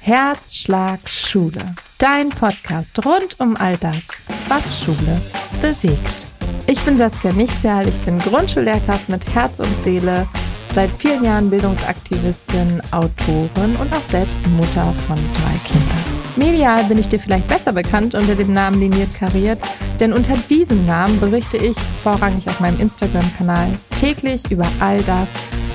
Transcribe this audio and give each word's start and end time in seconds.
Herzschlag 0.00 1.08
Schule. 1.08 1.74
Dein 1.98 2.28
Podcast 2.28 3.04
rund 3.04 3.38
um 3.40 3.56
all 3.56 3.76
das, 3.78 4.08
was 4.48 4.82
Schule 4.82 5.20
bewegt. 5.60 6.26
Ich 6.66 6.80
bin 6.80 6.96
Saskia 6.96 7.32
Nichtsjahl, 7.32 7.88
ich 7.88 8.00
bin 8.00 8.18
Grundschullehrkraft 8.18 9.08
mit 9.08 9.34
Herz 9.34 9.60
und 9.60 9.82
Seele, 9.82 10.26
seit 10.74 10.90
vielen 10.90 11.24
Jahren 11.24 11.50
Bildungsaktivistin, 11.50 12.82
Autorin 12.90 13.76
und 13.76 13.92
auch 13.92 14.10
selbst 14.10 14.44
Mutter 14.48 14.92
von 15.06 15.16
drei 15.16 15.58
Kindern. 15.64 16.14
Medial 16.36 16.84
bin 16.84 16.98
ich 16.98 17.08
dir 17.08 17.20
vielleicht 17.20 17.46
besser 17.46 17.72
bekannt 17.72 18.14
unter 18.14 18.34
dem 18.34 18.52
Namen 18.52 18.80
Liniert 18.80 19.14
Kariert, 19.14 19.60
denn 20.00 20.12
unter 20.12 20.36
diesem 20.50 20.84
Namen 20.84 21.20
berichte 21.20 21.56
ich 21.56 21.76
vorrangig 22.02 22.48
auf 22.48 22.60
meinem 22.60 22.80
Instagram-Kanal 22.80 23.78
täglich 23.98 24.50
über 24.50 24.66
all 24.80 25.02
das, 25.02 25.30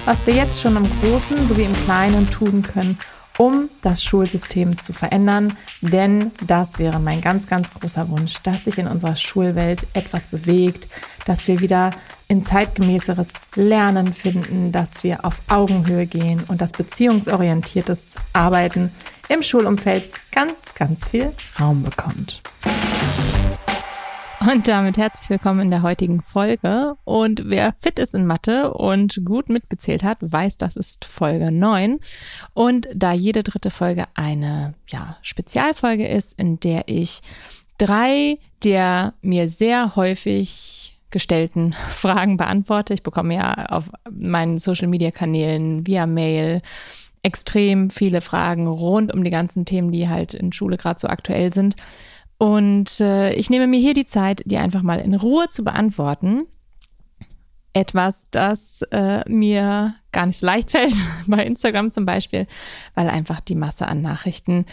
was 0.05 0.25
wir 0.27 0.33
jetzt 0.33 0.61
schon 0.61 0.75
im 0.75 0.87
Großen 1.01 1.47
sowie 1.47 1.63
im 1.63 1.73
Kleinen 1.85 2.29
tun 2.29 2.61
können, 2.61 2.97
um 3.39 3.69
das 3.81 4.03
Schulsystem 4.03 4.77
zu 4.79 4.91
verändern. 4.91 5.55
Denn 5.81 6.31
das 6.45 6.77
wäre 6.77 6.99
mein 6.99 7.21
ganz, 7.21 7.47
ganz 7.47 7.73
großer 7.73 8.09
Wunsch, 8.09 8.35
dass 8.43 8.65
sich 8.65 8.77
in 8.77 8.85
unserer 8.85 9.15
Schulwelt 9.15 9.87
etwas 9.93 10.27
bewegt, 10.27 10.89
dass 11.25 11.47
wir 11.47 11.61
wieder 11.61 11.91
in 12.27 12.43
zeitgemäßeres 12.43 13.29
Lernen 13.55 14.11
finden, 14.11 14.73
dass 14.73 15.03
wir 15.05 15.23
auf 15.23 15.41
Augenhöhe 15.47 16.05
gehen 16.05 16.43
und 16.49 16.59
dass 16.59 16.73
beziehungsorientiertes 16.73 18.15
Arbeiten 18.33 18.91
im 19.29 19.41
Schulumfeld 19.41 20.03
ganz, 20.33 20.75
ganz 20.75 21.07
viel 21.07 21.31
Raum 21.57 21.83
bekommt. 21.83 22.41
Und 24.51 24.67
damit 24.67 24.97
herzlich 24.97 25.29
willkommen 25.29 25.59
in 25.59 25.69
der 25.69 25.83
heutigen 25.83 26.23
Folge. 26.23 26.95
Und 27.03 27.43
wer 27.45 27.71
fit 27.71 27.99
ist 27.99 28.15
in 28.15 28.25
Mathe 28.25 28.73
und 28.73 29.23
gut 29.23 29.47
mitgezählt 29.47 30.01
hat, 30.01 30.17
weiß, 30.21 30.57
das 30.57 30.75
ist 30.75 31.05
Folge 31.05 31.51
9. 31.51 31.99
Und 32.55 32.87
da 32.95 33.11
jede 33.11 33.43
dritte 33.43 33.69
Folge 33.69 34.05
eine 34.15 34.73
ja, 34.87 35.17
Spezialfolge 35.21 36.07
ist, 36.07 36.33
in 36.39 36.59
der 36.59 36.85
ich 36.87 37.21
drei 37.77 38.39
der 38.63 39.13
mir 39.21 39.49
sehr 39.49 39.95
häufig 39.95 40.97
gestellten 41.11 41.73
Fragen 41.89 42.37
beantworte. 42.37 42.95
Ich 42.95 43.03
bekomme 43.03 43.35
ja 43.35 43.53
auf 43.67 43.91
meinen 44.09 44.57
Social-Media-Kanälen 44.57 45.85
via 45.85 46.07
Mail 46.07 46.63
extrem 47.21 47.91
viele 47.91 48.21
Fragen 48.21 48.65
rund 48.65 49.13
um 49.13 49.23
die 49.23 49.31
ganzen 49.31 49.65
Themen, 49.65 49.91
die 49.91 50.09
halt 50.09 50.33
in 50.33 50.51
Schule 50.53 50.77
gerade 50.77 50.99
so 50.99 51.07
aktuell 51.07 51.53
sind. 51.53 51.75
Und 52.39 53.01
äh, 53.01 53.33
ich 53.33 53.49
nehme 53.49 53.67
mir 53.67 53.79
hier 53.79 53.93
die 53.93 54.05
Zeit, 54.05 54.43
die 54.45 54.57
einfach 54.57 54.81
mal 54.81 54.99
in 55.01 55.13
Ruhe 55.13 55.49
zu 55.49 55.65
beantworten. 55.65 56.47
Etwas, 57.73 58.29
das 58.31 58.81
äh, 58.91 59.29
mir 59.29 59.93
gar 60.13 60.25
nicht 60.25 60.39
so 60.39 60.45
leicht 60.45 60.71
fällt, 60.71 60.95
bei 61.27 61.45
Instagram 61.45 61.91
zum 61.91 62.05
Beispiel, 62.05 62.47
weil 62.95 63.09
einfach 63.09 63.41
die 63.41 63.55
Masse 63.55 63.87
an 63.87 64.01
Nachrichten 64.01 64.65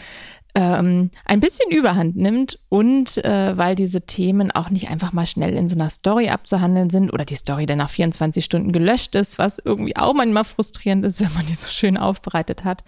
ähm, 0.57 1.11
ein 1.23 1.39
bisschen 1.39 1.69
Überhand 1.69 2.15
nimmt 2.15 2.57
und 2.67 3.23
äh, 3.23 3.55
weil 3.55 3.75
diese 3.75 4.01
Themen 4.01 4.49
auch 4.49 4.71
nicht 4.71 4.89
einfach 4.89 5.13
mal 5.13 5.27
schnell 5.27 5.53
in 5.53 5.69
so 5.69 5.75
einer 5.75 5.91
Story 5.91 6.29
abzuhandeln 6.29 6.89
sind 6.89 7.13
oder 7.13 7.25
die 7.25 7.35
Story 7.35 7.67
dann 7.67 7.77
nach 7.77 7.91
24 7.91 8.43
Stunden 8.43 8.71
gelöscht 8.71 9.13
ist, 9.13 9.37
was 9.37 9.59
irgendwie 9.59 9.95
auch 9.95 10.15
manchmal 10.15 10.45
frustrierend 10.45 11.05
ist, 11.05 11.21
wenn 11.25 11.33
man 11.35 11.45
die 11.45 11.53
so 11.53 11.67
schön 11.67 11.95
aufbereitet 11.95 12.63
hat. 12.63 12.83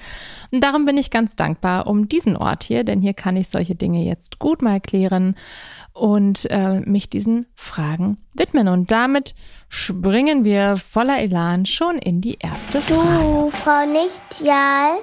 Und 0.50 0.64
darum 0.64 0.86
bin 0.86 0.98
ich 0.98 1.12
ganz 1.12 1.36
dankbar 1.36 1.86
um 1.86 2.10
diesen 2.10 2.36
Ort 2.36 2.64
hier, 2.64 2.84
denn 2.84 3.02
hier 3.02 3.14
kann 3.14 3.38
ich 3.38 3.50
solche 3.50 3.76
Dinge 3.76 4.04
jetzt 4.04 4.40
gut 4.40 4.64
mal 4.64 4.82
klären 4.82 5.36
und 5.94 6.50
äh, 6.50 6.80
mich 6.80 7.12
diesen 7.12 7.46
Fragen 7.54 8.18
widmen. 8.34 8.68
Und 8.68 8.90
damit 8.90 9.36
springen 9.68 10.44
wir 10.44 10.78
voller 10.78 11.20
Elan 11.20 11.68
schon 11.68 12.00
in 12.00 12.20
die 12.20 12.40
erste 12.40 12.82
Frage. 12.82 13.24
Du, 13.24 13.52
Frau 13.52 13.86
Nichtjal. 13.86 15.02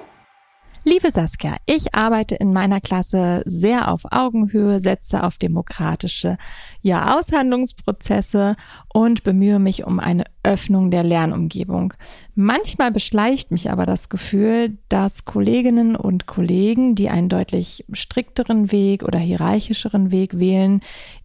Liebe 0.89 1.11
Saskia, 1.11 1.57
ich 1.65 1.95
arbeite 1.95 2.35
in 2.35 2.53
meiner 2.53 2.79
Klasse 2.79 3.43
sehr 3.43 3.91
auf 3.91 4.03
Augenhöhe, 4.09 4.79
setze 4.79 5.21
auf 5.21 5.37
demokratische 5.37 6.37
ja, 6.81 7.17
Aushandlungsprozesse 7.17 8.55
und 8.93 9.25
bemühe 9.25 9.59
mich 9.59 9.83
um 9.83 9.99
eine 9.99 10.23
Öffnung 10.43 10.89
der 10.89 11.03
Lernumgebung. 11.03 11.93
Manchmal 12.35 12.93
beschleicht 12.93 13.51
mich 13.51 13.69
aber 13.69 13.85
das 13.85 14.07
Gefühl, 14.07 14.77
dass 14.87 15.25
Kolleginnen 15.25 15.97
und 15.97 16.25
Kollegen, 16.25 16.95
die 16.95 17.09
einen 17.09 17.27
deutlich 17.27 17.83
strikteren 17.91 18.71
Weg 18.71 19.03
oder 19.03 19.19
hierarchischeren 19.19 20.11
Weg 20.11 20.39
wählen, 20.39 20.79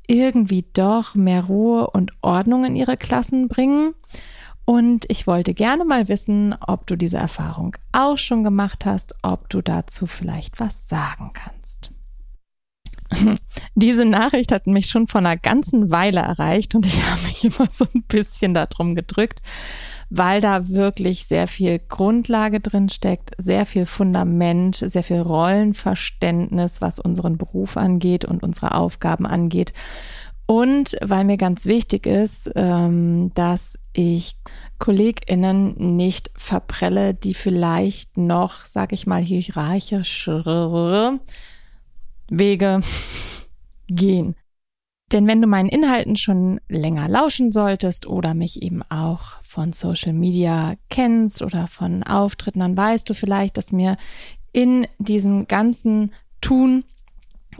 irgendwie 0.08 0.64
doch 0.72 1.14
mehr 1.14 1.44
Ruhe 1.44 1.88
und 1.88 2.10
Ordnung 2.20 2.64
in 2.64 2.74
ihre 2.74 2.96
Klassen 2.96 3.46
bringen. 3.46 3.94
Und 4.64 5.06
ich 5.08 5.26
wollte 5.26 5.54
gerne 5.54 5.84
mal 5.84 6.08
wissen, 6.08 6.54
ob 6.60 6.86
du 6.86 6.96
diese 6.96 7.16
Erfahrung 7.16 7.76
auch 7.90 8.18
schon 8.18 8.44
gemacht 8.44 8.84
hast, 8.84 9.14
ob 9.22 9.48
du 9.48 9.60
dazu 9.60 10.06
vielleicht 10.06 10.60
was 10.60 10.88
sagen 10.88 11.30
kannst. 11.34 11.90
Diese 13.74 14.04
Nachricht 14.04 14.52
hat 14.52 14.66
mich 14.66 14.86
schon 14.86 15.06
vor 15.06 15.18
einer 15.18 15.36
ganzen 15.36 15.90
Weile 15.90 16.20
erreicht 16.20 16.74
und 16.74 16.86
ich 16.86 17.02
habe 17.10 17.22
mich 17.26 17.44
immer 17.44 17.68
so 17.70 17.86
ein 17.94 18.02
bisschen 18.04 18.54
darum 18.54 18.94
gedrückt, 18.94 19.40
weil 20.10 20.40
da 20.40 20.68
wirklich 20.68 21.26
sehr 21.26 21.48
viel 21.48 21.78
Grundlage 21.78 22.60
drin 22.60 22.88
steckt, 22.88 23.30
sehr 23.38 23.66
viel 23.66 23.86
Fundament, 23.86 24.76
sehr 24.76 25.02
viel 25.02 25.20
Rollenverständnis, 25.20 26.80
was 26.80 26.98
unseren 26.98 27.38
Beruf 27.38 27.76
angeht 27.76 28.24
und 28.24 28.42
unsere 28.42 28.74
Aufgaben 28.74 29.26
angeht. 29.26 29.72
Und 30.46 30.96
weil 31.00 31.24
mir 31.24 31.38
ganz 31.38 31.66
wichtig 31.66 32.06
ist, 32.06 32.50
ähm, 32.56 33.32
dass 33.34 33.78
ich 33.92 34.36
KollegInnen 34.78 35.96
nicht 35.96 36.30
verprelle, 36.36 37.14
die 37.14 37.34
vielleicht 37.34 38.16
noch, 38.16 38.64
sag 38.64 38.92
ich 38.92 39.06
mal, 39.06 39.22
hierarchischere 39.22 41.20
Wege 42.28 42.80
gehen. 43.88 44.34
Denn 45.12 45.26
wenn 45.26 45.42
du 45.42 45.46
meinen 45.46 45.68
Inhalten 45.68 46.16
schon 46.16 46.58
länger 46.68 47.06
lauschen 47.06 47.52
solltest 47.52 48.06
oder 48.06 48.32
mich 48.32 48.62
eben 48.62 48.82
auch 48.88 49.42
von 49.42 49.72
Social 49.74 50.14
Media 50.14 50.74
kennst 50.88 51.42
oder 51.42 51.66
von 51.66 52.02
Auftritten, 52.02 52.60
dann 52.60 52.76
weißt 52.76 53.10
du 53.10 53.14
vielleicht, 53.14 53.58
dass 53.58 53.72
mir 53.72 53.98
in 54.52 54.86
diesem 54.98 55.46
ganzen 55.46 56.12
Tun 56.40 56.84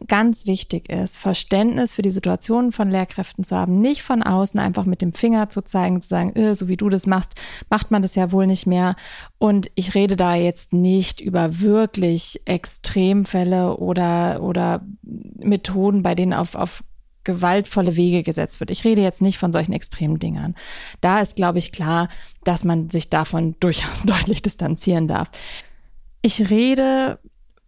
ganz 0.07 0.47
wichtig 0.47 0.89
ist, 0.89 1.19
Verständnis 1.19 1.95
für 1.95 2.03
die 2.03 2.11
Situation 2.11 2.73
von 2.73 2.91
Lehrkräften 2.91 3.45
zu 3.45 3.57
haben, 3.57 3.81
nicht 3.81 4.03
von 4.03 4.23
außen 4.23 4.59
einfach 4.61 4.85
mit 4.85 5.03
dem 5.03 5.13
Finger 5.13 5.49
zu 5.49 5.63
zeigen, 5.63 6.01
zu 6.01 6.09
sagen, 6.09 6.35
äh, 6.35 6.55
so 6.55 6.69
wie 6.69 6.77
du 6.77 6.89
das 6.89 7.07
machst, 7.07 7.33
macht 7.71 7.91
man 7.91 8.03
das 8.03 8.15
ja 8.15 8.33
wohl 8.33 8.47
nicht 8.47 8.67
mehr. 8.67 8.95
Und 9.39 9.71
ich 9.75 9.95
rede 9.95 10.17
da 10.17 10.35
jetzt 10.35 10.73
nicht 10.73 11.21
über 11.21 11.61
wirklich 11.61 12.41
Extremfälle 12.45 13.77
oder, 13.77 14.43
oder 14.43 14.83
Methoden, 15.03 16.03
bei 16.03 16.15
denen 16.15 16.33
auf, 16.33 16.55
auf 16.55 16.85
gewaltvolle 17.25 17.97
Wege 17.97 18.23
gesetzt 18.23 18.61
wird. 18.61 18.71
Ich 18.71 18.85
rede 18.85 19.03
jetzt 19.03 19.23
nicht 19.23 19.39
von 19.39 19.53
solchen 19.53 19.73
extremen 19.73 20.19
Dingern. 20.19 20.55
Da 21.01 21.21
ist, 21.21 21.37
glaube 21.37 21.59
ich, 21.59 21.73
klar, 21.73 22.09
dass 22.45 22.65
man 22.65 22.91
sich 22.91 23.11
davon 23.11 23.57
durchaus 23.61 24.03
deutlich 24.07 24.43
distanzieren 24.43 25.09
darf. 25.09 25.31
Ich 26.23 26.51
rede 26.51 27.19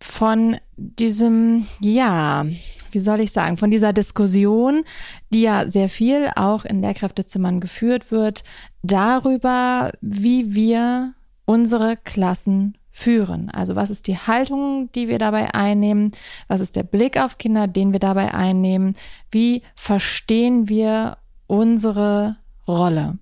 von 0.04 0.58
diesem, 0.76 1.66
ja, 1.80 2.44
wie 2.92 2.98
soll 2.98 3.20
ich 3.20 3.32
sagen, 3.32 3.56
von 3.56 3.70
dieser 3.70 3.94
Diskussion, 3.94 4.84
die 5.30 5.40
ja 5.40 5.68
sehr 5.68 5.88
viel 5.88 6.30
auch 6.36 6.66
in 6.66 6.82
Lehrkräftezimmern 6.82 7.58
geführt 7.58 8.12
wird, 8.12 8.44
darüber, 8.82 9.92
wie 10.02 10.54
wir 10.54 11.14
unsere 11.46 11.96
Klassen 11.96 12.76
führen. 12.90 13.48
Also 13.48 13.76
was 13.76 13.88
ist 13.88 14.06
die 14.06 14.18
Haltung, 14.18 14.92
die 14.94 15.08
wir 15.08 15.18
dabei 15.18 15.54
einnehmen? 15.54 16.10
Was 16.48 16.60
ist 16.60 16.76
der 16.76 16.84
Blick 16.84 17.18
auf 17.18 17.38
Kinder, 17.38 17.66
den 17.66 17.92
wir 17.92 17.98
dabei 17.98 18.34
einnehmen? 18.34 18.92
Wie 19.30 19.62
verstehen 19.74 20.68
wir 20.68 21.16
unsere 21.46 22.36
Rolle? 22.68 23.18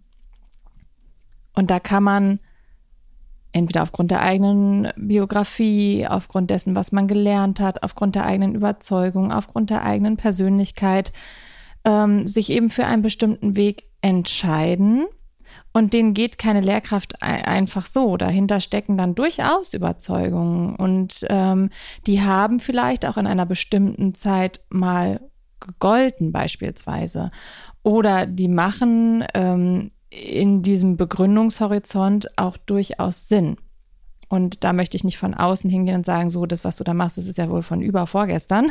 Und 1.54 1.70
da 1.70 1.78
kann 1.78 2.02
man 2.02 2.40
entweder 3.52 3.82
aufgrund 3.82 4.10
der 4.10 4.22
eigenen 4.22 4.88
Biografie, 4.96 6.06
aufgrund 6.06 6.50
dessen, 6.50 6.74
was 6.74 6.92
man 6.92 7.06
gelernt 7.06 7.60
hat, 7.60 7.82
aufgrund 7.82 8.14
der 8.14 8.26
eigenen 8.26 8.54
Überzeugung, 8.54 9.32
aufgrund 9.32 9.70
der 9.70 9.84
eigenen 9.84 10.16
Persönlichkeit, 10.16 11.12
ähm, 11.84 12.26
sich 12.26 12.50
eben 12.50 12.70
für 12.70 12.86
einen 12.86 13.02
bestimmten 13.02 13.56
Weg 13.56 13.84
entscheiden. 14.00 15.06
Und 15.74 15.92
denen 15.94 16.12
geht 16.12 16.38
keine 16.38 16.60
Lehrkraft 16.60 17.22
einfach 17.22 17.86
so. 17.86 18.16
Dahinter 18.16 18.60
stecken 18.60 18.98
dann 18.98 19.14
durchaus 19.14 19.72
Überzeugungen. 19.72 20.76
Und 20.76 21.26
ähm, 21.30 21.70
die 22.06 22.22
haben 22.22 22.60
vielleicht 22.60 23.06
auch 23.06 23.16
in 23.16 23.26
einer 23.26 23.46
bestimmten 23.46 24.14
Zeit 24.14 24.60
mal 24.68 25.20
gegolten, 25.60 26.32
beispielsweise. 26.32 27.30
Oder 27.82 28.26
die 28.26 28.48
machen 28.48 29.24
ähm, 29.34 29.92
in 30.12 30.62
diesem 30.62 30.96
Begründungshorizont 30.96 32.38
auch 32.38 32.56
durchaus 32.58 33.28
Sinn. 33.28 33.56
Und 34.28 34.64
da 34.64 34.72
möchte 34.72 34.96
ich 34.96 35.04
nicht 35.04 35.18
von 35.18 35.34
außen 35.34 35.70
hingehen 35.70 35.96
und 35.96 36.06
sagen, 36.06 36.30
so, 36.30 36.46
das, 36.46 36.64
was 36.64 36.76
du 36.76 36.84
da 36.84 36.94
machst, 36.94 37.18
das 37.18 37.26
ist 37.26 37.38
ja 37.38 37.48
wohl 37.48 37.62
von 37.62 37.82
über 37.82 38.06
vorgestern. 38.06 38.70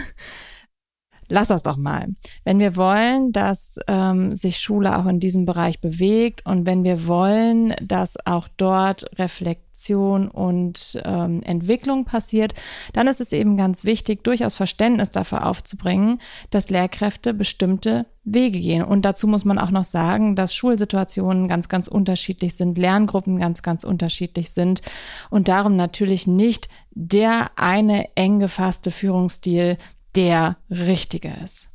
Lass 1.31 1.47
das 1.47 1.63
doch 1.63 1.77
mal. 1.77 2.09
Wenn 2.43 2.59
wir 2.59 2.75
wollen, 2.75 3.31
dass 3.31 3.79
ähm, 3.87 4.35
sich 4.35 4.59
Schule 4.59 4.97
auch 4.97 5.05
in 5.07 5.19
diesem 5.19 5.45
Bereich 5.45 5.79
bewegt 5.79 6.45
und 6.45 6.65
wenn 6.65 6.83
wir 6.83 7.07
wollen, 7.07 7.73
dass 7.81 8.15
auch 8.25 8.47
dort 8.57 9.05
Reflexion 9.17 10.27
und 10.27 11.01
ähm, 11.03 11.41
Entwicklung 11.43 12.05
passiert, 12.05 12.53
dann 12.93 13.07
ist 13.07 13.21
es 13.21 13.31
eben 13.31 13.57
ganz 13.57 13.85
wichtig, 13.85 14.23
durchaus 14.23 14.53
Verständnis 14.53 15.11
dafür 15.11 15.47
aufzubringen, 15.47 16.19
dass 16.49 16.69
Lehrkräfte 16.69 17.33
bestimmte 17.33 18.05
Wege 18.23 18.59
gehen. 18.59 18.83
Und 18.83 19.03
dazu 19.03 19.25
muss 19.25 19.45
man 19.45 19.57
auch 19.57 19.71
noch 19.71 19.83
sagen, 19.83 20.35
dass 20.35 20.53
Schulsituationen 20.53 21.47
ganz, 21.47 21.69
ganz 21.69 21.87
unterschiedlich 21.87 22.55
sind, 22.55 22.77
Lerngruppen 22.77 23.39
ganz, 23.39 23.63
ganz 23.63 23.83
unterschiedlich 23.83 24.51
sind 24.51 24.81
und 25.29 25.47
darum 25.47 25.75
natürlich 25.75 26.27
nicht 26.27 26.69
der 26.91 27.51
eine 27.55 28.15
eng 28.15 28.39
gefasste 28.39 28.91
Führungsstil 28.91 29.77
der 30.15 30.57
richtige 30.69 31.29
ist. 31.43 31.69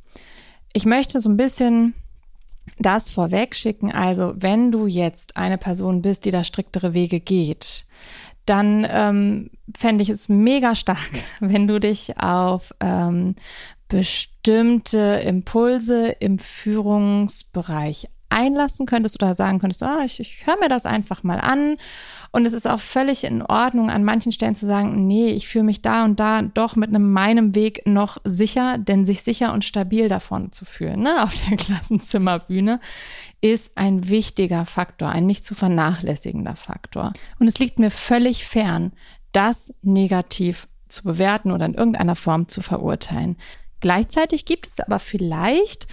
Ich 0.73 0.85
möchte 0.85 1.19
so 1.21 1.29
ein 1.29 1.37
bisschen 1.37 1.93
das 2.79 3.09
vorweg 3.09 3.55
schicken. 3.55 3.91
Also, 3.91 4.33
wenn 4.35 4.71
du 4.71 4.87
jetzt 4.87 5.37
eine 5.37 5.57
Person 5.57 6.01
bist, 6.01 6.25
die 6.25 6.31
da 6.31 6.43
striktere 6.43 6.93
Wege 6.93 7.19
geht, 7.19 7.85
dann 8.45 8.85
ähm, 8.89 9.49
fände 9.77 10.01
ich 10.01 10.09
es 10.09 10.29
mega 10.29 10.75
stark, 10.75 11.11
wenn 11.39 11.67
du 11.67 11.79
dich 11.79 12.17
auf 12.19 12.73
ähm, 12.79 13.35
bestimmte 13.87 15.21
Impulse 15.23 16.09
im 16.19 16.39
Führungsbereich 16.39 18.09
einlassen 18.29 18.85
könntest 18.85 19.21
oder 19.21 19.33
sagen 19.33 19.59
könntest, 19.59 19.83
ah, 19.83 20.03
ich, 20.05 20.19
ich 20.19 20.45
höre 20.45 20.59
mir 20.59 20.69
das 20.69 20.85
einfach 20.85 21.23
mal 21.23 21.39
an. 21.39 21.77
Und 22.31 22.45
es 22.45 22.53
ist 22.53 22.67
auch 22.67 22.79
völlig 22.79 23.23
in 23.23 23.41
Ordnung, 23.41 23.89
an 23.89 24.03
manchen 24.03 24.31
Stellen 24.31 24.55
zu 24.55 24.65
sagen, 24.65 25.07
nee, 25.07 25.29
ich 25.29 25.47
fühle 25.47 25.63
mich 25.63 25.81
da 25.81 26.05
und 26.05 26.19
da 26.19 26.41
doch 26.41 26.75
mit 26.75 26.89
einem 26.89 27.11
meinem 27.11 27.55
Weg 27.55 27.85
noch 27.85 28.17
sicher, 28.23 28.77
denn 28.77 29.05
sich 29.05 29.23
sicher 29.23 29.53
und 29.53 29.63
stabil 29.63 30.09
davon 30.09 30.51
zu 30.51 30.65
fühlen, 30.65 31.01
ne, 31.01 31.23
auf 31.23 31.33
der 31.47 31.57
Klassenzimmerbühne, 31.57 32.79
ist 33.41 33.77
ein 33.77 34.09
wichtiger 34.09 34.65
Faktor, 34.65 35.09
ein 35.09 35.25
nicht 35.25 35.45
zu 35.45 35.55
vernachlässigender 35.55 36.55
Faktor. 36.55 37.13
Und 37.39 37.47
es 37.47 37.59
liegt 37.59 37.79
mir 37.79 37.91
völlig 37.91 38.45
fern, 38.45 38.91
das 39.31 39.73
negativ 39.81 40.67
zu 40.87 41.03
bewerten 41.03 41.51
oder 41.51 41.65
in 41.65 41.73
irgendeiner 41.73 42.15
Form 42.15 42.47
zu 42.47 42.61
verurteilen. 42.61 43.37
Gleichzeitig 43.79 44.45
gibt 44.45 44.67
es 44.67 44.79
aber 44.79 44.99
vielleicht 44.99 45.87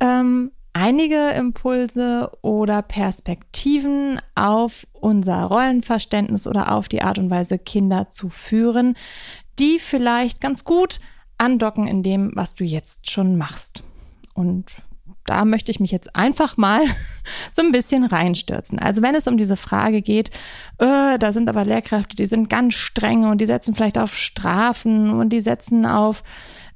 ähm, 0.00 0.50
einige 0.72 1.30
Impulse 1.30 2.30
oder 2.42 2.82
Perspektiven 2.82 4.20
auf 4.34 4.86
unser 4.92 5.44
Rollenverständnis 5.44 6.46
oder 6.46 6.72
auf 6.72 6.88
die 6.88 7.02
Art 7.02 7.18
und 7.18 7.30
Weise, 7.30 7.58
Kinder 7.58 8.08
zu 8.10 8.28
führen, 8.28 8.94
die 9.58 9.78
vielleicht 9.78 10.40
ganz 10.40 10.64
gut 10.64 11.00
andocken 11.38 11.86
in 11.86 12.02
dem, 12.02 12.32
was 12.34 12.54
du 12.54 12.64
jetzt 12.64 13.10
schon 13.10 13.36
machst. 13.36 13.82
Und 14.34 14.84
da 15.24 15.44
möchte 15.44 15.70
ich 15.70 15.80
mich 15.80 15.90
jetzt 15.90 16.16
einfach 16.16 16.56
mal 16.56 16.80
so 17.52 17.62
ein 17.62 17.72
bisschen 17.72 18.04
reinstürzen. 18.04 18.78
Also 18.78 19.02
wenn 19.02 19.14
es 19.14 19.26
um 19.26 19.36
diese 19.36 19.56
Frage 19.56 20.02
geht, 20.02 20.30
äh, 20.78 21.18
da 21.18 21.32
sind 21.32 21.48
aber 21.48 21.64
Lehrkräfte, 21.64 22.16
die 22.16 22.26
sind 22.26 22.48
ganz 22.48 22.74
streng 22.74 23.24
und 23.24 23.40
die 23.40 23.46
setzen 23.46 23.74
vielleicht 23.74 23.98
auf 23.98 24.16
Strafen 24.16 25.10
und 25.10 25.30
die 25.30 25.40
setzen 25.40 25.86
auf 25.86 26.22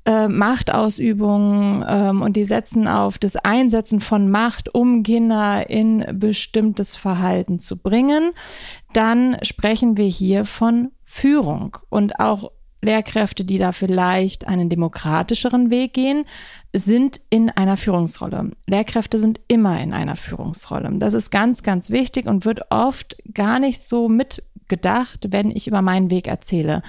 äh, 0.07 0.29
Machtausübung 0.29 1.85
ähm, 1.89 2.23
und 2.23 2.37
die 2.37 2.45
setzen 2.45 2.87
auf 2.87 3.19
das 3.19 3.37
Einsetzen 3.37 4.01
von 4.01 4.31
Macht, 4.31 4.75
um 4.75 5.03
Kinder 5.03 5.69
in 5.71 6.05
bestimmtes 6.19 6.97
Verhalten 6.97 7.59
zu 7.59 7.79
bringen, 7.79 8.33
dann 8.93 9.37
sprechen 9.43 9.97
wir 9.97 10.07
hier 10.07 10.45
von 10.45 10.93
Führung 11.05 11.79
und 11.89 12.21
auch 12.21 12.51
Lehrkräfte, 12.85 13.45
die 13.45 13.59
da 13.59 13.73
vielleicht 13.73 14.47
einen 14.47 14.69
demokratischeren 14.69 15.71
Weg 15.71 15.95
gehen, 15.95 16.25
sind 16.73 17.21
in 17.31 17.51
einer 17.51 17.77
Führungsrolle. 17.77 18.51
Lehrkräfte 18.67 19.19
sind 19.19 19.41
immer 19.49 19.81
in 19.81 19.93
einer 19.93 20.17
Führungsrolle. 20.17 20.91
Das 20.99 21.15
ist 21.15 21.31
ganz, 21.31 21.63
ganz 21.63 21.91
wichtig 21.91 22.27
und 22.27 22.45
wird 22.45 22.71
oft 22.71 23.17
gar 23.33 23.59
nicht 23.59 23.83
so 23.83 24.09
mitgedacht, 24.09 25.27
wenn 25.31 25.51
ich 25.51 25.67
über 25.67 25.83
meinen 25.83 26.11
Weg 26.11 26.27
erzähle. 26.27 26.83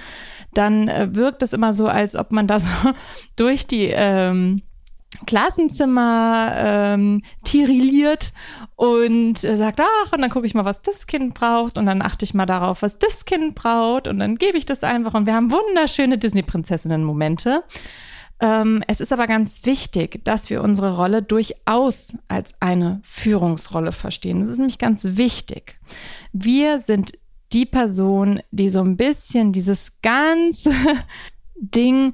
Dann 0.54 0.88
äh, 0.88 1.14
wirkt 1.14 1.42
es 1.42 1.52
immer 1.52 1.72
so, 1.72 1.86
als 1.86 2.16
ob 2.16 2.32
man 2.32 2.46
da 2.46 2.58
so 2.58 2.68
durch 3.36 3.66
die 3.66 3.90
ähm, 3.92 4.62
Klassenzimmer 5.26 6.52
ähm, 6.56 7.22
tirilliert 7.44 8.32
und 8.76 9.42
äh, 9.44 9.56
sagt, 9.56 9.80
ach, 9.80 10.12
und 10.12 10.20
dann 10.20 10.30
gucke 10.30 10.46
ich 10.46 10.54
mal, 10.54 10.64
was 10.64 10.82
das 10.82 11.06
Kind 11.06 11.34
braucht 11.34 11.78
und 11.78 11.86
dann 11.86 12.02
achte 12.02 12.24
ich 12.24 12.34
mal 12.34 12.46
darauf, 12.46 12.82
was 12.82 12.98
das 12.98 13.24
Kind 13.24 13.54
braucht 13.54 14.08
und 14.08 14.18
dann 14.18 14.36
gebe 14.36 14.58
ich 14.58 14.66
das 14.66 14.82
einfach 14.82 15.14
und 15.14 15.26
wir 15.26 15.34
haben 15.34 15.50
wunderschöne 15.50 16.18
Disney-Prinzessinnen-Momente. 16.18 17.62
Ähm, 18.38 18.82
es 18.86 19.00
ist 19.00 19.12
aber 19.12 19.26
ganz 19.26 19.64
wichtig, 19.64 20.22
dass 20.24 20.50
wir 20.50 20.62
unsere 20.62 20.96
Rolle 20.96 21.22
durchaus 21.22 22.12
als 22.28 22.52
eine 22.60 23.00
Führungsrolle 23.02 23.92
verstehen. 23.92 24.40
Das 24.40 24.50
ist 24.50 24.58
nämlich 24.58 24.78
ganz 24.78 25.04
wichtig. 25.04 25.80
Wir 26.32 26.78
sind 26.80 27.12
die 27.52 27.64
Person, 27.66 28.42
die 28.50 28.68
so 28.68 28.80
ein 28.80 28.96
bisschen 28.96 29.52
dieses 29.52 30.02
ganze 30.02 30.72
Ding 31.54 32.12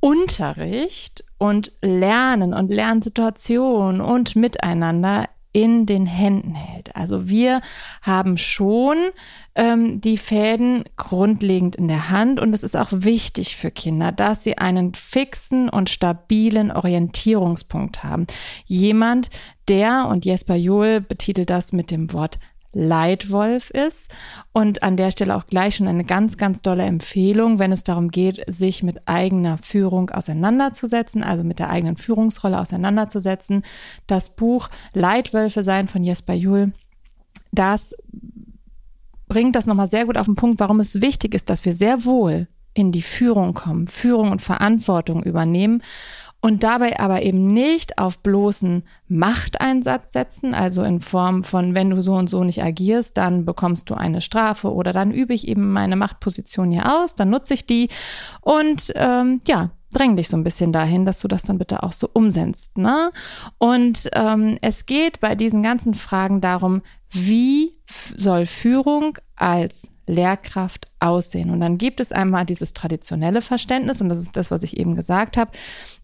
Unterricht 0.00 1.24
und 1.44 1.72
Lernen 1.82 2.54
und 2.54 2.70
Lernsituation 2.70 4.00
und 4.00 4.34
Miteinander 4.34 5.28
in 5.52 5.84
den 5.84 6.06
Händen 6.06 6.54
hält. 6.54 6.96
Also 6.96 7.28
wir 7.28 7.60
haben 8.00 8.38
schon 8.38 8.96
ähm, 9.54 10.00
die 10.00 10.16
Fäden 10.16 10.84
grundlegend 10.96 11.76
in 11.76 11.86
der 11.86 12.08
Hand 12.08 12.40
und 12.40 12.54
es 12.54 12.62
ist 12.62 12.76
auch 12.76 12.88
wichtig 12.90 13.56
für 13.56 13.70
Kinder, 13.70 14.10
dass 14.10 14.42
sie 14.42 14.56
einen 14.56 14.94
fixen 14.94 15.68
und 15.68 15.90
stabilen 15.90 16.72
Orientierungspunkt 16.72 18.02
haben. 18.02 18.26
Jemand, 18.64 19.28
der, 19.68 20.08
und 20.08 20.24
Jesper 20.24 20.56
Johl 20.56 21.02
betitelt 21.02 21.50
das 21.50 21.74
mit 21.74 21.90
dem 21.90 22.12
Wort 22.14 22.38
Leitwolf 22.74 23.70
ist. 23.70 24.14
Und 24.52 24.82
an 24.82 24.96
der 24.96 25.10
Stelle 25.10 25.36
auch 25.36 25.46
gleich 25.46 25.76
schon 25.76 25.88
eine 25.88 26.04
ganz, 26.04 26.36
ganz 26.36 26.62
tolle 26.62 26.84
Empfehlung, 26.84 27.58
wenn 27.58 27.72
es 27.72 27.84
darum 27.84 28.10
geht, 28.10 28.44
sich 28.46 28.82
mit 28.82 29.08
eigener 29.08 29.58
Führung 29.58 30.10
auseinanderzusetzen, 30.10 31.22
also 31.22 31.44
mit 31.44 31.58
der 31.58 31.70
eigenen 31.70 31.96
Führungsrolle 31.96 32.60
auseinanderzusetzen. 32.60 33.62
Das 34.06 34.36
Buch 34.36 34.68
Leitwölfe 34.92 35.62
sein 35.62 35.88
von 35.88 36.04
Jesper 36.04 36.34
Juhl, 36.34 36.72
das 37.52 37.94
bringt 39.28 39.56
das 39.56 39.66
nochmal 39.66 39.88
sehr 39.88 40.06
gut 40.06 40.18
auf 40.18 40.26
den 40.26 40.36
Punkt, 40.36 40.60
warum 40.60 40.80
es 40.80 41.00
wichtig 41.00 41.34
ist, 41.34 41.50
dass 41.50 41.64
wir 41.64 41.72
sehr 41.72 42.04
wohl 42.04 42.48
in 42.74 42.90
die 42.90 43.02
Führung 43.02 43.54
kommen, 43.54 43.86
Führung 43.86 44.32
und 44.32 44.42
Verantwortung 44.42 45.22
übernehmen 45.22 45.82
und 46.44 46.62
dabei 46.62 47.00
aber 47.00 47.22
eben 47.22 47.54
nicht 47.54 47.96
auf 47.96 48.18
bloßen 48.18 48.82
Machteinsatz 49.08 50.12
setzen, 50.12 50.52
also 50.52 50.82
in 50.82 51.00
Form 51.00 51.42
von, 51.42 51.74
wenn 51.74 51.88
du 51.88 52.02
so 52.02 52.12
und 52.12 52.28
so 52.28 52.44
nicht 52.44 52.62
agierst, 52.62 53.16
dann 53.16 53.46
bekommst 53.46 53.88
du 53.88 53.94
eine 53.94 54.20
Strafe 54.20 54.70
oder 54.70 54.92
dann 54.92 55.10
übe 55.10 55.32
ich 55.32 55.48
eben 55.48 55.72
meine 55.72 55.96
Machtposition 55.96 56.70
hier 56.70 57.00
aus, 57.00 57.14
dann 57.14 57.30
nutze 57.30 57.54
ich 57.54 57.64
die 57.64 57.88
und 58.42 58.92
ähm, 58.94 59.40
ja, 59.46 59.70
dräng 59.94 60.16
dich 60.16 60.28
so 60.28 60.36
ein 60.36 60.44
bisschen 60.44 60.70
dahin, 60.70 61.06
dass 61.06 61.20
du 61.20 61.28
das 61.28 61.44
dann 61.44 61.56
bitte 61.56 61.82
auch 61.82 61.92
so 61.92 62.10
umsetzt. 62.12 62.76
Ne? 62.76 63.10
Und 63.56 64.10
ähm, 64.12 64.58
es 64.60 64.84
geht 64.84 65.20
bei 65.20 65.34
diesen 65.36 65.62
ganzen 65.62 65.94
Fragen 65.94 66.42
darum, 66.42 66.82
wie 67.08 67.74
soll 68.18 68.44
Führung 68.44 69.16
als 69.34 69.93
Lehrkraft 70.06 70.88
aussehen? 71.00 71.50
Und 71.50 71.60
dann 71.60 71.78
gibt 71.78 72.00
es 72.00 72.12
einmal 72.12 72.44
dieses 72.44 72.72
traditionelle 72.72 73.40
Verständnis, 73.40 74.00
und 74.00 74.08
das 74.08 74.18
ist 74.18 74.36
das, 74.36 74.50
was 74.50 74.62
ich 74.62 74.76
eben 74.76 74.96
gesagt 74.96 75.36
habe. 75.36 75.50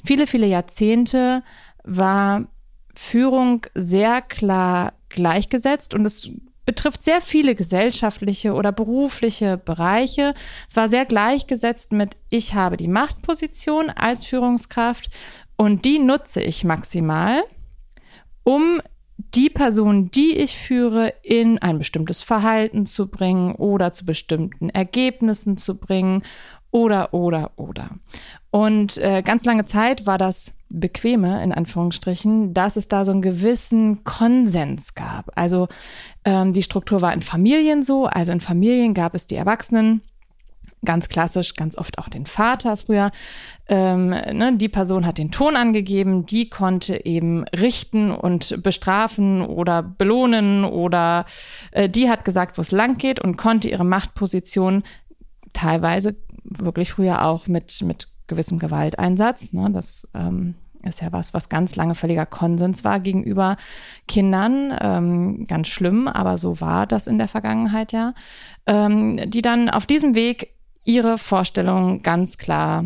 Viele, 0.04 0.26
viele 0.26 0.46
Jahrzehnte 0.46 1.42
war 1.84 2.46
Führung 2.94 3.66
sehr 3.74 4.20
klar 4.22 4.92
gleichgesetzt 5.08 5.94
und 5.94 6.04
es 6.04 6.30
betrifft 6.66 7.02
sehr 7.02 7.20
viele 7.20 7.54
gesellschaftliche 7.54 8.54
oder 8.54 8.70
berufliche 8.70 9.56
Bereiche. 9.56 10.34
Es 10.68 10.76
war 10.76 10.88
sehr 10.88 11.04
gleichgesetzt 11.04 11.92
mit, 11.92 12.16
ich 12.28 12.54
habe 12.54 12.76
die 12.76 12.88
Machtposition 12.88 13.90
als 13.90 14.26
Führungskraft 14.26 15.10
und 15.56 15.84
die 15.84 15.98
nutze 15.98 16.40
ich 16.40 16.64
maximal, 16.64 17.42
um 18.44 18.80
die 19.34 19.50
Person, 19.50 20.10
die 20.10 20.36
ich 20.36 20.56
führe, 20.56 21.12
in 21.22 21.58
ein 21.58 21.78
bestimmtes 21.78 22.22
Verhalten 22.22 22.86
zu 22.86 23.08
bringen 23.08 23.54
oder 23.54 23.92
zu 23.92 24.06
bestimmten 24.06 24.70
Ergebnissen 24.70 25.56
zu 25.56 25.78
bringen 25.78 26.22
oder, 26.70 27.12
oder, 27.12 27.50
oder. 27.56 27.90
Und 28.50 28.96
äh, 28.98 29.22
ganz 29.22 29.44
lange 29.44 29.64
Zeit 29.64 30.06
war 30.06 30.18
das 30.18 30.56
Bequeme, 30.68 31.42
in 31.42 31.52
Anführungsstrichen, 31.52 32.54
dass 32.54 32.76
es 32.76 32.86
da 32.86 33.04
so 33.04 33.12
einen 33.12 33.22
gewissen 33.22 34.04
Konsens 34.04 34.94
gab. 34.94 35.30
Also 35.34 35.68
ähm, 36.24 36.52
die 36.52 36.62
Struktur 36.62 37.02
war 37.02 37.12
in 37.12 37.22
Familien 37.22 37.82
so, 37.82 38.06
also 38.06 38.30
in 38.32 38.40
Familien 38.40 38.94
gab 38.94 39.14
es 39.14 39.26
die 39.26 39.34
Erwachsenen, 39.34 40.02
ganz 40.84 41.08
klassisch, 41.08 41.54
ganz 41.54 41.76
oft 41.76 41.98
auch 41.98 42.08
den 42.08 42.26
Vater 42.26 42.76
früher. 42.76 43.10
Ähm, 43.68 44.08
ne, 44.08 44.56
die 44.56 44.68
Person 44.68 45.06
hat 45.06 45.18
den 45.18 45.30
Ton 45.30 45.56
angegeben, 45.56 46.26
die 46.26 46.48
konnte 46.48 47.04
eben 47.04 47.44
richten 47.48 48.10
und 48.10 48.62
bestrafen 48.62 49.42
oder 49.42 49.82
belohnen 49.82 50.64
oder 50.64 51.26
äh, 51.72 51.88
die 51.88 52.08
hat 52.08 52.24
gesagt, 52.24 52.56
wo 52.56 52.62
es 52.62 52.72
lang 52.72 52.98
geht 52.98 53.20
und 53.20 53.36
konnte 53.36 53.68
ihre 53.68 53.84
Machtposition 53.84 54.82
teilweise 55.52 56.16
wirklich 56.44 56.92
früher 56.92 57.24
auch 57.24 57.46
mit, 57.46 57.82
mit 57.82 58.08
gewissem 58.26 58.58
Gewalteinsatz, 58.58 59.52
ne, 59.52 59.70
das 59.70 60.08
ähm, 60.14 60.54
ist 60.82 61.02
ja 61.02 61.12
was, 61.12 61.34
was 61.34 61.48
ganz 61.48 61.76
lange 61.76 61.94
völliger 61.94 62.26
Konsens 62.26 62.84
war 62.84 63.00
gegenüber 63.00 63.56
Kindern. 64.08 64.74
Ähm, 64.80 65.44
ganz 65.46 65.68
schlimm, 65.68 66.08
aber 66.08 66.38
so 66.38 66.60
war 66.60 66.86
das 66.86 67.06
in 67.06 67.18
der 67.18 67.28
Vergangenheit 67.28 67.92
ja. 67.92 68.14
Ähm, 68.66 69.20
die 69.30 69.42
dann 69.42 69.68
auf 69.68 69.86
diesem 69.86 70.14
Weg 70.14 70.54
ihre 70.84 71.18
Vorstellungen 71.18 72.02
ganz 72.02 72.38
klar 72.38 72.84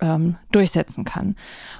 ähm, 0.00 0.36
durchsetzen 0.52 1.04
kann. 1.04 1.36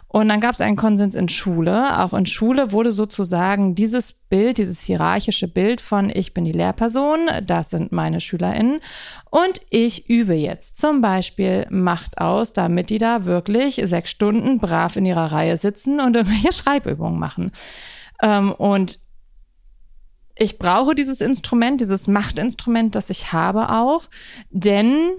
Und 0.08 0.28
dann 0.28 0.40
gab 0.40 0.52
es 0.52 0.60
einen 0.60 0.76
Konsens 0.76 1.14
in 1.14 1.28
Schule. 1.28 1.98
Auch 2.00 2.12
in 2.12 2.26
Schule 2.26 2.72
wurde 2.72 2.90
sozusagen 2.90 3.74
dieses 3.74 4.12
Bild, 4.12 4.58
dieses 4.58 4.80
hierarchische 4.80 5.48
Bild 5.48 5.80
von 5.80 6.10
ich 6.10 6.34
bin 6.34 6.44
die 6.44 6.52
Lehrperson, 6.52 7.20
das 7.44 7.70
sind 7.70 7.92
meine 7.92 8.20
SchülerInnen 8.20 8.80
und 9.30 9.60
ich 9.70 10.08
übe 10.08 10.34
jetzt 10.34 10.76
zum 10.80 11.00
Beispiel 11.00 11.66
Macht 11.70 12.18
aus, 12.18 12.52
damit 12.52 12.90
die 12.90 12.98
da 12.98 13.24
wirklich 13.24 13.80
sechs 13.84 14.10
Stunden 14.10 14.58
brav 14.58 14.96
in 14.96 15.06
ihrer 15.06 15.32
Reihe 15.32 15.56
sitzen 15.56 16.00
und 16.00 16.16
irgendwelche 16.16 16.52
Schreibübungen 16.52 17.18
machen. 17.18 17.52
Ähm, 18.22 18.52
und 18.52 18.98
ich 20.36 20.58
brauche 20.58 20.94
dieses 20.94 21.20
Instrument, 21.20 21.80
dieses 21.80 22.08
Machtinstrument, 22.08 22.94
das 22.94 23.10
ich 23.10 23.32
habe 23.32 23.70
auch, 23.70 24.04
denn 24.50 25.12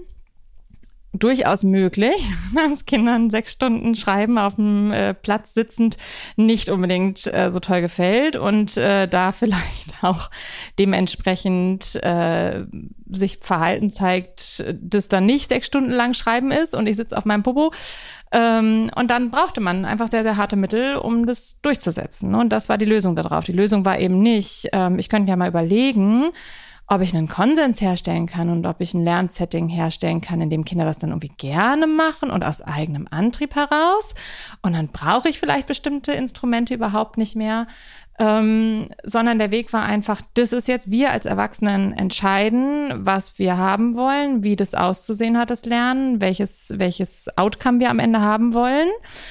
durchaus 1.12 1.62
möglich, 1.62 2.30
dass 2.54 2.86
Kindern 2.86 3.30
sechs 3.30 3.52
Stunden 3.52 3.94
Schreiben 3.94 4.38
auf 4.38 4.54
dem 4.56 4.92
äh, 4.92 5.14
Platz 5.14 5.54
sitzend 5.54 5.96
nicht 6.36 6.70
unbedingt 6.70 7.26
äh, 7.32 7.50
so 7.50 7.60
toll 7.60 7.80
gefällt 7.80 8.36
und 8.36 8.76
äh, 8.76 9.06
da 9.06 9.32
vielleicht 9.32 10.02
auch 10.02 10.30
dementsprechend 10.78 11.96
äh, 11.96 12.64
sich 13.08 13.38
Verhalten 13.40 13.90
zeigt, 13.90 14.64
das 14.80 15.08
dann 15.08 15.26
nicht 15.26 15.48
sechs 15.48 15.66
Stunden 15.66 15.90
lang 15.90 16.14
Schreiben 16.14 16.50
ist 16.50 16.74
und 16.74 16.86
ich 16.86 16.96
sitze 16.96 17.16
auf 17.16 17.24
meinem 17.24 17.42
Popo. 17.42 17.72
Ähm, 18.32 18.90
und 18.96 19.10
dann 19.10 19.30
brauchte 19.30 19.60
man 19.60 19.84
einfach 19.84 20.08
sehr, 20.08 20.22
sehr 20.22 20.38
harte 20.38 20.56
Mittel, 20.56 20.96
um 20.96 21.26
das 21.26 21.58
durchzusetzen. 21.60 22.34
Und 22.34 22.50
das 22.50 22.70
war 22.70 22.78
die 22.78 22.86
Lösung 22.86 23.14
darauf. 23.14 23.44
Die 23.44 23.52
Lösung 23.52 23.84
war 23.84 23.98
eben 23.98 24.20
nicht, 24.20 24.68
ähm, 24.72 24.98
ich 24.98 25.10
könnte 25.10 25.28
ja 25.28 25.36
mal 25.36 25.48
überlegen, 25.48 26.30
ob 26.86 27.00
ich 27.00 27.14
einen 27.14 27.28
Konsens 27.28 27.80
herstellen 27.80 28.26
kann 28.26 28.50
und 28.50 28.66
ob 28.66 28.80
ich 28.80 28.92
ein 28.92 29.04
Lernsetting 29.04 29.68
herstellen 29.68 30.20
kann, 30.20 30.40
in 30.40 30.50
dem 30.50 30.64
Kinder 30.64 30.84
das 30.84 30.98
dann 30.98 31.10
irgendwie 31.10 31.32
gerne 31.36 31.86
machen 31.86 32.30
und 32.30 32.44
aus 32.44 32.60
eigenem 32.60 33.06
Antrieb 33.10 33.54
heraus. 33.54 34.14
Und 34.62 34.74
dann 34.74 34.88
brauche 34.88 35.28
ich 35.28 35.38
vielleicht 35.38 35.66
bestimmte 35.66 36.12
Instrumente 36.12 36.74
überhaupt 36.74 37.18
nicht 37.18 37.36
mehr, 37.36 37.66
ähm, 38.18 38.88
sondern 39.04 39.38
der 39.38 39.50
Weg 39.50 39.72
war 39.72 39.84
einfach, 39.84 40.20
das 40.34 40.52
ist 40.52 40.68
jetzt, 40.68 40.90
wir 40.90 41.10
als 41.10 41.24
Erwachsenen 41.24 41.92
entscheiden, 41.92 42.92
was 42.94 43.38
wir 43.38 43.56
haben 43.56 43.96
wollen, 43.96 44.44
wie 44.44 44.54
das 44.54 44.74
auszusehen 44.74 45.38
hat, 45.38 45.50
das 45.50 45.64
Lernen, 45.64 46.20
welches, 46.20 46.74
welches 46.76 47.26
Outcome 47.36 47.80
wir 47.80 47.90
am 47.90 47.98
Ende 47.98 48.20
haben 48.20 48.52
wollen, 48.52 48.88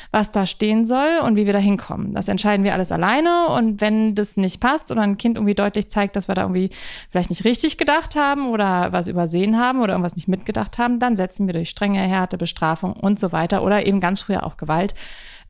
was 0.09 0.31
da 0.31 0.45
stehen 0.45 0.85
soll 0.85 1.19
und 1.23 1.35
wie 1.35 1.45
wir 1.45 1.53
da 1.53 1.59
hinkommen. 1.59 2.13
Das 2.13 2.27
entscheiden 2.27 2.65
wir 2.65 2.73
alles 2.73 2.91
alleine 2.91 3.47
und 3.49 3.81
wenn 3.81 4.15
das 4.15 4.35
nicht 4.35 4.59
passt 4.59 4.91
oder 4.91 5.01
ein 5.01 5.17
Kind 5.17 5.37
irgendwie 5.37 5.55
deutlich 5.55 5.89
zeigt, 5.89 6.15
dass 6.15 6.27
wir 6.27 6.35
da 6.35 6.41
irgendwie 6.41 6.71
vielleicht 7.09 7.29
nicht 7.29 7.45
richtig 7.45 7.77
gedacht 7.77 8.15
haben 8.15 8.49
oder 8.49 8.91
was 8.91 9.07
übersehen 9.07 9.59
haben 9.59 9.81
oder 9.81 9.93
irgendwas 9.93 10.15
nicht 10.15 10.27
mitgedacht 10.27 10.79
haben, 10.79 10.97
dann 10.97 11.15
setzen 11.15 11.45
wir 11.45 11.53
durch 11.53 11.69
strenge 11.69 11.99
Härte, 11.99 12.37
Bestrafung 12.37 12.93
und 12.93 13.19
so 13.19 13.31
weiter 13.31 13.63
oder 13.63 13.85
eben 13.85 13.99
ganz 13.99 14.21
früher 14.21 14.43
auch 14.43 14.57
Gewalt 14.57 14.95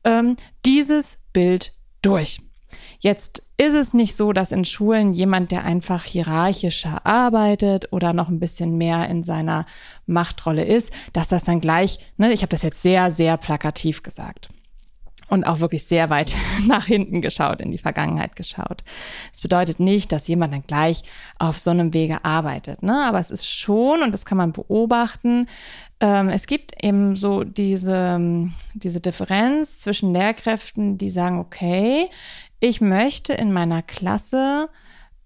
ähm, 0.04 0.36
dieses 0.64 1.22
Bild 1.32 1.72
durch. 2.02 2.40
Jetzt 3.02 3.42
ist 3.56 3.74
es 3.74 3.94
nicht 3.94 4.16
so, 4.16 4.32
dass 4.32 4.52
in 4.52 4.64
Schulen 4.64 5.12
jemand, 5.12 5.50
der 5.50 5.64
einfach 5.64 6.04
hierarchischer 6.04 7.04
arbeitet 7.04 7.92
oder 7.92 8.12
noch 8.12 8.28
ein 8.28 8.38
bisschen 8.38 8.78
mehr 8.78 9.08
in 9.08 9.24
seiner 9.24 9.66
Machtrolle 10.06 10.64
ist, 10.64 10.92
dass 11.12 11.26
das 11.26 11.42
dann 11.42 11.60
gleich, 11.60 11.98
ne, 12.16 12.32
ich 12.32 12.42
habe 12.42 12.50
das 12.50 12.62
jetzt 12.62 12.80
sehr, 12.80 13.10
sehr 13.10 13.36
plakativ 13.38 14.04
gesagt 14.04 14.50
und 15.32 15.44
auch 15.44 15.60
wirklich 15.60 15.84
sehr 15.84 16.10
weit 16.10 16.34
nach 16.68 16.84
hinten 16.86 17.22
geschaut, 17.22 17.60
in 17.60 17.72
die 17.72 17.78
Vergangenheit 17.78 18.36
geschaut. 18.36 18.84
Das 19.32 19.40
bedeutet 19.40 19.80
nicht, 19.80 20.12
dass 20.12 20.28
jemand 20.28 20.52
dann 20.52 20.64
gleich 20.66 21.02
auf 21.38 21.58
so 21.58 21.70
einem 21.70 21.94
Wege 21.94 22.24
arbeitet, 22.24 22.82
ne? 22.82 23.04
aber 23.06 23.18
es 23.18 23.30
ist 23.30 23.48
schon, 23.48 24.02
und 24.02 24.12
das 24.12 24.26
kann 24.26 24.38
man 24.38 24.52
beobachten, 24.52 25.48
ähm, 26.00 26.28
es 26.28 26.46
gibt 26.46 26.84
eben 26.84 27.16
so 27.16 27.44
diese, 27.44 28.50
diese 28.74 29.00
Differenz 29.00 29.80
zwischen 29.80 30.12
Lehrkräften, 30.12 30.98
die 30.98 31.08
sagen, 31.08 31.38
okay, 31.38 32.10
ich 32.62 32.80
möchte 32.80 33.32
in 33.32 33.52
meiner 33.52 33.82
Klasse 33.82 34.68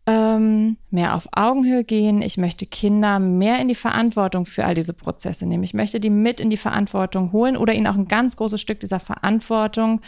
ähm, 0.07 0.79
mehr 0.89 1.15
auf 1.15 1.29
Augenhöhe 1.33 1.85
gehen. 1.85 2.23
Ich 2.23 2.39
möchte 2.39 2.65
Kinder 2.65 3.19
mehr 3.19 3.61
in 3.61 3.69
die 3.69 3.75
Verantwortung 3.75 4.47
für 4.47 4.65
all 4.65 4.73
diese 4.73 4.95
Prozesse 4.95 5.45
nehmen. 5.45 5.63
Ich 5.63 5.75
möchte 5.75 6.01
die 6.01 6.09
mit 6.09 6.41
in 6.41 6.49
die 6.49 6.57
Verantwortung 6.57 7.33
holen 7.33 7.59
oder 7.59 7.75
ihnen 7.75 7.89
auch 7.89 7.95
ein 7.97 8.09
ganz 8.09 8.39
großes 8.39 8.59
Stück 8.59 8.81
dieser 8.81 9.01
Verantwortung 9.01 10.01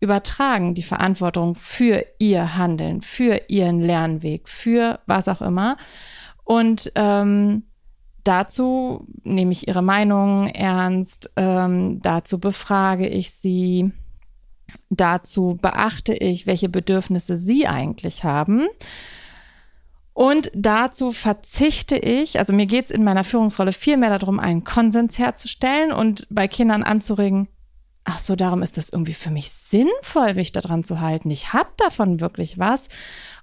übertragen. 0.00 0.74
Die 0.74 0.82
Verantwortung 0.82 1.54
für 1.54 2.04
ihr 2.18 2.56
Handeln, 2.56 3.00
für 3.00 3.42
ihren 3.46 3.80
Lernweg, 3.80 4.48
für 4.48 4.98
was 5.06 5.28
auch 5.28 5.40
immer. 5.40 5.76
Und 6.42 6.90
ähm, 6.96 7.62
dazu 8.24 9.06
nehme 9.22 9.52
ich 9.52 9.68
ihre 9.68 9.82
Meinung 9.82 10.48
ernst, 10.48 11.30
ähm, 11.36 12.02
dazu 12.02 12.40
befrage 12.40 13.06
ich 13.06 13.30
sie 13.30 13.92
Dazu 14.94 15.58
beachte 15.60 16.12
ich, 16.12 16.46
welche 16.46 16.68
Bedürfnisse 16.68 17.38
Sie 17.38 17.66
eigentlich 17.66 18.24
haben. 18.24 18.68
Und 20.12 20.50
dazu 20.54 21.10
verzichte 21.10 21.96
ich, 21.96 22.38
also 22.38 22.52
mir 22.52 22.66
geht 22.66 22.84
es 22.84 22.90
in 22.90 23.02
meiner 23.02 23.24
Führungsrolle 23.24 23.72
viel 23.72 23.96
mehr 23.96 24.18
darum, 24.18 24.38
einen 24.38 24.64
Konsens 24.64 25.18
herzustellen 25.18 25.92
und 25.92 26.26
bei 26.28 26.46
Kindern 26.46 26.82
anzuregen, 26.82 27.48
ach 28.04 28.18
so, 28.18 28.36
darum 28.36 28.62
ist 28.62 28.76
das 28.76 28.90
irgendwie 28.90 29.14
für 29.14 29.30
mich 29.30 29.50
sinnvoll, 29.50 30.34
mich 30.34 30.52
daran 30.52 30.84
zu 30.84 31.00
halten. 31.00 31.30
Ich 31.30 31.54
habe 31.54 31.70
davon 31.78 32.20
wirklich 32.20 32.58
was 32.58 32.88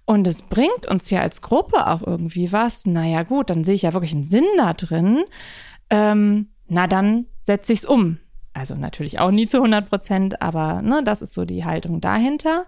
und 0.06 0.28
es 0.28 0.44
bringt 0.44 0.86
uns 0.88 1.10
ja 1.10 1.22
als 1.22 1.42
Gruppe 1.42 1.88
auch 1.88 2.04
irgendwie 2.06 2.52
was. 2.52 2.86
Naja 2.86 3.24
gut, 3.24 3.50
dann 3.50 3.64
sehe 3.64 3.76
ich 3.76 3.82
ja 3.82 3.94
wirklich 3.94 4.14
einen 4.14 4.24
Sinn 4.24 4.46
da 4.58 4.74
drin. 4.74 5.24
Ähm, 5.90 6.50
na 6.68 6.86
dann 6.86 7.26
setze 7.42 7.74
ich 7.74 7.80
es 7.80 7.86
um. 7.86 8.20
Also 8.60 8.76
natürlich 8.76 9.20
auch 9.20 9.32
nie 9.32 9.48
zu 9.48 9.58
100 9.58 9.90
Prozent, 9.90 10.42
aber 10.42 10.82
ne, 10.82 11.02
das 11.04 11.22
ist 11.22 11.34
so 11.34 11.46
die 11.46 11.64
Haltung 11.64 12.02
dahinter. 12.02 12.66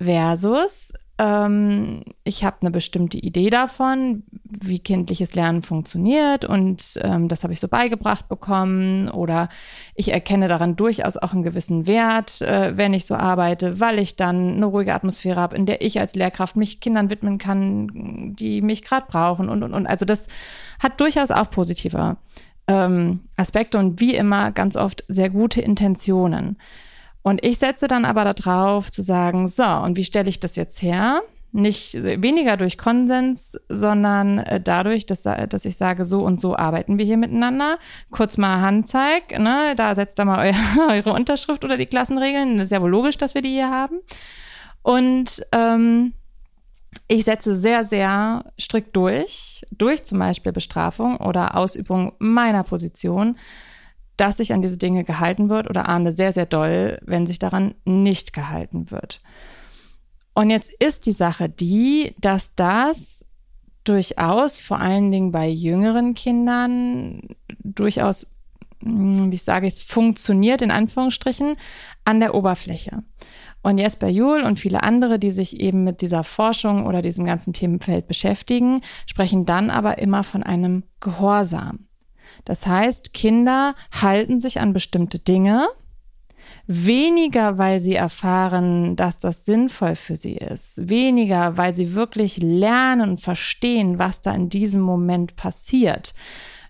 Versus, 0.00 0.94
ähm, 1.18 2.04
ich 2.24 2.42
habe 2.42 2.56
eine 2.62 2.70
bestimmte 2.70 3.18
Idee 3.18 3.50
davon, 3.50 4.22
wie 4.44 4.78
kindliches 4.78 5.34
Lernen 5.34 5.62
funktioniert 5.62 6.46
und 6.46 6.98
ähm, 7.02 7.28
das 7.28 7.42
habe 7.42 7.52
ich 7.52 7.60
so 7.60 7.68
beigebracht 7.68 8.28
bekommen 8.28 9.10
oder 9.10 9.50
ich 9.94 10.10
erkenne 10.10 10.48
daran 10.48 10.76
durchaus 10.76 11.18
auch 11.18 11.34
einen 11.34 11.42
gewissen 11.42 11.86
Wert, 11.86 12.40
äh, 12.40 12.76
wenn 12.76 12.94
ich 12.94 13.04
so 13.04 13.14
arbeite, 13.14 13.78
weil 13.78 13.98
ich 13.98 14.16
dann 14.16 14.54
eine 14.54 14.66
ruhige 14.66 14.94
Atmosphäre 14.94 15.40
habe, 15.40 15.56
in 15.56 15.66
der 15.66 15.82
ich 15.82 16.00
als 16.00 16.14
Lehrkraft 16.14 16.56
mich 16.56 16.80
Kindern 16.80 17.10
widmen 17.10 17.36
kann, 17.36 18.34
die 18.34 18.62
mich 18.62 18.82
gerade 18.82 19.06
brauchen 19.06 19.50
und 19.50 19.62
und 19.62 19.74
und. 19.74 19.86
Also 19.86 20.06
das 20.06 20.28
hat 20.82 20.98
durchaus 20.98 21.30
auch 21.30 21.50
positive 21.50 22.16
ähm, 22.68 23.20
Aspekte 23.36 23.78
und 23.78 24.00
wie 24.00 24.14
immer 24.14 24.50
ganz 24.52 24.76
oft 24.76 25.04
sehr 25.08 25.30
gute 25.30 25.60
Intentionen. 25.60 26.58
Und 27.22 27.44
ich 27.44 27.58
setze 27.58 27.88
dann 27.88 28.04
aber 28.04 28.24
darauf 28.32 28.90
zu 28.90 29.02
sagen, 29.02 29.48
so, 29.48 29.64
und 29.64 29.96
wie 29.96 30.04
stelle 30.04 30.28
ich 30.28 30.38
das 30.38 30.54
jetzt 30.56 30.80
her? 30.80 31.22
Nicht 31.52 31.94
weniger 31.94 32.56
durch 32.56 32.76
Konsens, 32.76 33.58
sondern 33.68 34.38
äh, 34.38 34.60
dadurch, 34.60 35.06
dass, 35.06 35.22
dass 35.22 35.64
ich 35.64 35.76
sage, 35.76 36.04
so 36.04 36.22
und 36.22 36.40
so 36.40 36.56
arbeiten 36.56 36.98
wir 36.98 37.04
hier 37.04 37.16
miteinander. 37.16 37.78
Kurz 38.10 38.36
mal 38.36 38.60
Handzeig, 38.60 39.38
ne? 39.38 39.74
da 39.76 39.94
setzt 39.94 40.18
da 40.18 40.24
mal 40.24 40.46
eu 40.46 40.82
eure 40.88 41.12
Unterschrift 41.12 41.64
oder 41.64 41.76
die 41.76 41.86
Klassenregeln. 41.86 42.56
Das 42.58 42.66
ist 42.66 42.72
ja 42.72 42.82
wohl 42.82 42.90
logisch, 42.90 43.16
dass 43.18 43.34
wir 43.34 43.42
die 43.42 43.50
hier 43.50 43.70
haben. 43.70 44.00
Und 44.82 45.44
ähm, 45.50 46.12
ich 47.08 47.24
setze 47.24 47.56
sehr, 47.56 47.84
sehr 47.84 48.44
strikt 48.58 48.96
durch, 48.96 49.62
durch 49.70 50.04
zum 50.04 50.18
Beispiel 50.18 50.52
Bestrafung 50.52 51.18
oder 51.18 51.56
Ausübung 51.56 52.12
meiner 52.18 52.62
Position, 52.62 53.36
dass 54.16 54.38
sich 54.38 54.52
an 54.52 54.62
diese 54.62 54.78
Dinge 54.78 55.04
gehalten 55.04 55.48
wird 55.48 55.68
oder 55.68 55.88
ahnde 55.88 56.12
sehr, 56.12 56.32
sehr 56.32 56.46
doll, 56.46 56.98
wenn 57.04 57.26
sich 57.26 57.38
daran 57.38 57.74
nicht 57.84 58.32
gehalten 58.32 58.90
wird. 58.90 59.20
Und 60.34 60.50
jetzt 60.50 60.72
ist 60.82 61.06
die 61.06 61.12
Sache 61.12 61.48
die, 61.48 62.14
dass 62.20 62.54
das 62.54 63.24
durchaus, 63.84 64.60
vor 64.60 64.80
allen 64.80 65.10
Dingen 65.10 65.32
bei 65.32 65.48
jüngeren 65.48 66.14
Kindern, 66.14 67.22
durchaus, 67.62 68.26
hm, 68.82 69.30
wie 69.30 69.36
sage 69.36 69.66
ich 69.66 69.74
es, 69.74 69.82
funktioniert 69.82 70.62
in 70.62 70.70
Anführungsstrichen 70.70 71.56
an 72.04 72.20
der 72.20 72.34
Oberfläche. 72.34 73.02
Und 73.66 73.78
Jesper 73.78 74.06
Juhl 74.06 74.42
und 74.42 74.60
viele 74.60 74.84
andere, 74.84 75.18
die 75.18 75.32
sich 75.32 75.58
eben 75.58 75.82
mit 75.82 76.00
dieser 76.00 76.22
Forschung 76.22 76.86
oder 76.86 77.02
diesem 77.02 77.24
ganzen 77.24 77.52
Themenfeld 77.52 78.06
beschäftigen, 78.06 78.80
sprechen 79.06 79.44
dann 79.44 79.70
aber 79.70 79.98
immer 79.98 80.22
von 80.22 80.44
einem 80.44 80.84
Gehorsam. 81.00 81.88
Das 82.44 82.64
heißt, 82.64 83.12
Kinder 83.12 83.74
halten 83.90 84.38
sich 84.38 84.60
an 84.60 84.72
bestimmte 84.72 85.18
Dinge, 85.18 85.66
weniger, 86.68 87.58
weil 87.58 87.80
sie 87.80 87.96
erfahren, 87.96 88.94
dass 88.94 89.18
das 89.18 89.44
sinnvoll 89.44 89.96
für 89.96 90.14
sie 90.14 90.36
ist, 90.36 90.88
weniger, 90.88 91.56
weil 91.56 91.74
sie 91.74 91.96
wirklich 91.96 92.38
lernen 92.40 93.10
und 93.10 93.20
verstehen, 93.20 93.98
was 93.98 94.20
da 94.20 94.32
in 94.32 94.48
diesem 94.48 94.80
Moment 94.80 95.34
passiert, 95.34 96.14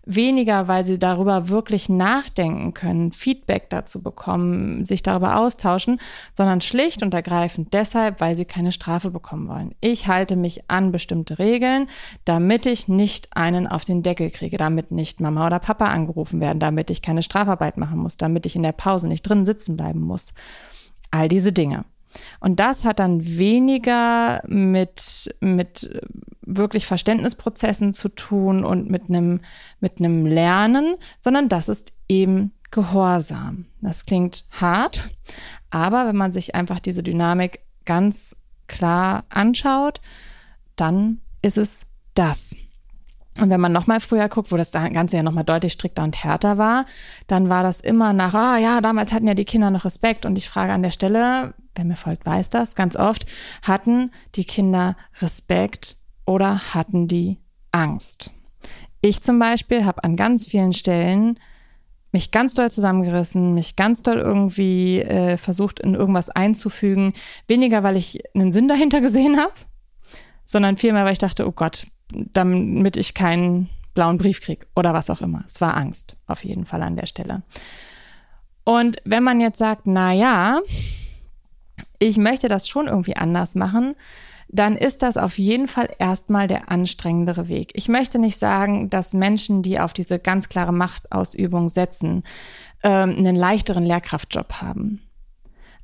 weniger, 0.06 0.68
weil 0.68 0.84
sie 0.84 0.98
darüber 0.98 1.48
wirklich 1.48 1.88
nachdenken 1.88 2.72
können, 2.72 3.12
Feedback 3.12 3.68
dazu 3.70 4.02
bekommen, 4.02 4.84
sich 4.84 5.02
darüber 5.02 5.38
austauschen, 5.38 5.98
sondern 6.32 6.60
schlicht 6.60 7.02
und 7.02 7.12
ergreifend 7.12 7.74
deshalb, 7.74 8.20
weil 8.20 8.36
sie 8.36 8.44
keine 8.44 8.72
Strafe 8.72 9.10
bekommen 9.10 9.48
wollen. 9.48 9.74
Ich 9.80 10.06
halte 10.06 10.36
mich 10.36 10.70
an 10.70 10.92
bestimmte 10.92 11.38
Regeln, 11.38 11.88
damit 12.24 12.64
ich 12.66 12.88
nicht 12.88 13.36
einen 13.36 13.66
auf 13.66 13.84
den 13.84 14.02
Deckel 14.02 14.30
kriege, 14.30 14.56
damit 14.56 14.92
nicht 14.92 15.20
Mama 15.20 15.46
oder 15.46 15.58
Papa 15.58 15.86
angerufen 15.86 16.40
werden, 16.40 16.60
damit 16.60 16.90
ich 16.90 17.02
keine 17.02 17.22
Strafarbeit 17.22 17.76
machen 17.76 17.98
muss, 17.98 18.16
damit 18.16 18.46
ich 18.46 18.56
in 18.56 18.62
der 18.62 18.72
Pause 18.72 19.08
nicht 19.08 19.22
drin 19.22 19.44
sitzen 19.44 19.76
bleiben 19.76 20.00
muss. 20.00 20.32
All 21.10 21.28
diese 21.28 21.52
Dinge. 21.52 21.84
Und 22.40 22.60
das 22.60 22.84
hat 22.84 22.98
dann 22.98 23.24
weniger 23.38 24.42
mit, 24.46 25.34
mit 25.40 26.02
wirklich 26.42 26.86
Verständnisprozessen 26.86 27.92
zu 27.92 28.08
tun 28.08 28.64
und 28.64 28.90
mit 28.90 29.08
einem, 29.08 29.40
mit 29.80 29.98
einem 29.98 30.26
Lernen, 30.26 30.96
sondern 31.20 31.48
das 31.48 31.68
ist 31.68 31.92
eben 32.08 32.52
Gehorsam. 32.70 33.66
Das 33.80 34.06
klingt 34.06 34.44
hart, 34.50 35.08
aber 35.70 36.06
wenn 36.06 36.16
man 36.16 36.32
sich 36.32 36.54
einfach 36.54 36.80
diese 36.80 37.02
Dynamik 37.02 37.60
ganz 37.84 38.36
klar 38.66 39.24
anschaut, 39.28 40.00
dann 40.74 41.20
ist 41.42 41.58
es 41.58 41.86
das. 42.14 42.56
Und 43.40 43.50
wenn 43.50 43.60
man 43.60 43.72
nochmal 43.72 44.00
früher 44.00 44.28
guckt, 44.28 44.50
wo 44.50 44.56
das 44.56 44.72
Ganze 44.72 45.16
ja 45.16 45.22
nochmal 45.22 45.44
deutlich 45.44 45.74
strikter 45.74 46.02
und 46.02 46.22
härter 46.22 46.58
war, 46.58 46.86
dann 47.26 47.50
war 47.50 47.62
das 47.62 47.80
immer 47.80 48.12
nach, 48.12 48.34
ah 48.34 48.58
ja, 48.58 48.80
damals 48.80 49.12
hatten 49.12 49.28
ja 49.28 49.34
die 49.34 49.44
Kinder 49.44 49.70
noch 49.70 49.84
Respekt. 49.84 50.24
Und 50.24 50.38
ich 50.38 50.48
frage 50.48 50.72
an 50.72 50.82
der 50.82 50.90
Stelle, 50.90 51.54
wer 51.76 51.84
mir 51.84 51.96
folgt, 51.96 52.26
weiß 52.26 52.50
das, 52.50 52.74
ganz 52.74 52.96
oft, 52.96 53.26
hatten 53.62 54.10
die 54.34 54.44
Kinder 54.44 54.96
Respekt 55.20 55.96
oder 56.24 56.74
hatten 56.74 57.08
die 57.08 57.38
Angst? 57.72 58.30
Ich 59.00 59.22
zum 59.22 59.38
Beispiel 59.38 59.84
habe 59.84 60.02
an 60.04 60.16
ganz 60.16 60.46
vielen 60.46 60.72
Stellen 60.72 61.38
mich 62.12 62.30
ganz 62.30 62.54
doll 62.54 62.70
zusammengerissen, 62.70 63.52
mich 63.52 63.76
ganz 63.76 64.02
doll 64.02 64.16
irgendwie 64.16 65.00
äh, 65.02 65.36
versucht, 65.36 65.80
in 65.80 65.94
irgendwas 65.94 66.30
einzufügen. 66.30 67.12
Weniger, 67.46 67.82
weil 67.82 67.96
ich 67.96 68.20
einen 68.34 68.52
Sinn 68.52 68.68
dahinter 68.68 69.00
gesehen 69.00 69.38
habe, 69.38 69.52
sondern 70.44 70.78
vielmehr, 70.78 71.04
weil 71.04 71.12
ich 71.12 71.18
dachte, 71.18 71.46
oh 71.46 71.52
Gott, 71.52 71.86
damit 72.12 72.96
ich 72.96 73.14
keinen 73.14 73.68
blauen 73.92 74.18
Brief 74.18 74.40
kriege 74.40 74.66
oder 74.74 74.94
was 74.94 75.10
auch 75.10 75.20
immer. 75.20 75.44
Es 75.46 75.60
war 75.60 75.76
Angst, 75.76 76.16
auf 76.26 76.44
jeden 76.44 76.64
Fall 76.64 76.82
an 76.82 76.96
der 76.96 77.06
Stelle. 77.06 77.42
Und 78.64 78.96
wenn 79.04 79.22
man 79.22 79.40
jetzt 79.40 79.58
sagt, 79.58 79.86
na 79.86 80.12
ja, 80.12 80.60
ich 81.98 82.18
möchte 82.18 82.48
das 82.48 82.68
schon 82.68 82.86
irgendwie 82.88 83.16
anders 83.16 83.54
machen, 83.54 83.94
dann 84.48 84.76
ist 84.76 85.02
das 85.02 85.16
auf 85.16 85.38
jeden 85.38 85.66
Fall 85.66 85.88
erstmal 85.98 86.46
der 86.46 86.70
anstrengendere 86.70 87.48
Weg. 87.48 87.72
Ich 87.74 87.88
möchte 87.88 88.18
nicht 88.18 88.38
sagen, 88.38 88.90
dass 88.90 89.12
Menschen, 89.12 89.62
die 89.62 89.80
auf 89.80 89.92
diese 89.92 90.18
ganz 90.18 90.48
klare 90.48 90.72
Machtausübung 90.72 91.68
setzen, 91.68 92.22
ähm, 92.84 93.10
einen 93.10 93.36
leichteren 93.36 93.84
Lehrkraftjob 93.84 94.54
haben. 94.54 95.02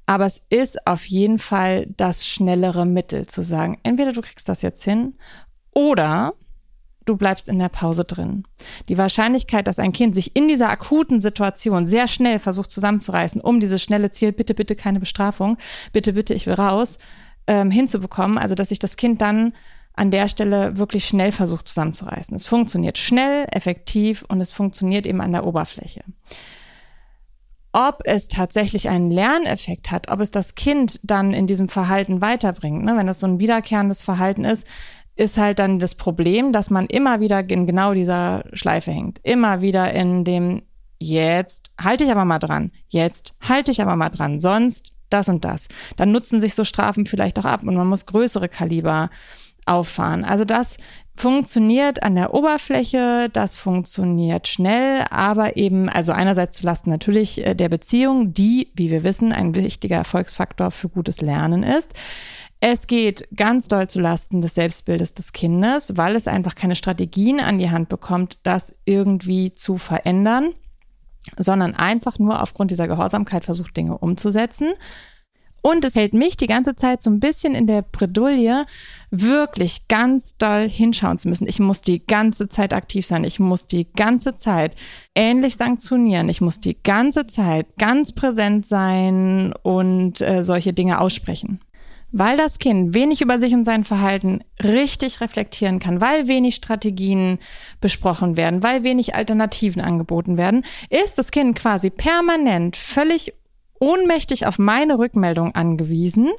Aber 0.07 0.27
es 0.27 0.43
ist 0.51 0.87
auf 0.87 1.05
jeden 1.07 1.39
Fall 1.39 1.87
das 1.97 2.27
schnellere 2.27 2.87
Mittel 2.87 3.27
zu 3.27 3.43
sagen, 3.43 3.79
entweder 3.83 4.13
du 4.13 4.21
kriegst 4.21 4.49
das 4.49 4.63
jetzt 4.63 4.85
hin 4.85 5.15
oder 5.75 6.35
du 7.05 7.17
bleibst 7.17 7.49
in 7.49 7.59
der 7.59 7.69
Pause 7.69 8.05
drin. 8.05 8.45
Die 8.89 8.99
Wahrscheinlichkeit, 8.99 9.67
dass 9.67 9.79
ein 9.79 9.93
Kind 9.93 10.15
sich 10.15 10.37
in 10.37 10.49
dieser 10.49 10.71
akuten 10.71 11.21
Situation 11.21 11.87
sehr 11.87 12.09
schnell 12.09 12.39
versucht 12.39 12.71
zusammenzureißen, 12.71 13.41
um 13.41 13.61
dieses 13.61 13.83
schnelle 13.83 14.11
Ziel, 14.11 14.33
bitte, 14.33 14.55
bitte 14.55 14.77
keine 14.77 15.01
Bestrafung, 15.01 15.59
bitte, 15.93 16.13
bitte, 16.13 16.35
ich 16.35 16.47
will 16.47 16.55
raus, 16.55 16.99
ähm, 17.47 17.71
hinzubekommen. 17.71 18.39
Also, 18.39 18.55
dass 18.55 18.69
sich 18.69 18.79
das 18.79 18.97
Kind 18.97 19.21
dann 19.21 19.53
an 19.95 20.11
der 20.11 20.29
Stelle 20.29 20.79
wirklich 20.79 21.05
schnell 21.05 21.33
versucht 21.33 21.69
zusammenzureißen. 21.69 22.35
Es 22.35 22.47
funktioniert 22.47 22.99
schnell, 22.99 23.47
effektiv 23.51 24.25
und 24.29 24.41
es 24.41 24.53
funktioniert 24.53 25.07
eben 25.07 25.21
an 25.21 25.33
der 25.33 25.47
Oberfläche. 25.47 26.03
Ob 27.75 28.01
es 28.05 28.29
tatsächlich 28.29 28.89
einen 28.89 29.11
Lerneffekt 29.11 29.91
hat, 29.91 30.09
ob 30.09 30.21
es 30.21 30.31
das 30.31 30.55
Kind 30.55 31.01
dann 31.05 31.33
in 31.33 31.47
diesem 31.47 31.69
Verhalten 31.69 32.21
weiterbringt, 32.21 32.85
ne? 32.85 32.97
wenn 32.97 33.07
das 33.07 33.21
so 33.21 33.27
ein 33.27 33.41
wiederkehrendes 33.41 34.03
Verhalten 34.03 34.45
ist, 34.45 34.67
ist 35.17 35.39
halt 35.39 35.59
dann 35.59 35.79
das 35.79 35.95
Problem, 35.95 36.53
dass 36.53 36.71
man 36.71 36.87
immer 36.87 37.21
wieder 37.21 37.49
in 37.49 37.67
genau 37.67 37.95
dieser 37.95 38.45
Schleife 38.53 38.91
hängt. 38.91 39.21
Immer 39.23 39.61
wieder 39.61 39.93
in 39.93 40.25
dem 40.25 40.63
jetzt 40.99 41.71
halte 41.81 42.05
ich 42.05 42.11
aber 42.11 42.25
mal 42.25 42.39
dran, 42.39 42.71
jetzt 42.89 43.35
halte 43.41 43.73
ich 43.73 43.83
aber 43.83 43.97
mal 43.97 44.11
dran, 44.11 44.41
sonst 44.41 44.93
das 45.11 45.29
und 45.29 45.45
das. 45.45 45.69
Dann 45.97 46.13
nutzen 46.13 46.41
sich 46.41 46.55
so 46.55 46.65
Strafen 46.65 47.07
vielleicht 47.07 47.39
auch 47.39 47.45
ab 47.45 47.63
und 47.63 47.75
man 47.75 47.87
muss 47.87 48.07
größere 48.07 48.49
Kaliber 48.49 49.11
auffahren. 49.67 50.25
Also 50.25 50.45
das 50.45 50.77
funktioniert 51.15 52.03
an 52.03 52.15
der 52.15 52.35
Oberfläche, 52.35 53.29
das 53.33 53.55
funktioniert 53.55 54.49
schnell, 54.49 55.05
aber 55.11 55.57
eben, 55.57 55.89
also 55.89 56.13
einerseits 56.13 56.57
zu 56.59 56.67
Lasten 56.67 56.91
natürlich 56.91 57.47
äh, 57.47 57.55
der 57.55 57.69
Beziehung, 57.69 58.33
die, 58.33 58.73
wie 58.75 58.91
wir 58.91 59.05
wissen, 59.05 59.33
ein 59.33 59.55
wichtiger 59.55 59.97
Erfolgsfaktor 59.97 60.71
für 60.71 60.89
gutes 60.89 61.21
Lernen 61.21 61.63
ist. 61.63 61.93
Es 62.65 62.87
geht 62.87 63.27
ganz 63.35 63.67
doll 63.67 63.89
zu 63.89 64.01
Lasten 64.01 64.41
des 64.41 64.55
Selbstbildes 64.55 65.15
des 65.15 65.33
Kindes, 65.33 65.97
weil 65.97 66.15
es 66.15 66.29
einfach 66.29 66.55
keine 66.55 66.77
Strategien 66.77 67.41
an 67.41 67.59
die 67.59 67.73
Hand 67.73 67.89
bekommt, 67.89 68.39
das 68.45 68.77
irgendwie 68.85 69.53
zu 69.53 69.79
verändern, 69.79 70.55
sondern 71.37 71.75
einfach 71.75 72.21
nur 72.21 72.41
aufgrund 72.41 72.71
dieser 72.71 72.87
Gehorsamkeit 72.87 73.45
versucht, 73.45 73.77
Dinge 73.77 73.99
umzusetzen. 73.99 74.75
Und 75.61 75.85
es 75.85 75.97
hält 75.97 76.15
mich 76.15 76.37
die 76.37 76.47
ganze 76.47 76.77
Zeit 76.77 77.03
so 77.03 77.11
ein 77.11 77.19
bisschen 77.19 77.57
in 77.57 77.67
der 77.67 77.83
Bredouille, 77.83 78.65
wirklich 79.11 79.89
ganz 79.89 80.37
doll 80.37 80.69
hinschauen 80.69 81.19
zu 81.19 81.29
müssen. 81.29 81.49
Ich 81.49 81.59
muss 81.59 81.83
die 81.83 82.07
ganze 82.07 82.49
Zeit 82.49 82.75
aktiv 82.75 83.05
sein. 83.05 83.25
Ich 83.25 83.41
muss 83.41 83.67
die 83.67 83.93
ganze 83.93 84.37
Zeit 84.37 84.77
ähnlich 85.17 85.57
sanktionieren. 85.57 86.29
Ich 86.29 86.41
muss 86.41 86.61
die 86.61 86.81
ganze 86.81 87.27
Zeit 87.27 87.67
ganz 87.77 88.13
präsent 88.13 88.67
sein 88.67 89.53
und 89.65 90.21
äh, 90.21 90.45
solche 90.45 90.73
Dinge 90.73 91.01
aussprechen. 91.01 91.59
Weil 92.13 92.37
das 92.37 92.59
Kind 92.59 92.95
wenig 92.95 93.23
über 93.23 93.39
sich 93.39 93.55
und 93.55 93.65
sein 93.65 93.85
Verhalten 93.85 94.45
richtig 94.63 95.21
reflektieren 95.21 95.79
kann, 95.79 96.01
weil 96.01 96.29
wenig 96.29 96.55
Strategien 96.55 97.39
besprochen 97.81 98.37
werden, 98.37 98.63
weil 98.63 98.85
wenig 98.85 99.15
Alternativen 99.15 99.83
angeboten 99.83 100.37
werden, 100.37 100.65
ist 100.91 101.19
das 101.19 101.31
Kind 101.31 101.59
quasi 101.59 101.89
permanent 101.91 102.77
völlig 102.77 103.33
ohnmächtig 103.81 104.47
auf 104.47 104.59
meine 104.59 104.99
Rückmeldung 104.99 105.55
angewiesen. 105.55 106.31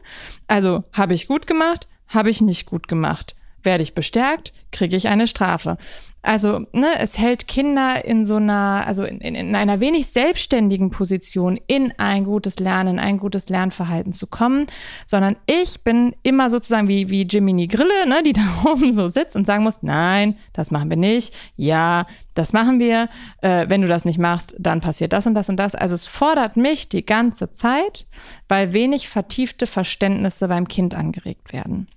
Also 0.48 0.84
habe 0.94 1.14
ich 1.14 1.28
gut 1.28 1.48
gemacht, 1.48 1.88
habe 2.08 2.30
ich 2.30 2.40
nicht 2.40 2.66
gut 2.66 2.88
gemacht. 2.88 3.36
Werde 3.64 3.84
ich 3.84 3.94
bestärkt, 3.94 4.54
kriege 4.72 4.96
ich 4.96 5.08
eine 5.08 5.28
Strafe. 5.28 5.78
Also, 6.26 6.66
ne, 6.72 6.88
es 7.00 7.20
hält 7.20 7.50
Kinder 7.50 8.06
in 8.06 8.26
so 8.26 8.38
einer, 8.38 8.86
also 8.88 9.04
in, 9.04 9.20
in, 9.20 9.56
einer 9.56 9.82
wenig 9.82 10.08
selbstständigen 10.08 10.90
Position 10.90 11.60
in 11.68 11.94
ein 11.98 12.24
gutes 12.24 12.60
Lernen, 12.60 12.98
ein 12.98 13.18
gutes 13.18 13.50
Lernverhalten 13.50 14.14
zu 14.14 14.28
kommen, 14.28 14.66
sondern 15.06 15.36
ich 15.48 15.82
bin 15.82 16.16
immer 16.24 16.50
sozusagen 16.50 16.88
wie, 16.88 17.10
wie 17.10 17.24
Jiminy 17.24 17.68
Grille, 17.68 18.08
ne, 18.08 18.24
die 18.24 18.32
da 18.34 18.42
oben 18.66 18.94
so 18.94 19.10
sitzt 19.10 19.36
und 19.36 19.46
sagen 19.46 19.66
muss, 19.66 19.84
nein, 19.84 20.38
das 20.54 20.72
machen 20.72 20.90
wir 20.90 20.96
nicht, 20.96 21.34
ja, 21.58 22.06
das 22.36 22.54
machen 22.54 22.80
wir, 22.80 23.10
äh, 23.42 23.66
wenn 23.68 23.82
du 23.82 23.90
das 23.90 24.06
nicht 24.06 24.18
machst, 24.18 24.56
dann 24.58 24.80
passiert 24.80 25.12
das 25.12 25.28
und 25.28 25.36
das 25.36 25.50
und 25.50 25.58
das. 25.58 25.76
Also 25.76 25.94
es 25.94 26.06
fordert 26.06 26.56
mich 26.56 26.88
die 26.88 27.06
ganze 27.06 27.52
Zeit, 27.52 28.08
weil 28.48 28.72
wenig 28.72 29.10
vertiefte 29.10 29.68
Verständnisse 29.68 30.48
beim 30.48 30.70
Kind 30.70 30.96
angeregt 30.96 31.52
werden. 31.52 31.90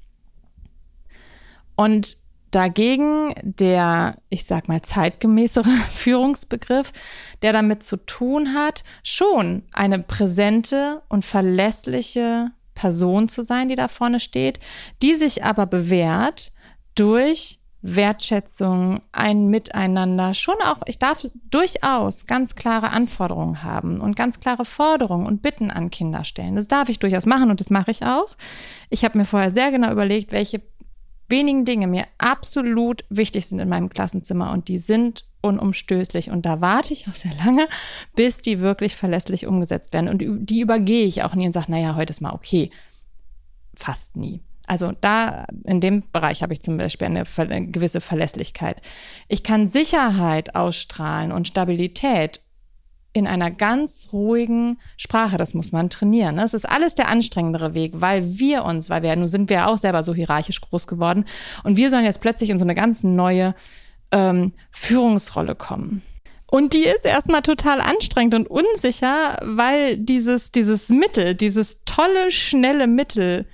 Und 1.77 2.17
Dagegen 2.57 3.35
der, 3.43 4.17
ich 4.31 4.47
sag 4.47 4.67
mal, 4.67 4.81
zeitgemäßere 4.81 5.69
Führungsbegriff, 5.91 6.91
der 7.43 7.53
damit 7.53 7.83
zu 7.83 7.99
tun 7.99 8.55
hat, 8.55 8.83
schon 9.03 9.65
eine 9.75 9.99
präsente 9.99 11.03
und 11.11 11.23
verlässliche 11.23 12.53
Person 12.75 13.29
zu 13.29 13.45
sein, 13.45 13.69
die 13.69 13.75
da 13.75 13.89
vorne 13.89 14.21
steht, 14.21 14.59
die 15.03 15.13
sich 15.13 15.45
aber 15.45 15.67
bewährt 15.67 16.53
durch 16.95 17.59
Wertschätzung, 17.83 19.03
ein 19.13 19.49
Miteinander, 19.49 20.33
schon 20.33 20.57
auch, 20.65 20.79
ich 20.87 20.99
darf 20.99 21.27
durchaus 21.51 22.25
ganz 22.25 22.55
klare 22.55 22.89
Anforderungen 22.89 23.63
haben 23.65 24.01
und 24.01 24.17
ganz 24.17 24.41
klare 24.41 24.65
Forderungen 24.65 25.27
und 25.27 25.43
Bitten 25.43 25.71
an 25.71 25.91
Kinder 25.91 26.25
stellen. 26.25 26.57
Das 26.57 26.69
darf 26.69 26.89
ich 26.89 26.99
durchaus 27.01 27.27
machen 27.27 27.51
und 27.51 27.61
das 27.61 27.69
mache 27.69 27.91
ich 27.91 28.03
auch. 28.03 28.35
Ich 28.89 29.05
habe 29.05 29.19
mir 29.19 29.27
vorher 29.27 29.51
sehr 29.51 29.71
genau 29.71 29.93
überlegt, 29.93 30.33
welche 30.33 30.63
wenigen 31.29 31.65
Dinge 31.65 31.87
mir 31.87 32.07
absolut 32.19 33.05
wichtig 33.09 33.47
sind 33.47 33.59
in 33.59 33.69
meinem 33.69 33.89
Klassenzimmer 33.89 34.53
und 34.53 34.69
die 34.69 34.79
sind 34.79 35.25
unumstößlich 35.41 36.31
und 36.31 36.45
da 36.45 36.61
warte 36.61 36.93
ich 36.93 37.09
auch 37.09 37.15
sehr 37.15 37.35
lange, 37.45 37.69
bis 38.15 38.43
die 38.43 38.61
wirklich 38.61 38.97
verlässlich 38.97 39.47
umgesetzt 39.47 39.93
werden 39.93 40.09
und 40.09 40.23
die 40.49 40.61
übergehe 40.61 41.05
ich 41.05 41.23
auch 41.23 41.35
nie 41.35 41.47
und 41.47 41.53
sage, 41.53 41.71
naja, 41.71 41.95
heute 41.95 42.11
ist 42.11 42.21
mal 42.21 42.33
okay. 42.33 42.71
Fast 43.75 44.17
nie. 44.17 44.41
Also 44.67 44.93
da, 45.01 45.47
in 45.65 45.81
dem 45.81 46.03
Bereich 46.13 46.43
habe 46.43 46.53
ich 46.53 46.61
zum 46.61 46.77
Beispiel 46.77 47.07
eine, 47.07 47.23
eine 47.37 47.67
gewisse 47.69 48.01
Verlässlichkeit. 48.01 48.83
Ich 49.29 49.45
kann 49.45 49.69
Sicherheit 49.69 50.57
ausstrahlen 50.57 51.31
und 51.31 51.47
Stabilität 51.47 52.41
in 53.17 53.27
einer 53.27 53.51
ganz 53.51 54.11
ruhigen 54.13 54.77
Sprache. 54.99 55.39
Das 55.39 55.55
muss 55.55 55.73
man 55.73 55.89
trainieren. 55.89 56.37
Das 56.37 56.53
ist 56.53 56.69
alles 56.69 56.95
der 56.95 57.09
anstrengendere 57.09 57.73
Weg, 57.73 57.93
weil 57.95 58.39
wir 58.39 58.65
uns, 58.65 58.91
weil 58.91 59.03
wir, 59.03 59.17
nun 59.17 59.27
sind 59.27 59.49
wir 59.49 59.69
auch 59.69 59.79
selber 59.79 60.03
so 60.03 60.15
hierarchisch 60.15 60.61
groß 60.61 60.87
geworden 60.87 61.25
und 61.65 61.79
wir 61.79 61.91
sollen 61.91 62.05
jetzt 62.05 62.21
plötzlich 62.21 62.51
in 62.51 62.59
so 62.59 62.65
eine 62.65 62.75
ganz 62.75 63.05
neue 63.05 63.55
ähm, 64.13 64.53
Führungsrolle 64.71 65.55
kommen. 65.55 66.03
Und 66.49 66.75
die 66.75 66.85
ist 66.85 67.07
erstmal 67.07 67.43
total 67.43 67.81
anstrengend 67.81 68.35
und 68.35 68.49
unsicher, 68.49 69.39
weil 69.43 69.97
dieses, 69.97 70.53
dieses 70.53 70.91
Mittel, 70.91 71.35
dieses 71.35 71.85
tolle, 71.85 72.31
schnelle 72.31 72.87
Mittel, 72.87 73.47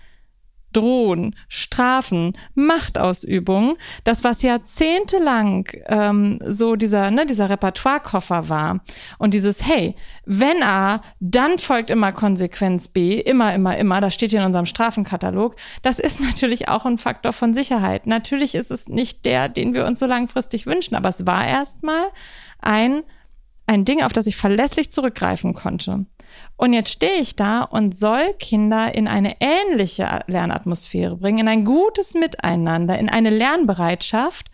Drohen, 0.72 1.36
Strafen, 1.48 2.32
Machtausübung, 2.54 3.76
das 4.04 4.24
was 4.24 4.42
jahrzehntelang 4.42 5.68
ähm, 5.86 6.38
so 6.44 6.76
dieser, 6.76 7.10
ne, 7.10 7.26
dieser 7.26 7.50
Repertoirekoffer 7.50 8.48
war 8.48 8.80
und 9.18 9.34
dieses 9.34 9.66
Hey, 9.66 9.96
wenn 10.24 10.62
A, 10.62 11.02
dann 11.20 11.58
folgt 11.58 11.90
immer 11.90 12.12
Konsequenz 12.12 12.88
B, 12.88 13.18
immer, 13.20 13.54
immer, 13.54 13.76
immer, 13.76 14.00
das 14.00 14.14
steht 14.14 14.30
hier 14.30 14.40
in 14.40 14.46
unserem 14.46 14.66
Strafenkatalog, 14.66 15.56
das 15.82 15.98
ist 15.98 16.20
natürlich 16.20 16.68
auch 16.68 16.86
ein 16.86 16.98
Faktor 16.98 17.32
von 17.32 17.54
Sicherheit. 17.54 18.06
Natürlich 18.06 18.54
ist 18.54 18.70
es 18.70 18.88
nicht 18.88 19.24
der, 19.24 19.48
den 19.48 19.74
wir 19.74 19.86
uns 19.86 19.98
so 19.98 20.06
langfristig 20.06 20.66
wünschen, 20.66 20.94
aber 20.94 21.08
es 21.08 21.26
war 21.26 21.46
erstmal 21.46 22.04
ein, 22.60 23.02
ein 23.66 23.84
Ding, 23.84 24.02
auf 24.02 24.12
das 24.12 24.26
ich 24.26 24.36
verlässlich 24.36 24.90
zurückgreifen 24.90 25.54
konnte. 25.54 26.06
Und 26.56 26.72
jetzt 26.72 26.90
stehe 26.90 27.20
ich 27.20 27.36
da 27.36 27.62
und 27.62 27.96
soll 27.96 28.34
Kinder 28.38 28.94
in 28.94 29.08
eine 29.08 29.36
ähnliche 29.40 30.20
Lernatmosphäre 30.26 31.16
bringen, 31.16 31.40
in 31.40 31.48
ein 31.48 31.64
gutes 31.64 32.14
Miteinander, 32.14 32.98
in 32.98 33.08
eine 33.08 33.30
Lernbereitschaft. 33.30 34.50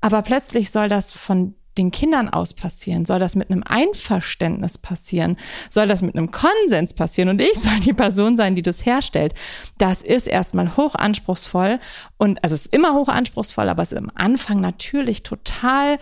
Aber 0.00 0.22
plötzlich 0.22 0.70
soll 0.70 0.88
das 0.88 1.12
von 1.12 1.54
den 1.78 1.90
Kindern 1.90 2.28
aus 2.28 2.54
passieren? 2.54 3.04
Soll 3.04 3.18
das 3.18 3.36
mit 3.36 3.50
einem 3.50 3.62
Einverständnis 3.64 4.78
passieren? 4.78 5.36
Soll 5.70 5.88
das 5.88 6.02
mit 6.02 6.16
einem 6.16 6.30
Konsens 6.30 6.94
passieren? 6.94 7.28
Und 7.28 7.40
ich 7.40 7.54
soll 7.60 7.80
die 7.80 7.92
Person 7.92 8.36
sein, 8.36 8.54
die 8.54 8.62
das 8.62 8.86
herstellt. 8.86 9.34
Das 9.78 10.02
ist 10.02 10.26
erstmal 10.26 10.76
hoch 10.76 10.94
anspruchsvoll. 10.94 11.78
Und 12.16 12.42
also 12.42 12.54
es 12.54 12.66
ist 12.66 12.74
immer 12.74 12.94
hoch 12.94 13.08
anspruchsvoll, 13.08 13.68
aber 13.68 13.82
es 13.82 13.92
ist 13.92 13.98
am 13.98 14.10
Anfang 14.14 14.60
natürlich 14.60 15.22
total 15.22 15.98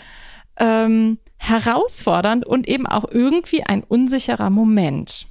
ähm, 0.59 1.19
herausfordernd 1.43 2.47
und 2.47 2.69
eben 2.69 2.87
auch 2.87 3.05
irgendwie 3.11 3.65
ein 3.65 3.83
unsicherer 3.83 4.51
Moment. 4.51 5.27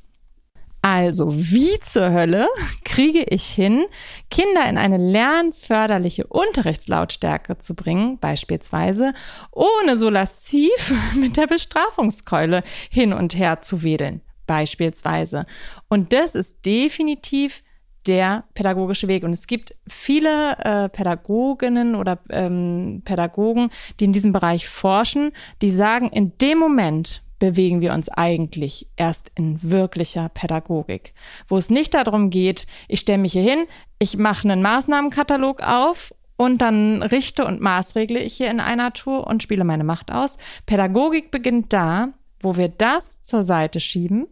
Also, 0.81 1.31
wie 1.31 1.79
zur 1.79 2.11
Hölle 2.11 2.47
kriege 2.83 3.23
ich 3.23 3.45
hin, 3.45 3.85
Kinder 4.29 4.67
in 4.67 4.77
eine 4.77 4.97
lernförderliche 4.97 6.25
Unterrichtslautstärke 6.27 7.59
zu 7.59 7.75
bringen, 7.75 8.17
beispielsweise, 8.19 9.13
ohne 9.51 9.95
so 9.95 10.09
lasziv 10.09 10.93
mit 11.15 11.37
der 11.37 11.47
Bestrafungskeule 11.47 12.63
hin 12.89 13.13
und 13.13 13.35
her 13.35 13.61
zu 13.61 13.83
wedeln, 13.83 14.21
beispielsweise. 14.47 15.45
Und 15.87 16.13
das 16.13 16.35
ist 16.35 16.65
definitiv 16.65 17.63
der 18.07 18.45
pädagogische 18.53 19.07
Weg. 19.07 19.23
Und 19.23 19.31
es 19.31 19.47
gibt 19.47 19.75
viele 19.87 20.57
äh, 20.59 20.89
Pädagoginnen 20.89 21.95
oder 21.95 22.19
ähm, 22.29 23.01
Pädagogen, 23.05 23.69
die 23.99 24.05
in 24.05 24.13
diesem 24.13 24.31
Bereich 24.31 24.67
forschen, 24.67 25.31
die 25.61 25.71
sagen, 25.71 26.09
in 26.09 26.37
dem 26.39 26.57
Moment 26.57 27.23
bewegen 27.41 27.81
wir 27.81 27.93
uns 27.93 28.07
eigentlich 28.07 28.87
erst 28.97 29.31
in 29.35 29.57
wirklicher 29.63 30.29
Pädagogik, 30.29 31.15
wo 31.47 31.57
es 31.57 31.71
nicht 31.71 31.95
darum 31.95 32.29
geht, 32.29 32.67
ich 32.87 32.99
stelle 32.99 33.17
mich 33.17 33.33
hier 33.33 33.41
hin, 33.41 33.65
ich 33.97 34.15
mache 34.17 34.47
einen 34.47 34.61
Maßnahmenkatalog 34.61 35.63
auf 35.63 36.13
und 36.37 36.59
dann 36.59 37.01
richte 37.01 37.45
und 37.45 37.59
maßregle 37.59 38.19
ich 38.19 38.35
hier 38.35 38.51
in 38.51 38.59
einer 38.59 38.93
Tour 38.93 39.25
und 39.25 39.41
spiele 39.41 39.63
meine 39.63 39.83
Macht 39.83 40.11
aus. 40.11 40.37
Pädagogik 40.67 41.31
beginnt 41.31 41.73
da, 41.73 42.09
wo 42.41 42.57
wir 42.57 42.69
das 42.69 43.23
zur 43.23 43.41
Seite 43.41 43.79
schieben 43.79 44.27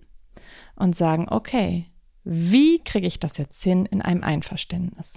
und 0.75 0.95
sagen, 0.95 1.27
okay, 1.29 1.88
wie 2.31 2.77
kriege 2.83 3.07
ich 3.07 3.19
das 3.19 3.39
jetzt 3.39 3.63
hin 3.63 3.87
in 3.87 4.03
einem 4.03 4.23
Einverständnis? 4.23 5.15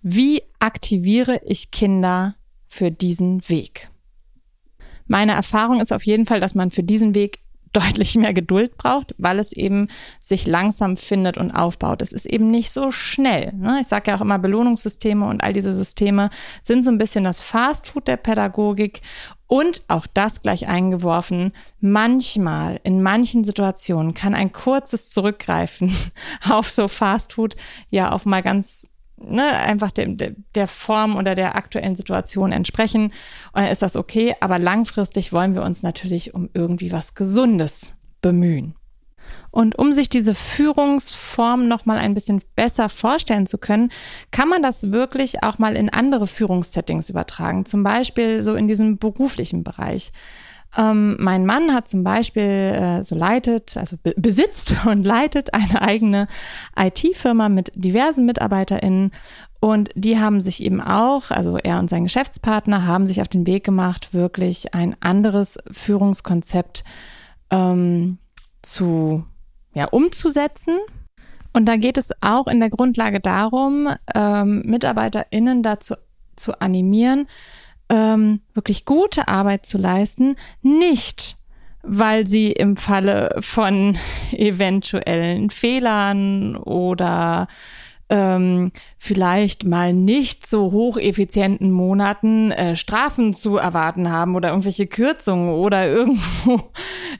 Wie 0.00 0.40
aktiviere 0.60 1.42
ich 1.44 1.70
Kinder 1.70 2.36
für 2.66 2.90
diesen 2.90 3.46
Weg? 3.50 3.90
Meine 5.06 5.32
Erfahrung 5.32 5.78
ist 5.78 5.92
auf 5.92 6.04
jeden 6.04 6.24
Fall, 6.24 6.40
dass 6.40 6.54
man 6.54 6.70
für 6.70 6.82
diesen 6.82 7.14
Weg 7.14 7.40
deutlich 7.74 8.14
mehr 8.14 8.32
Geduld 8.32 8.78
braucht, 8.78 9.14
weil 9.18 9.38
es 9.38 9.52
eben 9.52 9.88
sich 10.20 10.46
langsam 10.46 10.96
findet 10.96 11.36
und 11.36 11.50
aufbaut. 11.50 12.00
Es 12.00 12.12
ist 12.12 12.24
eben 12.24 12.50
nicht 12.50 12.70
so 12.70 12.90
schnell. 12.90 13.52
Ne? 13.52 13.80
Ich 13.82 13.86
sage 13.86 14.10
ja 14.10 14.16
auch 14.16 14.22
immer, 14.22 14.38
Belohnungssysteme 14.38 15.26
und 15.26 15.42
all 15.42 15.52
diese 15.52 15.72
Systeme 15.72 16.30
sind 16.62 16.82
so 16.82 16.90
ein 16.90 16.96
bisschen 16.96 17.24
das 17.24 17.42
Fastfood 17.42 18.08
der 18.08 18.16
Pädagogik 18.16 19.02
und 19.48 19.82
auch 19.88 20.06
das 20.06 20.42
gleich 20.42 20.68
eingeworfen. 20.68 21.52
Manchmal, 21.80 22.78
in 22.84 23.02
manchen 23.02 23.42
Situationen 23.42 24.14
kann 24.14 24.34
ein 24.34 24.52
kurzes 24.52 25.10
Zurückgreifen 25.10 25.92
auf 26.48 26.70
so 26.70 26.86
Fastfood 26.86 27.56
ja 27.90 28.12
auch 28.12 28.24
mal 28.24 28.42
ganz 28.42 28.88
ne, 29.16 29.44
einfach 29.44 29.90
der, 29.90 30.34
der 30.54 30.68
Form 30.68 31.16
oder 31.16 31.34
der 31.34 31.56
aktuellen 31.56 31.96
Situation 31.96 32.52
entsprechen. 32.52 33.04
Und 33.04 33.62
dann 33.62 33.66
ist 33.66 33.82
das 33.82 33.96
okay. 33.96 34.34
Aber 34.40 34.58
langfristig 34.58 35.32
wollen 35.32 35.54
wir 35.54 35.62
uns 35.62 35.82
natürlich 35.82 36.34
um 36.34 36.50
irgendwie 36.54 36.92
was 36.92 37.14
Gesundes 37.14 37.96
bemühen. 38.20 38.74
Und 39.50 39.78
um 39.78 39.92
sich 39.92 40.08
diese 40.08 40.34
Führungsform 40.34 41.68
noch 41.68 41.86
mal 41.86 41.98
ein 41.98 42.14
bisschen 42.14 42.42
besser 42.56 42.88
vorstellen 42.88 43.46
zu 43.46 43.58
können, 43.58 43.90
kann 44.30 44.48
man 44.48 44.62
das 44.62 44.92
wirklich 44.92 45.42
auch 45.42 45.58
mal 45.58 45.76
in 45.76 45.90
andere 45.90 46.26
Führungssettings 46.26 47.10
übertragen. 47.10 47.64
Zum 47.64 47.82
Beispiel 47.82 48.42
so 48.42 48.54
in 48.54 48.68
diesem 48.68 48.98
beruflichen 48.98 49.64
Bereich. 49.64 50.12
Ähm, 50.76 51.16
mein 51.18 51.46
Mann 51.46 51.74
hat 51.74 51.88
zum 51.88 52.04
Beispiel 52.04 52.42
äh, 52.42 53.02
so 53.02 53.14
leitet, 53.14 53.76
also 53.76 53.96
be 54.02 54.12
besitzt 54.16 54.74
und 54.86 55.04
leitet 55.04 55.54
eine 55.54 55.80
eigene 55.80 56.28
IT-Firma 56.76 57.48
mit 57.48 57.72
diversen 57.74 58.26
MitarbeiterInnen 58.26 59.12
und 59.60 59.90
die 59.94 60.18
haben 60.18 60.40
sich 60.40 60.62
eben 60.62 60.80
auch, 60.80 61.30
also 61.30 61.56
er 61.56 61.78
und 61.78 61.88
sein 61.88 62.04
Geschäftspartner 62.04 62.86
haben 62.86 63.06
sich 63.06 63.20
auf 63.20 63.28
den 63.28 63.46
Weg 63.46 63.64
gemacht, 63.64 64.12
wirklich 64.12 64.74
ein 64.74 64.94
anderes 65.00 65.58
Führungskonzept 65.72 66.84
ähm, 67.50 68.18
zu, 68.62 69.24
ja, 69.74 69.86
umzusetzen. 69.86 70.78
Und 71.52 71.66
da 71.66 71.76
geht 71.76 71.98
es 71.98 72.10
auch 72.20 72.46
in 72.46 72.60
der 72.60 72.70
Grundlage 72.70 73.20
darum, 73.20 73.88
ähm, 74.14 74.62
MitarbeiterInnen 74.66 75.62
dazu 75.62 75.94
zu 76.36 76.60
animieren, 76.60 77.26
ähm, 77.88 78.40
wirklich 78.54 78.84
gute 78.84 79.28
Arbeit 79.28 79.66
zu 79.66 79.78
leisten, 79.78 80.36
nicht 80.62 81.36
weil 81.82 82.26
sie 82.26 82.52
im 82.52 82.76
Falle 82.76 83.36
von 83.40 83.96
eventuellen 84.32 85.50
Fehlern 85.50 86.56
oder 86.56 87.46
ähm, 88.10 88.72
vielleicht 88.98 89.64
mal 89.64 89.92
nicht 89.92 90.46
so 90.46 90.72
hocheffizienten 90.72 91.70
Monaten 91.70 92.50
äh, 92.50 92.74
Strafen 92.74 93.32
zu 93.32 93.56
erwarten 93.56 94.10
haben 94.10 94.34
oder 94.34 94.48
irgendwelche 94.48 94.86
Kürzungen 94.88 95.54
oder 95.54 95.86
irgendwo 95.88 96.60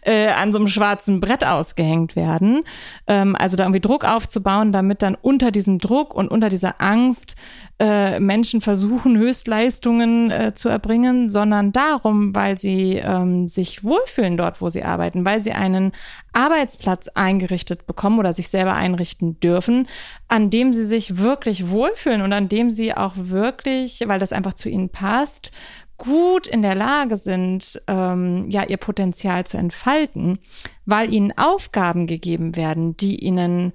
äh, 0.02 0.28
an 0.28 0.52
so 0.52 0.58
einem 0.58 0.66
schwarzen 0.66 1.20
Brett 1.20 1.46
ausgehängt 1.46 2.16
werden. 2.16 2.62
Ähm, 3.06 3.36
also 3.36 3.56
da 3.56 3.64
irgendwie 3.64 3.80
Druck 3.80 4.04
aufzubauen, 4.04 4.72
damit 4.72 5.02
dann 5.02 5.14
unter 5.14 5.50
diesem 5.52 5.78
Druck 5.78 6.14
und 6.14 6.28
unter 6.28 6.48
dieser 6.48 6.80
Angst 6.80 7.36
äh, 7.80 8.18
Menschen 8.18 8.60
versuchen, 8.60 9.16
Höchstleistungen 9.16 10.32
äh, 10.32 10.52
zu 10.52 10.68
erbringen, 10.68 11.30
sondern 11.30 11.70
darum, 11.70 12.34
weil 12.34 12.58
sie 12.58 12.94
ähm, 12.96 13.46
sich 13.46 13.84
wohlfühlen 13.84 14.36
dort, 14.36 14.60
wo 14.60 14.68
sie 14.68 14.82
arbeiten, 14.82 15.24
weil 15.24 15.40
sie 15.40 15.52
einen 15.52 15.92
Arbeitsplatz 16.32 17.08
eingerichtet 17.08 17.86
bekommen 17.86 18.18
oder 18.18 18.32
sich 18.32 18.48
selber 18.48 18.74
einrichten 18.74 19.38
dürfen, 19.38 19.86
an 20.26 20.50
dem 20.50 20.72
sie 20.72 20.84
sich 20.84 21.18
wirklich 21.18 21.67
wohlfühlen 21.70 22.22
und 22.22 22.32
an 22.32 22.48
dem 22.48 22.70
sie 22.70 22.94
auch 22.94 23.14
wirklich, 23.16 24.02
weil 24.06 24.18
das 24.18 24.32
einfach 24.32 24.54
zu 24.54 24.68
ihnen 24.68 24.90
passt, 24.90 25.52
gut 25.96 26.46
in 26.46 26.62
der 26.62 26.74
Lage 26.74 27.16
sind, 27.16 27.82
ähm, 27.88 28.48
ja, 28.48 28.64
ihr 28.64 28.76
Potenzial 28.76 29.44
zu 29.44 29.58
entfalten, 29.58 30.38
weil 30.86 31.12
ihnen 31.12 31.36
Aufgaben 31.36 32.06
gegeben 32.06 32.56
werden, 32.56 32.96
die 32.96 33.16
ihnen 33.16 33.72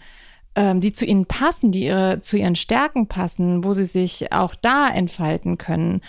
ähm, 0.56 0.79
die 0.79 0.93
zu 0.93 1.06
ihnen 1.06 1.25
passen, 1.25 1.71
die 1.71 1.86
ihre, 1.86 2.19
zu 2.19 2.38
ihren 2.38 2.56
Stärken 2.56 3.08
passen, 3.08 3.63
wo 3.63 3.73
sie 3.73 3.86
sich 3.86 4.32
auch 4.32 4.56
da 4.56 4.88
entfalten 4.88 5.58
können. 5.58 6.01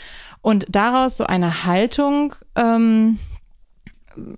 Und 0.42 0.66
daraus 0.68 1.16
so 1.16 1.24
eine 1.24 1.64
Haltung 1.64 2.34
ähm, 2.54 3.18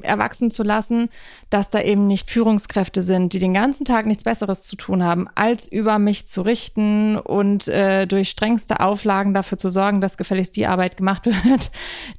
erwachsen 0.02 0.50
zu 0.50 0.62
lassen, 0.62 1.08
dass 1.50 1.70
da 1.70 1.80
eben 1.80 2.06
nicht 2.06 2.30
Führungskräfte 2.30 3.02
sind, 3.02 3.32
die 3.32 3.38
den 3.38 3.54
ganzen 3.54 3.84
Tag 3.84 4.06
nichts 4.06 4.24
Besseres 4.24 4.64
zu 4.64 4.76
tun 4.76 5.02
haben, 5.02 5.28
als 5.34 5.70
über 5.70 5.98
mich 5.98 6.26
zu 6.26 6.42
richten 6.42 7.16
und 7.16 7.68
äh, 7.68 8.06
durch 8.06 8.30
strengste 8.30 8.80
Auflagen 8.80 9.34
dafür 9.34 9.58
zu 9.58 9.70
sorgen, 9.70 10.00
dass 10.00 10.16
gefälligst 10.16 10.56
die 10.56 10.66
Arbeit 10.66 10.96
gemacht 10.96 11.26
wird, 11.44 11.70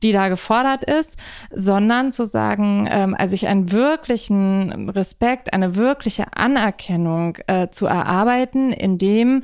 die 0.04 0.12
da 0.12 0.30
gefordert 0.30 0.84
ist, 0.84 1.18
sondern 1.52 2.12
zu 2.12 2.26
sagen, 2.26 2.88
ähm, 2.90 3.16
also 3.18 3.32
sich 3.32 3.48
einen 3.48 3.72
wirklichen 3.72 4.90
Respekt, 4.90 5.54
eine 5.54 5.76
wirkliche 5.76 6.36
Anerkennung 6.36 7.38
äh, 7.48 7.70
zu 7.70 7.86
erarbeiten, 7.86 8.72
indem 8.72 9.44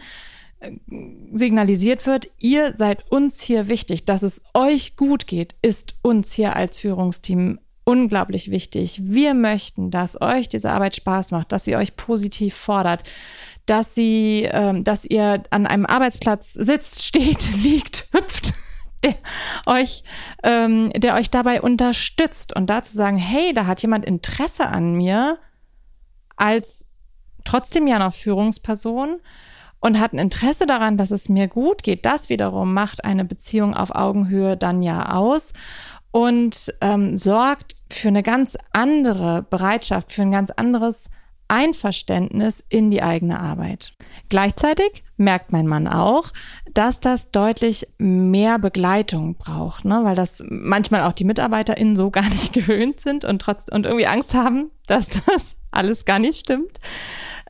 äh, 0.59 0.71
signalisiert 1.31 2.05
wird, 2.05 2.27
ihr 2.39 2.75
seid 2.75 3.11
uns 3.11 3.41
hier 3.41 3.69
wichtig, 3.69 4.05
dass 4.05 4.23
es 4.23 4.41
euch 4.53 4.95
gut 4.95 5.27
geht, 5.27 5.55
ist 5.61 5.95
uns 6.01 6.33
hier 6.33 6.55
als 6.55 6.79
Führungsteam 6.79 7.59
unglaublich 7.85 8.51
wichtig. 8.51 9.01
Wir 9.03 9.33
möchten, 9.33 9.91
dass 9.91 10.21
euch 10.21 10.49
diese 10.49 10.71
Arbeit 10.71 10.95
Spaß 10.95 11.31
macht, 11.31 11.51
dass 11.51 11.65
sie 11.65 11.75
euch 11.75 11.95
positiv 11.95 12.55
fordert, 12.55 13.03
dass 13.65 13.95
sie, 13.95 14.47
ähm, 14.51 14.83
dass 14.83 15.05
ihr 15.05 15.43
an 15.49 15.67
einem 15.67 15.85
Arbeitsplatz 15.85 16.53
sitzt, 16.53 17.03
steht, 17.05 17.55
liegt, 17.63 18.07
hüpft, 18.11 18.53
der 19.03 19.15
euch, 19.65 20.03
ähm, 20.43 20.91
der 20.95 21.15
euch 21.15 21.29
dabei 21.29 21.61
unterstützt 21.61 22.55
und 22.55 22.69
dazu 22.69 22.95
sagen, 22.95 23.17
hey, 23.17 23.53
da 23.53 23.65
hat 23.65 23.81
jemand 23.81 24.05
Interesse 24.05 24.67
an 24.67 24.93
mir 24.93 25.39
als 26.35 26.87
trotzdem 27.43 27.87
ja 27.87 27.99
noch 27.99 28.13
Führungsperson 28.13 29.17
und 29.83 29.99
hat 29.99 30.13
ein 30.13 30.19
Interesse 30.19 30.65
daran, 30.65 30.95
dass 30.95 31.11
es 31.11 31.27
mir 31.27 31.49
gut 31.49 31.83
geht. 31.83 32.05
Das 32.05 32.29
wiederum 32.29 32.73
macht 32.73 33.03
eine 33.03 33.25
Beziehung 33.25 33.73
auf 33.73 33.93
Augenhöhe 33.93 34.55
dann 34.55 34.81
ja 34.81 35.13
aus 35.13 35.51
und 36.13 36.71
ähm, 36.79 37.17
sorgt 37.17 37.73
für 37.91 38.07
eine 38.07 38.21
ganz 38.21 38.55
andere 38.71 39.45
Bereitschaft, 39.49 40.13
für 40.13 40.21
ein 40.21 40.31
ganz 40.31 40.51
anderes 40.51 41.09
Einverständnis 41.47 42.63
in 42.69 42.91
die 42.91 43.01
eigene 43.01 43.39
Arbeit. 43.39 43.93
Gleichzeitig 44.29 45.03
merkt 45.17 45.51
mein 45.51 45.67
Mann 45.67 45.87
auch, 45.87 46.29
dass 46.71 46.99
das 46.99 47.31
deutlich 47.31 47.87
mehr 47.97 48.59
Begleitung 48.59 49.35
braucht, 49.35 49.85
ne? 49.85 50.01
weil 50.03 50.15
das 50.15 50.43
manchmal 50.47 51.01
auch 51.01 51.13
die 51.13 51.25
MitarbeiterInnen 51.25 51.95
so 51.95 52.11
gar 52.11 52.29
nicht 52.29 52.53
gewöhnt 52.53 52.99
sind 52.99 53.25
und 53.25 53.41
trotz 53.41 53.67
und 53.69 53.85
irgendwie 53.85 54.07
Angst 54.07 54.35
haben, 54.35 54.69
dass 54.85 55.23
das 55.25 55.55
alles 55.71 56.05
gar 56.05 56.19
nicht 56.19 56.39
stimmt. 56.39 56.79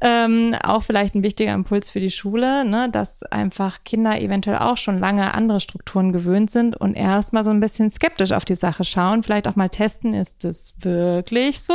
Ähm, 0.06 0.54
auch 0.62 0.84
vielleicht 0.84 1.16
ein 1.16 1.24
wichtiger 1.24 1.54
Impuls 1.54 1.90
für 1.90 2.02
die 2.02 2.12
Schule, 2.12 2.66
ne, 2.66 2.90
dass 2.92 3.24
einfach 3.24 3.86
Kinder 3.86 4.20
eventuell 4.20 4.58
auch 4.58 4.76
schon 4.76 5.00
lange 5.00 5.34
andere 5.34 5.62
Strukturen 5.62 6.12
gewöhnt 6.12 6.52
sind 6.52 6.76
und 6.76 6.96
erstmal 6.96 7.46
so 7.46 7.52
ein 7.52 7.62
bisschen 7.62 7.90
skeptisch 7.90 8.34
auf 8.34 8.44
die 8.44 8.56
Sache 8.56 8.84
schauen, 8.84 9.24
vielleicht 9.24 9.48
auch 9.48 9.56
mal 9.56 9.70
testen, 9.70 10.14
ist 10.14 10.44
es 10.44 10.74
wirklich 10.78 11.62
so? 11.62 11.74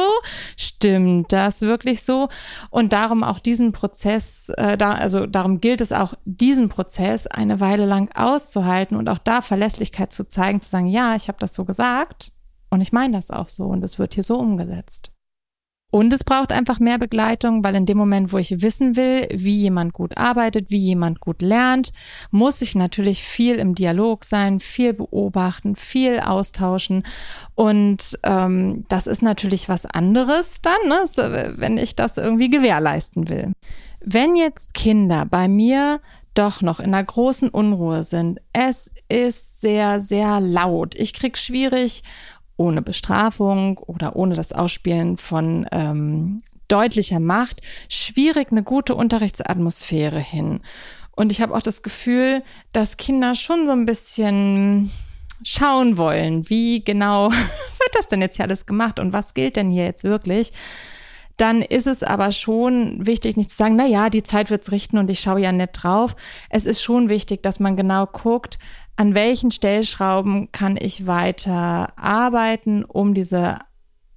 Stimmt 0.58 1.32
das 1.32 1.62
wirklich 1.62 2.02
so? 2.02 2.28
Und 2.68 2.92
darum 2.92 3.24
auch 3.24 3.38
diesen 3.38 3.72
Prozess, 3.72 4.50
äh, 4.58 4.76
da, 4.76 4.92
also 4.92 5.24
darum 5.24 5.62
gilt 5.62 5.80
es 5.80 5.92
auch, 5.92 6.12
diesen 6.26 6.68
Prozess 6.68 7.26
eine 7.26 7.60
Weile 7.60 7.86
lang 7.86 8.10
auszuhalten 8.14 8.98
und 8.98 9.08
auch 9.08 9.16
da 9.16 9.40
Verlässlichkeit 9.40 10.12
zu 10.12 10.28
zeigen, 10.28 10.60
zu 10.60 10.68
sagen, 10.68 10.88
ja, 10.88 11.16
ich 11.16 11.28
habe 11.28 11.38
das 11.38 11.54
so 11.54 11.64
gesagt 11.64 12.30
und 12.68 12.82
ich 12.82 12.92
meine 12.92 13.16
das 13.16 13.30
auch 13.30 13.48
so 13.48 13.64
und 13.64 13.82
es 13.82 13.98
wird 13.98 14.12
hier 14.12 14.22
so 14.22 14.38
umgesetzt. 14.38 15.14
Und 15.90 16.12
es 16.12 16.22
braucht 16.22 16.52
einfach 16.52 16.80
mehr 16.80 16.98
Begleitung, 16.98 17.64
weil 17.64 17.74
in 17.74 17.86
dem 17.86 17.96
Moment, 17.96 18.30
wo 18.30 18.36
ich 18.36 18.60
wissen 18.60 18.94
will, 18.94 19.26
wie 19.32 19.56
jemand 19.56 19.94
gut 19.94 20.18
arbeitet, 20.18 20.70
wie 20.70 20.76
jemand 20.76 21.20
gut 21.20 21.40
lernt, 21.40 21.92
muss 22.30 22.60
ich 22.60 22.74
natürlich 22.74 23.22
viel 23.22 23.54
im 23.54 23.74
Dialog 23.74 24.24
sein, 24.24 24.60
viel 24.60 24.92
beobachten, 24.92 25.76
viel 25.76 26.20
austauschen. 26.20 27.04
Und 27.54 28.18
ähm, 28.22 28.84
das 28.88 29.06
ist 29.06 29.22
natürlich 29.22 29.70
was 29.70 29.86
anderes 29.86 30.60
dann, 30.60 30.88
ne, 30.88 31.54
wenn 31.56 31.78
ich 31.78 31.96
das 31.96 32.18
irgendwie 32.18 32.50
gewährleisten 32.50 33.30
will. 33.30 33.52
Wenn 34.00 34.36
jetzt 34.36 34.74
Kinder 34.74 35.24
bei 35.24 35.48
mir 35.48 36.00
doch 36.34 36.60
noch 36.60 36.80
in 36.80 36.94
einer 36.94 37.02
großen 37.02 37.48
Unruhe 37.48 38.04
sind, 38.04 38.40
es 38.52 38.90
ist 39.08 39.60
sehr, 39.62 40.00
sehr 40.00 40.38
laut, 40.40 40.94
ich 40.94 41.14
krieg 41.14 41.36
schwierig 41.36 42.02
ohne 42.58 42.82
Bestrafung 42.82 43.78
oder 43.78 44.16
ohne 44.16 44.34
das 44.34 44.52
Ausspielen 44.52 45.16
von 45.16 45.66
ähm, 45.72 46.42
deutlicher 46.68 47.20
Macht 47.20 47.62
schwierig 47.88 48.52
eine 48.52 48.62
gute 48.62 48.94
Unterrichtsatmosphäre 48.94 50.20
hin. 50.20 50.60
Und 51.16 51.32
ich 51.32 51.40
habe 51.40 51.54
auch 51.56 51.62
das 51.62 51.82
Gefühl, 51.82 52.42
dass 52.72 52.96
Kinder 52.96 53.34
schon 53.34 53.66
so 53.66 53.72
ein 53.72 53.86
bisschen 53.86 54.90
schauen 55.42 55.96
wollen, 55.96 56.48
wie 56.50 56.84
genau 56.84 57.30
wird 57.30 57.94
das 57.94 58.08
denn 58.08 58.20
jetzt 58.20 58.36
hier 58.36 58.44
alles 58.44 58.66
gemacht 58.66 58.98
und 58.98 59.12
was 59.12 59.34
gilt 59.34 59.56
denn 59.56 59.70
hier 59.70 59.84
jetzt 59.84 60.04
wirklich? 60.04 60.52
Dann 61.36 61.62
ist 61.62 61.86
es 61.86 62.02
aber 62.02 62.32
schon 62.32 63.06
wichtig, 63.06 63.36
nicht 63.36 63.50
zu 63.50 63.56
sagen, 63.56 63.76
na 63.76 63.86
ja, 63.86 64.10
die 64.10 64.24
Zeit 64.24 64.50
wird's 64.50 64.72
richten 64.72 64.98
und 64.98 65.08
ich 65.08 65.20
schaue 65.20 65.40
ja 65.40 65.52
nett 65.52 65.70
drauf. 65.72 66.16
Es 66.50 66.66
ist 66.66 66.82
schon 66.82 67.08
wichtig, 67.08 67.44
dass 67.44 67.60
man 67.60 67.76
genau 67.76 68.06
guckt, 68.06 68.58
an 68.98 69.14
welchen 69.14 69.52
Stellschrauben 69.52 70.50
kann 70.50 70.76
ich 70.76 71.06
weiter 71.06 71.92
arbeiten, 71.96 72.84
um 72.84 73.14
diese 73.14 73.60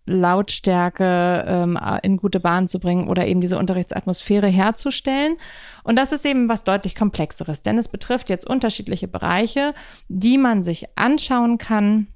Lautstärke 0.08 1.46
ähm, 1.48 1.80
in 2.02 2.18
gute 2.18 2.40
Bahn 2.40 2.68
zu 2.68 2.80
bringen 2.80 3.08
oder 3.08 3.28
eben 3.28 3.42
diese 3.42 3.60
Unterrichtsatmosphäre 3.60 4.48
herzustellen. 4.48 5.38
Und 5.84 5.98
das 5.98 6.12
ist 6.12 6.26
eben 6.26 6.50
was 6.50 6.64
deutlich 6.64 6.96
komplexeres, 6.96 7.62
denn 7.62 7.78
es 7.78 7.90
betrifft 7.90 8.32
jetzt 8.32 8.50
unterschiedliche 8.50 9.08
Bereiche, 9.08 9.76
die 10.08 10.40
man 10.40 10.64
sich 10.64 10.88
anschauen 10.98 11.60
kann 11.60 12.08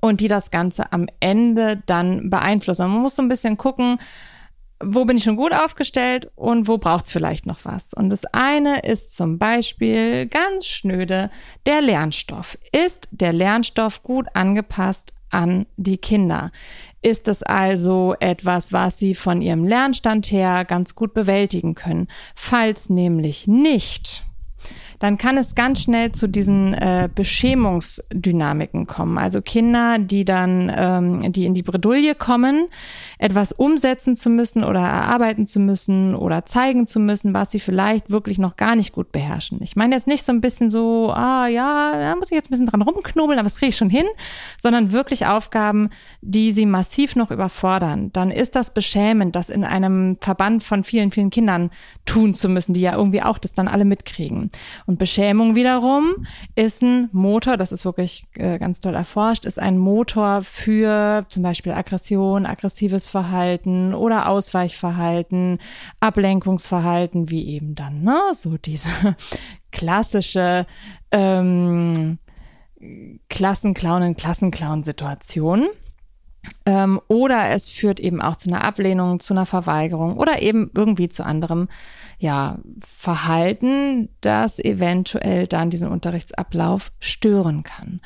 und 0.00 0.20
die 0.20 0.28
das 0.28 0.52
Ganze 0.52 0.92
am 0.92 1.08
Ende 1.18 1.82
dann 1.86 2.30
beeinflussen. 2.30 2.88
Man 2.88 3.02
muss 3.02 3.16
so 3.16 3.22
ein 3.22 3.28
bisschen 3.28 3.56
gucken, 3.56 3.98
wo 4.82 5.04
bin 5.04 5.16
ich 5.16 5.24
schon 5.24 5.36
gut 5.36 5.52
aufgestellt 5.52 6.30
und 6.36 6.66
wo 6.66 6.78
braucht 6.78 7.06
es 7.06 7.12
vielleicht 7.12 7.46
noch 7.46 7.64
was. 7.64 7.92
Und 7.92 8.10
das 8.10 8.24
eine 8.26 8.80
ist 8.80 9.16
zum 9.16 9.38
Beispiel 9.38 10.26
ganz 10.26 10.66
schnöde, 10.66 11.30
der 11.66 11.82
Lernstoff. 11.82 12.58
Ist 12.72 13.08
der 13.10 13.32
Lernstoff 13.32 14.02
gut 14.02 14.26
angepasst 14.34 15.12
an 15.28 15.66
die 15.76 15.98
Kinder? 15.98 16.50
Ist 17.02 17.28
es 17.28 17.42
also 17.42 18.14
etwas, 18.20 18.72
was 18.72 18.98
sie 18.98 19.14
von 19.14 19.42
ihrem 19.42 19.64
Lernstand 19.64 20.30
her 20.30 20.64
ganz 20.64 20.94
gut 20.94 21.14
bewältigen 21.14 21.74
können? 21.74 22.08
Falls 22.34 22.90
nämlich 22.90 23.46
nicht, 23.46 24.24
dann 25.00 25.16
kann 25.16 25.38
es 25.38 25.54
ganz 25.54 25.82
schnell 25.82 26.12
zu 26.12 26.28
diesen 26.28 26.74
äh, 26.74 27.08
Beschämungsdynamiken 27.12 28.86
kommen. 28.86 29.16
Also 29.16 29.40
Kinder, 29.40 29.98
die 29.98 30.26
dann, 30.26 30.70
ähm, 30.76 31.32
die 31.32 31.46
in 31.46 31.54
die 31.54 31.62
Bredouille 31.62 32.14
kommen, 32.14 32.68
etwas 33.18 33.52
umsetzen 33.52 34.14
zu 34.14 34.28
müssen 34.28 34.62
oder 34.62 34.80
erarbeiten 34.80 35.46
zu 35.46 35.58
müssen 35.58 36.14
oder 36.14 36.44
zeigen 36.44 36.86
zu 36.86 37.00
müssen, 37.00 37.32
was 37.32 37.50
sie 37.50 37.60
vielleicht 37.60 38.10
wirklich 38.10 38.38
noch 38.38 38.56
gar 38.56 38.76
nicht 38.76 38.92
gut 38.92 39.10
beherrschen. 39.10 39.58
Ich 39.62 39.74
meine 39.74 39.94
jetzt 39.94 40.06
nicht 40.06 40.22
so 40.22 40.32
ein 40.32 40.42
bisschen 40.42 40.70
so, 40.70 41.10
ah 41.10 41.48
ja, 41.48 41.92
da 41.98 42.14
muss 42.16 42.30
ich 42.30 42.36
jetzt 42.36 42.48
ein 42.48 42.52
bisschen 42.52 42.66
dran 42.66 42.82
rumknobeln, 42.82 43.38
aber 43.38 43.48
das 43.48 43.56
kriege 43.56 43.70
ich 43.70 43.76
schon 43.76 43.90
hin, 43.90 44.06
sondern 44.60 44.92
wirklich 44.92 45.24
Aufgaben, 45.24 45.88
die 46.20 46.52
sie 46.52 46.66
massiv 46.66 47.16
noch 47.16 47.30
überfordern. 47.30 48.12
Dann 48.12 48.30
ist 48.30 48.54
das 48.54 48.74
beschämend, 48.74 49.34
das 49.34 49.48
in 49.48 49.64
einem 49.64 50.18
Verband 50.20 50.62
von 50.62 50.84
vielen, 50.84 51.10
vielen 51.10 51.30
Kindern 51.30 51.70
tun 52.04 52.34
zu 52.34 52.50
müssen, 52.50 52.74
die 52.74 52.82
ja 52.82 52.96
irgendwie 52.96 53.22
auch 53.22 53.38
das 53.38 53.54
dann 53.54 53.66
alle 53.66 53.86
mitkriegen. 53.86 54.50
Beschämung 54.98 55.54
wiederum 55.54 56.26
ist 56.54 56.82
ein 56.82 57.08
Motor, 57.12 57.56
das 57.56 57.72
ist 57.72 57.84
wirklich 57.84 58.24
äh, 58.34 58.58
ganz 58.58 58.80
toll 58.80 58.94
erforscht, 58.94 59.44
ist 59.44 59.58
ein 59.58 59.78
Motor 59.78 60.42
für 60.42 61.24
zum 61.28 61.42
Beispiel 61.42 61.72
Aggression, 61.72 62.46
aggressives 62.46 63.06
Verhalten 63.06 63.94
oder 63.94 64.28
Ausweichverhalten, 64.28 65.58
Ablenkungsverhalten, 66.00 67.30
wie 67.30 67.48
eben 67.48 67.74
dann, 67.74 68.02
ne, 68.02 68.18
so 68.32 68.56
diese 68.56 69.16
klassische 69.72 70.66
ähm, 71.10 72.18
Klassenclownen, 73.28 74.16
Klassenclown-Situation. 74.16 75.68
Ähm, 76.64 77.00
oder 77.08 77.50
es 77.50 77.68
führt 77.70 78.00
eben 78.00 78.22
auch 78.22 78.36
zu 78.36 78.48
einer 78.48 78.64
Ablehnung, 78.64 79.20
zu 79.20 79.34
einer 79.34 79.44
Verweigerung 79.44 80.16
oder 80.16 80.40
eben 80.40 80.70
irgendwie 80.74 81.08
zu 81.08 81.24
anderem 81.24 81.68
ja, 82.20 82.58
Verhalten, 82.80 84.10
das 84.20 84.58
eventuell 84.58 85.46
dann 85.46 85.70
diesen 85.70 85.88
Unterrichtsablauf 85.88 86.92
stören 87.00 87.62
kann. 87.62 88.00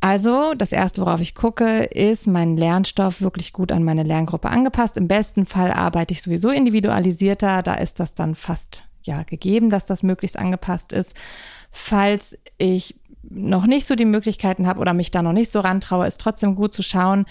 Also, 0.00 0.54
das 0.54 0.70
erste, 0.70 1.00
worauf 1.00 1.22
ich 1.22 1.34
gucke, 1.34 1.84
ist 1.84 2.28
mein 2.28 2.56
Lernstoff 2.56 3.22
wirklich 3.22 3.52
gut 3.52 3.72
an 3.72 3.82
meine 3.82 4.04
Lerngruppe 4.04 4.50
angepasst. 4.50 4.96
Im 4.98 5.08
besten 5.08 5.46
Fall 5.46 5.72
arbeite 5.72 6.12
ich 6.12 6.22
sowieso 6.22 6.50
individualisierter. 6.50 7.62
Da 7.62 7.74
ist 7.74 7.98
das 7.98 8.14
dann 8.14 8.34
fast 8.34 8.84
ja 9.02 9.22
gegeben, 9.22 9.70
dass 9.70 9.86
das 9.86 10.02
möglichst 10.02 10.38
angepasst 10.38 10.92
ist. 10.92 11.14
Falls 11.70 12.38
ich 12.58 13.00
noch 13.30 13.66
nicht 13.66 13.86
so 13.86 13.96
die 13.96 14.04
Möglichkeiten 14.04 14.66
habe 14.66 14.80
oder 14.80 14.92
mich 14.92 15.10
da 15.10 15.22
noch 15.22 15.32
nicht 15.32 15.50
so 15.50 15.60
rantraue, 15.60 16.06
ist 16.06 16.20
trotzdem 16.20 16.54
gut 16.54 16.74
zu 16.74 16.82
schauen, 16.82 17.24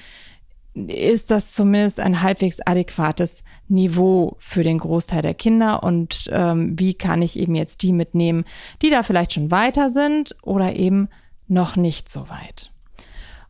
ist 0.85 1.31
das 1.31 1.53
zumindest 1.53 1.99
ein 1.99 2.21
halbwegs 2.21 2.59
adäquates 2.65 3.43
Niveau 3.67 4.35
für 4.39 4.63
den 4.63 4.77
Großteil 4.77 5.21
der 5.21 5.33
Kinder 5.33 5.83
und 5.83 6.29
ähm, 6.31 6.77
wie 6.77 6.93
kann 6.93 7.21
ich 7.21 7.39
eben 7.39 7.55
jetzt 7.55 7.81
die 7.83 7.93
mitnehmen, 7.93 8.45
die 8.81 8.89
da 8.89 9.03
vielleicht 9.03 9.33
schon 9.33 9.51
weiter 9.51 9.89
sind 9.89 10.35
oder 10.43 10.75
eben 10.75 11.09
noch 11.47 11.75
nicht 11.75 12.09
so 12.09 12.29
weit. 12.29 12.71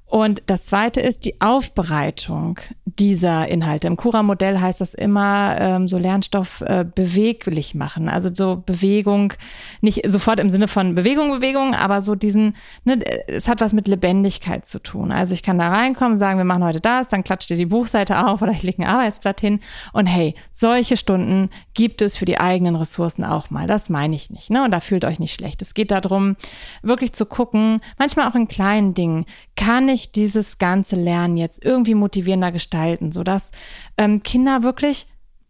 Und 0.10 0.42
das 0.46 0.68
zweite 0.68 1.02
ist 1.02 1.26
die 1.26 1.42
Aufbereitung 1.42 2.60
dieser 2.86 3.50
Inhalte. 3.50 3.88
Im 3.88 3.98
Cura-Modell 3.98 4.60
heißt 4.60 4.80
das 4.80 4.94
immer, 4.94 5.58
ähm, 5.60 5.90
so 5.90 5.98
Lernstoff 5.98 6.62
äh, 6.62 6.86
beweglich 6.86 7.76
machen. 7.76 8.08
Also 8.08 8.30
so 8.34 8.64
Bewegung, 8.66 9.34
nicht 9.82 10.10
sofort 10.10 10.40
im 10.40 10.50
Sinne 10.50 10.70
von 10.70 10.96
Bewegung, 10.96 11.32
Bewegung, 11.32 11.76
aber 11.76 12.02
so 12.02 12.16
diesen, 12.16 12.56
ne, 12.86 13.00
es 13.28 13.50
hat 13.50 13.60
was 13.60 13.74
mit 13.74 13.90
Lebendigkeit 13.90 14.66
zu 14.66 14.82
tun. 14.82 15.12
Also 15.12 15.34
ich 15.34 15.44
kann 15.44 15.60
da 15.60 15.68
reinkommen, 15.68 16.18
sagen, 16.18 16.38
wir 16.38 16.46
machen 16.46 16.64
heute 16.64 16.80
das, 16.80 17.10
dann 17.10 17.26
klatscht 17.26 17.52
ihr 17.52 17.58
die 17.58 17.66
Buchseite 17.66 18.26
auf 18.26 18.42
oder 18.42 18.54
ich 18.54 18.64
lege 18.64 18.82
ein 18.82 18.88
Arbeitsblatt 18.88 19.42
hin. 19.42 19.60
Und 19.92 20.06
hey, 20.06 20.36
solche 20.54 20.96
Stunden 20.96 21.50
gibt 21.74 22.02
es 22.02 22.16
für 22.16 22.26
die 22.26 22.40
eigenen 22.40 22.78
Ressourcen 22.78 23.26
auch 23.26 23.50
mal. 23.50 23.68
Das 23.68 23.90
meine 23.90 24.16
ich 24.16 24.30
nicht. 24.30 24.52
Ne? 24.52 24.64
Und 24.64 24.72
da 24.72 24.80
fühlt 24.80 25.04
euch 25.04 25.20
nicht 25.20 25.34
schlecht. 25.34 25.62
Es 25.62 25.74
geht 25.74 25.92
darum, 25.92 26.38
wirklich 26.82 27.12
zu 27.12 27.26
gucken, 27.26 27.82
manchmal 28.00 28.30
auch 28.30 28.36
in 28.36 28.48
kleinen 28.48 28.94
Dingen, 28.94 29.26
kann 29.58 29.90
ich 29.90 30.14
dieses 30.14 30.60
ganze 30.60 30.96
Lernen 30.96 31.36
jetzt 31.36 31.66
irgendwie 31.66 31.96
motivierender 31.96 32.54
gestalten, 32.54 33.12
sodass 33.12 33.52
ähm, 33.98 34.24
Kinder 34.24 34.64
wirklich 34.64 35.08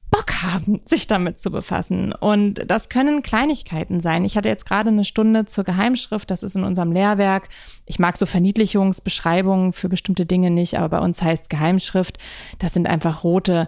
Bock 0.09 0.41
haben, 0.41 0.81
sich 0.85 1.05
damit 1.05 1.39
zu 1.39 1.51
befassen. 1.51 2.13
Und 2.13 2.69
das 2.69 2.89
können 2.89 3.21
Kleinigkeiten 3.21 4.01
sein. 4.01 4.25
Ich 4.25 4.37
hatte 4.37 4.49
jetzt 4.49 4.65
gerade 4.65 4.89
eine 4.89 5.05
Stunde 5.05 5.45
zur 5.45 5.63
Geheimschrift, 5.63 6.31
das 6.31 6.41
ist 6.41 6.55
in 6.55 6.63
unserem 6.63 6.91
Lehrwerk. 6.91 7.49
Ich 7.85 7.99
mag 7.99 8.17
so 8.17 8.25
Verniedlichungsbeschreibungen 8.25 9.73
für 9.73 9.89
bestimmte 9.89 10.25
Dinge 10.25 10.49
nicht, 10.49 10.79
aber 10.79 10.89
bei 10.89 10.99
uns 10.99 11.21
heißt 11.21 11.49
Geheimschrift, 11.49 12.17
das 12.59 12.73
sind 12.73 12.87
einfach 12.87 13.23
rote 13.23 13.67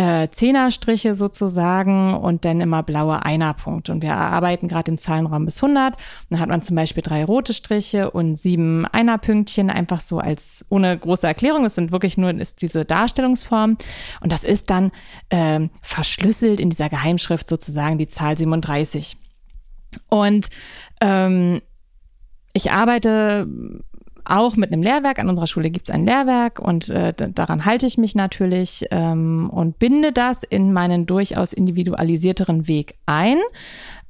äh, 0.00 0.30
Zehnerstriche 0.30 1.14
sozusagen 1.14 2.14
und 2.14 2.46
dann 2.46 2.62
immer 2.62 2.82
blaue 2.82 3.22
Einerpunkte. 3.22 3.92
Und 3.92 4.00
wir 4.00 4.14
arbeiten 4.14 4.66
gerade 4.66 4.84
den 4.84 4.96
Zahlenraum 4.96 5.44
bis 5.44 5.62
100. 5.62 5.94
Dann 6.30 6.40
hat 6.40 6.48
man 6.48 6.62
zum 6.62 6.74
Beispiel 6.74 7.02
drei 7.02 7.22
rote 7.22 7.52
Striche 7.52 8.10
und 8.10 8.36
sieben 8.36 8.86
Einerpünktchen, 8.86 9.68
einfach 9.68 10.00
so 10.00 10.18
als 10.18 10.64
ohne 10.70 10.96
große 10.96 11.26
Erklärung. 11.26 11.64
Das 11.64 11.74
sind 11.74 11.92
wirklich 11.92 12.16
nur 12.16 12.30
ist 12.30 12.62
diese 12.62 12.86
Darstellungsform. 12.86 13.76
Und 14.22 14.32
das 14.32 14.42
ist 14.42 14.70
dann 14.70 14.90
äh, 15.28 15.68
verschlüsselt 15.82 16.60
in 16.60 16.70
dieser 16.70 16.88
Geheimschrift 16.88 17.46
sozusagen 17.46 17.98
die 17.98 18.06
Zahl 18.06 18.38
37. 18.38 19.18
Und 20.08 20.48
ähm, 21.02 21.60
ich 22.54 22.70
arbeite 22.72 23.46
auch 24.30 24.56
mit 24.56 24.72
einem 24.72 24.82
Lehrwerk. 24.82 25.18
An 25.18 25.28
unserer 25.28 25.46
Schule 25.46 25.70
gibt 25.70 25.88
es 25.88 25.94
ein 25.94 26.04
Lehrwerk 26.04 26.58
und 26.58 26.88
äh, 26.90 27.12
daran 27.16 27.64
halte 27.64 27.86
ich 27.86 27.98
mich 27.98 28.14
natürlich 28.14 28.86
ähm, 28.90 29.50
und 29.50 29.78
binde 29.78 30.12
das 30.12 30.42
in 30.42 30.72
meinen 30.72 31.06
durchaus 31.06 31.52
individualisierteren 31.52 32.68
Weg 32.68 32.94
ein. 33.06 33.38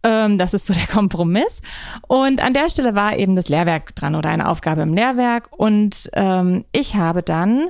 Ähm, 0.03 0.39
das 0.39 0.55
ist 0.55 0.67
so 0.67 0.75
der 0.75 0.87
Kompromiss. 0.87 1.61
Und 2.09 2.43
an 2.43 2.55
der 2.55 2.71
Stelle 2.71 2.95
war 2.95 3.17
eben 3.17 3.37
das 3.37 3.49
Lehrwerk 3.49 3.95
dran 3.97 4.15
oder 4.15 4.31
eine 4.31 4.49
Aufgabe 4.49 4.83
im 4.83 4.95
Lehrwerk. 4.95 5.49
Und 5.57 6.11
ähm, 6.15 6.65
ich 6.73 6.97
habe 6.97 7.23
dann 7.23 7.69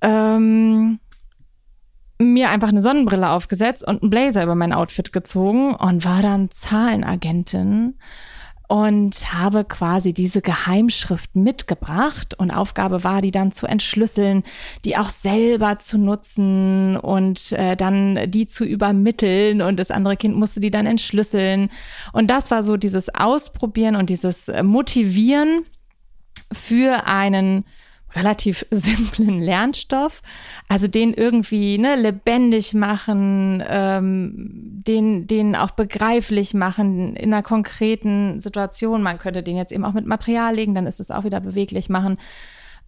ähm, 0.00 0.98
mir 2.20 2.50
einfach 2.50 2.68
eine 2.68 2.82
Sonnenbrille 2.82 3.30
aufgesetzt 3.30 3.86
und 3.86 4.02
einen 4.02 4.10
Blazer 4.10 4.42
über 4.42 4.54
mein 4.54 4.72
Outfit 4.72 5.12
gezogen 5.12 5.74
und 5.74 6.04
war 6.04 6.22
dann 6.22 6.50
Zahlenagentin 6.50 7.94
und 8.68 9.32
habe 9.32 9.64
quasi 9.64 10.12
diese 10.12 10.42
Geheimschrift 10.42 11.34
mitgebracht. 11.34 12.34
Und 12.38 12.50
Aufgabe 12.50 13.02
war, 13.02 13.22
die 13.22 13.30
dann 13.30 13.50
zu 13.50 13.66
entschlüsseln, 13.66 14.44
die 14.84 14.98
auch 14.98 15.08
selber 15.08 15.78
zu 15.78 15.98
nutzen 15.98 16.98
und 16.98 17.52
äh, 17.52 17.76
dann 17.76 18.30
die 18.30 18.46
zu 18.46 18.64
übermitteln. 18.64 19.62
Und 19.62 19.78
das 19.78 19.90
andere 19.90 20.16
Kind 20.16 20.36
musste 20.36 20.60
die 20.60 20.70
dann 20.70 20.86
entschlüsseln. 20.86 21.70
Und 22.12 22.28
das 22.28 22.50
war 22.50 22.62
so 22.62 22.76
dieses 22.76 23.14
Ausprobieren 23.14 23.96
und 23.96 24.10
dieses 24.10 24.52
Motivieren 24.62 25.64
für 26.52 27.06
einen 27.06 27.64
relativ 28.14 28.66
simplen 28.70 29.40
Lernstoff, 29.40 30.22
also 30.68 30.88
den 30.88 31.14
irgendwie 31.14 31.78
ne, 31.78 31.96
lebendig 31.96 32.74
machen, 32.74 33.62
ähm, 33.68 34.82
den, 34.86 35.26
den 35.26 35.56
auch 35.56 35.72
begreiflich 35.72 36.54
machen 36.54 37.16
in 37.16 37.32
einer 37.32 37.42
konkreten 37.42 38.40
Situation. 38.40 39.02
Man 39.02 39.18
könnte 39.18 39.42
den 39.42 39.56
jetzt 39.56 39.72
eben 39.72 39.84
auch 39.84 39.92
mit 39.92 40.06
Material 40.06 40.54
legen, 40.54 40.74
dann 40.74 40.86
ist 40.86 41.00
es 41.00 41.10
auch 41.10 41.24
wieder 41.24 41.40
beweglich 41.40 41.88
machen. 41.88 42.18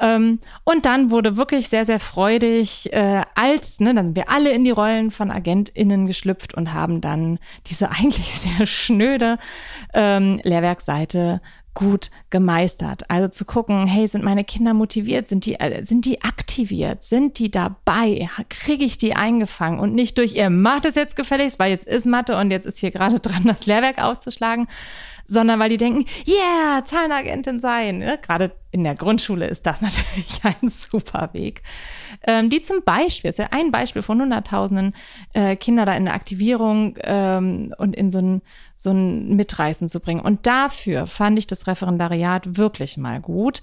Ähm, 0.00 0.40
und 0.64 0.86
dann 0.86 1.10
wurde 1.10 1.36
wirklich 1.36 1.68
sehr, 1.68 1.84
sehr 1.84 2.00
freudig, 2.00 2.92
äh, 2.92 3.22
als, 3.34 3.80
ne, 3.80 3.94
dann 3.94 4.06
sind 4.06 4.16
wir 4.16 4.30
alle 4.30 4.50
in 4.50 4.64
die 4.64 4.70
Rollen 4.70 5.10
von 5.10 5.30
AgentInnen 5.30 6.06
geschlüpft 6.06 6.54
und 6.54 6.72
haben 6.72 7.00
dann 7.00 7.38
diese 7.66 7.90
eigentlich 7.90 8.34
sehr 8.34 8.66
schnöde 8.66 9.36
ähm, 9.92 10.40
Lehrwerkseite 10.42 11.40
gut 11.80 12.10
gemeistert. 12.28 13.08
Also 13.08 13.28
zu 13.28 13.46
gucken, 13.46 13.86
hey, 13.86 14.06
sind 14.06 14.22
meine 14.22 14.44
Kinder 14.44 14.74
motiviert? 14.74 15.28
Sind 15.28 15.46
die, 15.46 15.54
äh, 15.54 15.82
sind 15.82 16.04
die 16.04 16.20
aktiviert? 16.20 17.02
Sind 17.02 17.38
die 17.38 17.50
dabei? 17.50 18.28
Kriege 18.50 18.84
ich 18.84 18.98
die 18.98 19.14
eingefangen? 19.14 19.80
Und 19.80 19.94
nicht 19.94 20.18
durch 20.18 20.34
ihr 20.34 20.50
macht 20.50 20.84
es 20.84 20.94
jetzt 20.94 21.16
gefälligst, 21.16 21.58
weil 21.58 21.70
jetzt 21.70 21.86
ist 21.86 22.04
Mathe 22.04 22.36
und 22.36 22.50
jetzt 22.50 22.66
ist 22.66 22.78
hier 22.78 22.90
gerade 22.90 23.18
dran, 23.20 23.44
das 23.44 23.64
Lehrwerk 23.64 23.98
aufzuschlagen, 23.98 24.68
sondern 25.24 25.58
weil 25.58 25.70
die 25.70 25.78
denken, 25.78 26.04
yeah, 26.28 26.84
Zahlenagentin 26.84 27.60
sein. 27.60 27.98
Ne? 27.98 28.18
Gerade 28.20 28.52
in 28.72 28.84
der 28.84 28.94
Grundschule 28.94 29.46
ist 29.46 29.64
das 29.64 29.80
natürlich 29.80 30.40
ein 30.44 30.68
super 30.68 31.30
Weg. 31.32 31.62
Ähm, 32.26 32.50
die 32.50 32.60
zum 32.60 32.82
Beispiel, 32.84 33.30
ist 33.30 33.38
ja 33.38 33.48
ein 33.52 33.70
Beispiel 33.70 34.02
von 34.02 34.20
hunderttausenden 34.20 34.94
äh, 35.32 35.56
Kinder 35.56 35.86
da 35.86 35.94
in 35.94 36.04
der 36.04 36.14
Aktivierung 36.14 36.98
ähm, 37.02 37.72
und 37.78 37.96
in 37.96 38.10
so 38.10 38.18
ein, 38.18 38.42
so 38.82 38.90
ein 38.90 39.36
Mitreißen 39.36 39.88
zu 39.88 40.00
bringen. 40.00 40.20
Und 40.20 40.46
dafür 40.46 41.06
fand 41.06 41.38
ich 41.38 41.46
das 41.46 41.66
Referendariat 41.66 42.56
wirklich 42.56 42.96
mal 42.96 43.20
gut. 43.20 43.60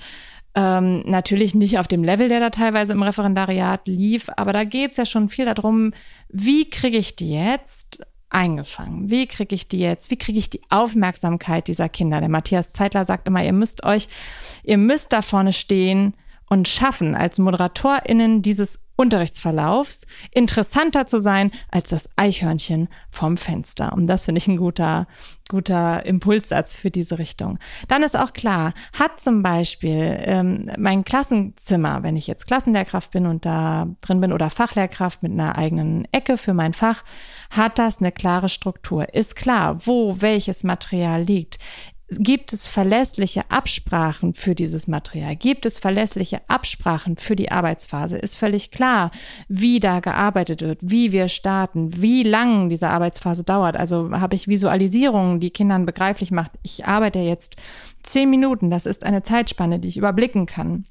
Ähm, 0.53 1.01
natürlich 1.05 1.55
nicht 1.55 1.79
auf 1.79 1.87
dem 1.87 2.03
Level, 2.03 2.29
der 2.29 2.39
da 2.39 2.49
teilweise 2.51 2.93
im 2.93 3.01
Referendariat 3.01 3.87
lief, 3.87 4.29
aber 4.37 4.53
da 4.53 4.63
geht 4.63 4.91
es 4.91 4.97
ja 4.97 5.05
schon 5.05 5.29
viel 5.29 5.45
darum, 5.45 5.91
wie 6.29 6.69
kriege 6.69 6.97
ich 6.97 7.15
die 7.15 7.31
jetzt 7.31 8.05
eingefangen? 8.29 9.09
Wie 9.09 9.27
kriege 9.27 9.55
ich 9.55 9.67
die 9.67 9.79
jetzt? 9.79 10.11
Wie 10.11 10.17
kriege 10.17 10.37
ich 10.37 10.49
die 10.49 10.61
Aufmerksamkeit 10.69 11.67
dieser 11.67 11.89
Kinder? 11.89 12.19
Der 12.19 12.29
Matthias 12.29 12.73
Zeitler 12.73 13.05
sagt 13.05 13.27
immer, 13.27 13.43
ihr 13.43 13.53
müsst 13.53 13.83
euch, 13.83 14.09
ihr 14.63 14.77
müsst 14.77 15.13
da 15.13 15.21
vorne 15.21 15.53
stehen 15.53 16.13
und 16.49 16.67
schaffen, 16.67 17.15
als 17.15 17.39
ModeratorInnen 17.39 18.41
dieses 18.41 18.79
Unterrichtsverlaufs 18.97 20.05
interessanter 20.33 21.05
zu 21.05 21.19
sein 21.19 21.51
als 21.71 21.89
das 21.89 22.09
Eichhörnchen 22.17 22.89
vom 23.09 23.37
Fenster. 23.37 23.93
Und 23.93 24.07
das 24.07 24.25
finde 24.25 24.39
ich 24.39 24.47
ein 24.47 24.57
guter, 24.57 25.07
guter 25.49 26.05
Impulssatz 26.05 26.75
für 26.75 26.91
diese 26.91 27.19
Richtung. 27.19 27.59
Dann 27.87 28.03
ist 28.03 28.17
auch 28.17 28.33
klar, 28.33 28.73
hat 28.97 29.19
zum 29.19 29.43
Beispiel 29.43 30.17
ähm, 30.19 30.71
mein 30.77 31.05
Klassenzimmer, 31.05 32.03
wenn 32.03 32.17
ich 32.17 32.27
jetzt 32.27 32.47
Klassenlehrkraft 32.47 33.11
bin 33.11 33.27
und 33.27 33.45
da 33.45 33.87
drin 34.01 34.19
bin 34.19 34.33
oder 34.33 34.49
Fachlehrkraft 34.49 35.23
mit 35.23 35.31
einer 35.31 35.57
eigenen 35.57 36.07
Ecke 36.11 36.35
für 36.35 36.55
mein 36.55 36.73
Fach, 36.73 37.03
hat 37.51 37.77
das 37.77 37.99
eine 37.99 38.11
klare 38.11 38.49
Struktur. 38.49 39.13
Ist 39.13 39.35
klar, 39.35 39.85
wo 39.85 40.21
welches 40.21 40.63
Material 40.63 41.21
liegt. 41.21 41.59
Gibt 42.09 42.53
es 42.53 42.67
verlässliche 42.67 43.51
Absprachen 43.51 44.33
für 44.33 44.55
dieses 44.55 44.87
Material? 44.87 45.35
Gibt 45.35 45.65
es 45.65 45.77
verlässliche 45.77 46.39
Absprachen 46.47 47.17
für 47.17 47.35
die 47.35 47.51
Arbeitsphase? 47.51 48.17
Ist 48.17 48.37
völlig 48.37 48.71
klar, 48.71 49.11
wie 49.49 49.81
da 49.81 49.99
gearbeitet 49.99 50.61
wird, 50.61 50.79
wie 50.81 51.11
wir 51.11 51.27
starten, 51.27 52.01
wie 52.01 52.23
lang 52.23 52.69
diese 52.69 52.87
Arbeitsphase 52.87 53.43
dauert. 53.43 53.75
Also 53.75 54.11
habe 54.11 54.35
ich 54.35 54.47
Visualisierungen, 54.47 55.41
die 55.41 55.49
Kindern 55.49 55.85
begreiflich 55.85 56.31
macht. 56.31 56.51
Ich 56.63 56.85
arbeite 56.85 57.19
jetzt 57.19 57.57
zehn 58.03 58.29
Minuten. 58.29 58.69
Das 58.69 58.85
ist 58.85 59.03
eine 59.03 59.23
Zeitspanne, 59.23 59.79
die 59.79 59.89
ich 59.89 59.97
überblicken 59.97 60.45
kann 60.45 60.85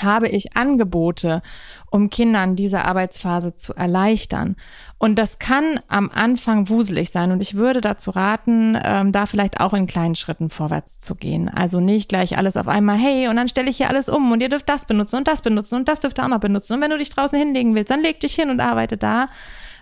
habe 0.00 0.28
ich 0.28 0.56
Angebote, 0.56 1.42
um 1.90 2.10
Kindern 2.10 2.56
diese 2.56 2.84
Arbeitsphase 2.84 3.54
zu 3.54 3.74
erleichtern. 3.74 4.56
Und 4.98 5.16
das 5.16 5.38
kann 5.38 5.80
am 5.88 6.10
Anfang 6.10 6.68
wuselig 6.68 7.10
sein. 7.10 7.30
Und 7.30 7.40
ich 7.40 7.54
würde 7.54 7.80
dazu 7.80 8.10
raten, 8.10 8.78
ähm, 8.82 9.12
da 9.12 9.26
vielleicht 9.26 9.60
auch 9.60 9.74
in 9.74 9.86
kleinen 9.86 10.14
Schritten 10.14 10.50
vorwärts 10.50 10.98
zu 10.98 11.14
gehen. 11.14 11.48
Also 11.48 11.80
nicht 11.80 12.08
gleich 12.08 12.36
alles 12.38 12.56
auf 12.56 12.68
einmal, 12.68 12.96
hey, 12.96 13.28
und 13.28 13.36
dann 13.36 13.48
stelle 13.48 13.70
ich 13.70 13.76
hier 13.76 13.88
alles 13.88 14.08
um 14.08 14.32
und 14.32 14.40
ihr 14.40 14.48
dürft 14.48 14.68
das 14.68 14.86
benutzen 14.86 15.16
und 15.16 15.28
das 15.28 15.42
benutzen 15.42 15.76
und 15.76 15.88
das 15.88 16.00
dürft 16.00 16.18
ihr 16.18 16.24
auch 16.24 16.28
noch 16.28 16.40
benutzen. 16.40 16.74
Und 16.74 16.80
wenn 16.80 16.90
du 16.90 16.98
dich 16.98 17.10
draußen 17.10 17.38
hinlegen 17.38 17.74
willst, 17.74 17.90
dann 17.90 18.00
leg 18.00 18.20
dich 18.20 18.34
hin 18.34 18.50
und 18.50 18.60
arbeite 18.60 18.96
da. 18.96 19.28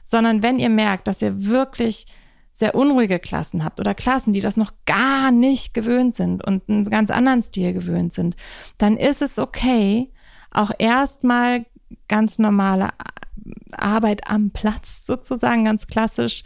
Sondern 0.05 0.43
wenn 0.43 0.59
ihr 0.59 0.69
merkt, 0.69 1.07
dass 1.07 1.23
ihr 1.23 1.47
wirklich 1.47 2.07
sehr 2.63 2.77
unruhige 2.77 3.19
Klassen 3.19 3.65
habt 3.65 3.81
oder 3.81 3.93
Klassen, 3.93 4.33
die 4.33 4.41
das 4.41 4.57
noch 4.57 4.71
gar 4.87 5.33
nicht 5.33 5.75
gewöhnt 5.75 6.15
sind 6.15 6.47
und 6.47 6.69
einen 6.69 6.85
ganz 6.85 7.11
anderen 7.11 7.43
Stil 7.43 7.73
gewöhnt 7.73 8.13
sind, 8.13 8.37
dann 8.79 8.97
ist 8.97 9.21
es 9.21 9.41
okay, 9.41 10.13
auch 10.53 10.71
erstmal 10.79 11.67
ganz 12.07 12.39
normale 12.39 12.91
Arbeit 13.73 14.29
am 14.31 14.51
Platz 14.53 15.05
sozusagen, 15.05 15.65
ganz 15.65 15.89
klassisch, 15.89 16.45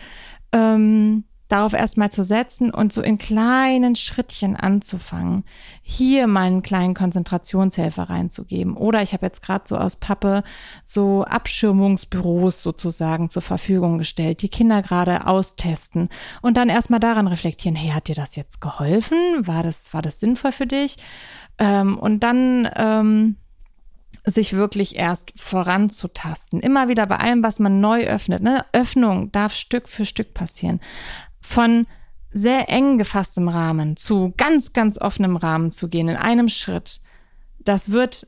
ähm, 0.52 1.24
darauf 1.48 1.74
erstmal 1.74 2.10
zu 2.10 2.24
setzen 2.24 2.70
und 2.70 2.92
so 2.92 3.02
in 3.02 3.18
kleinen 3.18 3.94
Schrittchen 3.94 4.56
anzufangen, 4.56 5.44
hier 5.82 6.26
mal 6.26 6.46
einen 6.46 6.62
kleinen 6.62 6.94
Konzentrationshelfer 6.94 8.04
reinzugeben. 8.04 8.76
Oder 8.76 9.02
ich 9.02 9.12
habe 9.12 9.26
jetzt 9.26 9.42
gerade 9.42 9.64
so 9.66 9.76
aus 9.76 9.96
Pappe 9.96 10.42
so 10.84 11.24
Abschirmungsbüros 11.24 12.62
sozusagen 12.62 13.30
zur 13.30 13.42
Verfügung 13.42 13.98
gestellt, 13.98 14.42
die 14.42 14.48
Kinder 14.48 14.82
gerade 14.82 15.26
austesten 15.26 16.08
und 16.42 16.56
dann 16.56 16.68
erstmal 16.68 17.00
daran 17.00 17.28
reflektieren, 17.28 17.76
hey, 17.76 17.90
hat 17.90 18.08
dir 18.08 18.16
das 18.16 18.34
jetzt 18.34 18.60
geholfen? 18.60 19.18
War 19.40 19.62
das, 19.62 19.94
war 19.94 20.02
das 20.02 20.18
sinnvoll 20.18 20.52
für 20.52 20.66
dich? 20.66 20.96
Ähm, 21.58 21.96
und 21.96 22.20
dann 22.20 22.68
ähm, 22.74 23.36
sich 24.24 24.54
wirklich 24.54 24.96
erst 24.96 25.32
voranzutasten. 25.36 26.60
Immer 26.60 26.88
wieder 26.88 27.06
bei 27.06 27.18
allem, 27.18 27.44
was 27.44 27.60
man 27.60 27.80
neu 27.80 28.04
öffnet. 28.04 28.42
Ne? 28.42 28.64
Öffnung 28.72 29.30
darf 29.30 29.54
Stück 29.54 29.88
für 29.88 30.04
Stück 30.04 30.34
passieren 30.34 30.80
von 31.46 31.86
sehr 32.32 32.68
eng 32.68 32.98
gefasstem 32.98 33.48
Rahmen 33.48 33.96
zu 33.96 34.34
ganz, 34.36 34.72
ganz 34.72 34.98
offenem 35.00 35.36
Rahmen 35.36 35.70
zu 35.70 35.88
gehen 35.88 36.08
in 36.08 36.16
einem 36.16 36.48
Schritt, 36.48 37.00
das 37.58 37.92
wird 37.92 38.26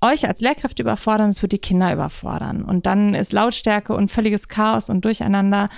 euch 0.00 0.28
als 0.28 0.40
Lehrkräfte 0.40 0.82
überfordern, 0.82 1.30
es 1.30 1.42
wird 1.42 1.52
die 1.52 1.58
Kinder 1.58 1.92
überfordern. 1.92 2.62
Und 2.62 2.86
dann 2.86 3.14
ist 3.14 3.32
Lautstärke 3.32 3.94
und 3.94 4.10
völliges 4.10 4.48
Chaos 4.48 4.90
und 4.90 5.04
Durcheinander. 5.04 5.68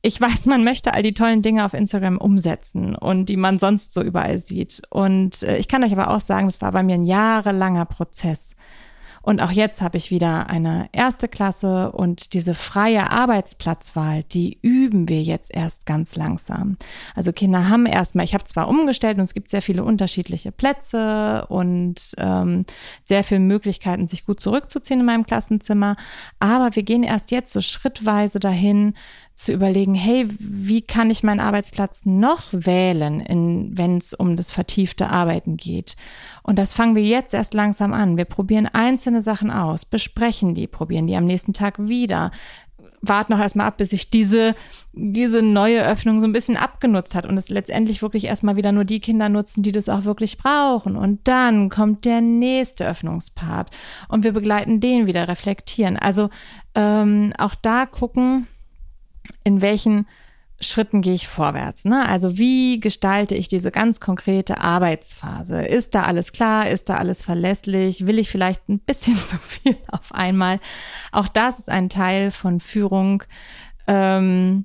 Ich 0.00 0.20
weiß, 0.20 0.46
man 0.46 0.64
möchte 0.64 0.94
all 0.94 1.02
die 1.02 1.14
tollen 1.14 1.42
Dinge 1.42 1.64
auf 1.64 1.74
Instagram 1.74 2.18
umsetzen 2.18 2.94
und 2.94 3.26
die 3.26 3.36
man 3.36 3.58
sonst 3.58 3.94
so 3.94 4.02
überall 4.02 4.38
sieht. 4.38 4.82
Und 4.90 5.42
äh, 5.42 5.58
ich 5.58 5.68
kann 5.68 5.84
euch 5.84 5.92
aber 5.92 6.10
auch 6.10 6.20
sagen, 6.20 6.46
das 6.46 6.60
war 6.60 6.72
bei 6.72 6.82
mir 6.82 6.94
ein 6.94 7.04
jahrelanger 7.04 7.84
Prozess. 7.84 8.54
Und 9.22 9.40
auch 9.40 9.50
jetzt 9.50 9.80
habe 9.80 9.96
ich 9.96 10.10
wieder 10.10 10.50
eine 10.50 10.88
erste 10.92 11.28
Klasse 11.28 11.92
und 11.92 12.34
diese 12.34 12.54
freie 12.54 13.10
Arbeitsplatzwahl, 13.10 14.24
die 14.24 14.58
üben 14.62 15.08
wir 15.08 15.22
jetzt 15.22 15.54
erst 15.54 15.86
ganz 15.86 16.16
langsam. 16.16 16.76
Also 17.14 17.32
Kinder 17.32 17.68
haben 17.68 17.86
erstmal, 17.86 18.24
ich 18.24 18.34
habe 18.34 18.44
zwar 18.44 18.68
umgestellt 18.68 19.18
und 19.18 19.24
es 19.24 19.34
gibt 19.34 19.48
sehr 19.48 19.62
viele 19.62 19.84
unterschiedliche 19.84 20.50
Plätze 20.52 21.46
und 21.48 22.14
ähm, 22.18 22.64
sehr 23.04 23.24
viele 23.24 23.40
Möglichkeiten, 23.40 24.08
sich 24.08 24.26
gut 24.26 24.40
zurückzuziehen 24.40 25.00
in 25.00 25.06
meinem 25.06 25.26
Klassenzimmer, 25.26 25.96
aber 26.40 26.74
wir 26.74 26.82
gehen 26.82 27.02
erst 27.02 27.30
jetzt 27.30 27.52
so 27.52 27.60
schrittweise 27.60 28.40
dahin, 28.40 28.94
zu 29.34 29.52
überlegen, 29.52 29.94
hey, 29.94 30.28
wie 30.38 30.82
kann 30.82 31.10
ich 31.10 31.22
meinen 31.22 31.40
Arbeitsplatz 31.40 32.04
noch 32.04 32.44
wählen, 32.52 33.70
wenn 33.74 33.96
es 33.96 34.14
um 34.14 34.36
das 34.36 34.50
vertiefte 34.50 35.08
Arbeiten 35.08 35.56
geht? 35.56 35.96
Und 36.42 36.58
das 36.58 36.74
fangen 36.74 36.94
wir 36.94 37.02
jetzt 37.02 37.34
erst 37.34 37.54
langsam 37.54 37.92
an. 37.92 38.16
Wir 38.16 38.24
probieren 38.24 38.66
einzelne 38.66 39.11
Sachen 39.20 39.50
aus, 39.50 39.84
besprechen 39.84 40.54
die, 40.54 40.66
probieren 40.66 41.06
die 41.06 41.16
am 41.16 41.26
nächsten 41.26 41.52
Tag 41.52 41.74
wieder, 41.78 42.30
warten 43.02 43.32
noch 43.32 43.40
erstmal 43.40 43.66
ab, 43.66 43.76
bis 43.76 43.90
sich 43.90 44.10
diese, 44.10 44.54
diese 44.92 45.42
neue 45.42 45.84
Öffnung 45.84 46.20
so 46.20 46.26
ein 46.26 46.32
bisschen 46.32 46.56
abgenutzt 46.56 47.14
hat 47.14 47.26
und 47.26 47.36
es 47.36 47.48
letztendlich 47.48 48.00
wirklich 48.00 48.24
erstmal 48.24 48.56
wieder 48.56 48.70
nur 48.70 48.84
die 48.84 49.00
Kinder 49.00 49.28
nutzen, 49.28 49.62
die 49.62 49.72
das 49.72 49.88
auch 49.88 50.04
wirklich 50.04 50.38
brauchen. 50.38 50.96
Und 50.96 51.26
dann 51.26 51.68
kommt 51.68 52.04
der 52.04 52.20
nächste 52.20 52.86
Öffnungspart 52.86 53.70
und 54.08 54.22
wir 54.22 54.32
begleiten 54.32 54.80
den 54.80 55.06
wieder, 55.06 55.28
reflektieren. 55.28 55.98
Also 55.98 56.30
ähm, 56.76 57.32
auch 57.38 57.56
da 57.56 57.86
gucken, 57.86 58.46
in 59.44 59.60
welchen 59.60 60.06
Schritten 60.62 61.02
gehe 61.02 61.14
ich 61.14 61.28
vorwärts? 61.28 61.84
Ne? 61.84 62.08
Also 62.08 62.38
wie 62.38 62.80
gestalte 62.80 63.34
ich 63.34 63.48
diese 63.48 63.70
ganz 63.70 64.00
konkrete 64.00 64.58
Arbeitsphase? 64.60 65.62
Ist 65.62 65.94
da 65.94 66.04
alles 66.04 66.32
klar? 66.32 66.68
Ist 66.68 66.88
da 66.88 66.96
alles 66.96 67.24
verlässlich? 67.24 68.06
Will 68.06 68.18
ich 68.18 68.30
vielleicht 68.30 68.68
ein 68.68 68.78
bisschen 68.78 69.16
zu 69.16 69.38
viel 69.38 69.76
auf 69.88 70.14
einmal? 70.14 70.60
Auch 71.10 71.28
das 71.28 71.58
ist 71.58 71.68
ein 71.68 71.88
Teil 71.88 72.30
von 72.30 72.60
Führung, 72.60 73.22
ähm, 73.86 74.64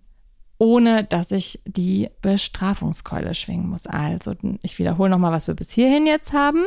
ohne 0.59 1.03
dass 1.03 1.31
ich 1.31 1.61
die 1.65 2.09
Bestrafungskeule 2.21 3.35
schwingen 3.35 3.69
muss. 3.69 3.85
Also 3.85 4.33
ich 4.61 4.79
wiederhole 4.79 5.09
nochmal, 5.09 5.31
was 5.31 5.47
wir 5.47 5.55
bis 5.55 5.71
hierhin 5.71 6.07
jetzt 6.07 6.33
haben. 6.33 6.65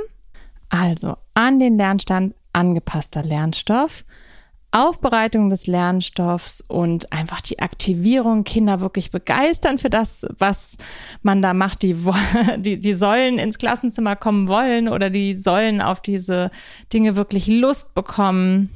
Also 0.68 1.16
an 1.34 1.58
den 1.58 1.76
Lernstand 1.76 2.34
angepasster 2.52 3.22
Lernstoff 3.22 4.04
Aufbereitung 4.72 5.50
des 5.50 5.66
Lernstoffs 5.66 6.60
und 6.66 7.12
einfach 7.12 7.42
die 7.42 7.58
Aktivierung, 7.58 8.44
Kinder 8.44 8.80
wirklich 8.80 9.10
begeistern 9.10 9.78
für 9.78 9.90
das, 9.90 10.26
was 10.38 10.76
man 11.22 11.42
da 11.42 11.54
macht. 11.54 11.82
Die, 11.82 11.96
die, 12.58 12.78
die 12.78 12.94
sollen 12.94 13.38
ins 13.38 13.58
Klassenzimmer 13.58 14.16
kommen 14.16 14.48
wollen 14.48 14.88
oder 14.88 15.10
die 15.10 15.38
sollen 15.38 15.80
auf 15.80 16.00
diese 16.00 16.50
Dinge 16.92 17.16
wirklich 17.16 17.46
Lust 17.46 17.94
bekommen. 17.94 18.70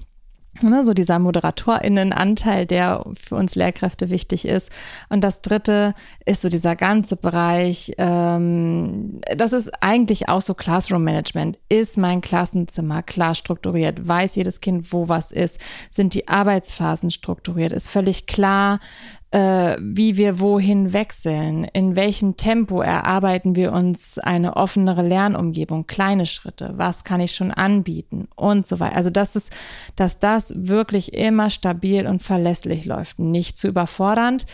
Ne, 0.62 0.84
so 0.84 0.94
dieser 0.94 1.18
ModeratorInnen-Anteil, 1.18 2.64
der 2.64 3.04
für 3.20 3.34
uns 3.34 3.56
Lehrkräfte 3.56 4.10
wichtig 4.10 4.46
ist. 4.46 4.70
Und 5.08 5.22
das 5.22 5.42
dritte 5.42 5.94
ist 6.24 6.42
so 6.42 6.48
dieser 6.48 6.76
ganze 6.76 7.16
Bereich, 7.16 7.92
ähm, 7.98 9.20
das 9.36 9.52
ist 9.52 9.72
eigentlich 9.82 10.28
auch 10.28 10.40
so 10.40 10.54
Classroom-Management. 10.54 11.58
Ist 11.68 11.98
mein 11.98 12.20
Klassenzimmer 12.20 13.02
klar 13.02 13.34
strukturiert? 13.34 14.06
Weiß 14.06 14.36
jedes 14.36 14.60
Kind, 14.60 14.92
wo 14.92 15.08
was 15.08 15.32
ist? 15.32 15.58
Sind 15.90 16.14
die 16.14 16.28
Arbeitsphasen 16.28 17.10
strukturiert? 17.10 17.72
Ist 17.72 17.90
völlig 17.90 18.26
klar, 18.26 18.78
äh, 19.34 19.76
wie 19.80 20.16
wir 20.16 20.38
wohin 20.38 20.92
wechseln, 20.92 21.64
in 21.72 21.96
welchem 21.96 22.36
Tempo 22.36 22.82
erarbeiten 22.82 23.56
wir 23.56 23.72
uns 23.72 24.20
eine 24.20 24.56
offenere 24.56 25.02
Lernumgebung, 25.02 25.88
kleine 25.88 26.24
Schritte, 26.24 26.74
was 26.76 27.02
kann 27.02 27.20
ich 27.20 27.34
schon 27.34 27.50
anbieten 27.50 28.28
und 28.36 28.64
so 28.64 28.78
weiter. 28.78 28.94
Also 28.94 29.10
das 29.10 29.34
ist, 29.34 29.50
dass 29.96 30.20
das 30.20 30.52
wirklich 30.56 31.14
immer 31.14 31.50
stabil 31.50 32.06
und 32.06 32.22
verlässlich 32.22 32.84
läuft, 32.84 33.18
nicht 33.18 33.58
zu 33.58 33.66
überfordernd. 33.66 34.46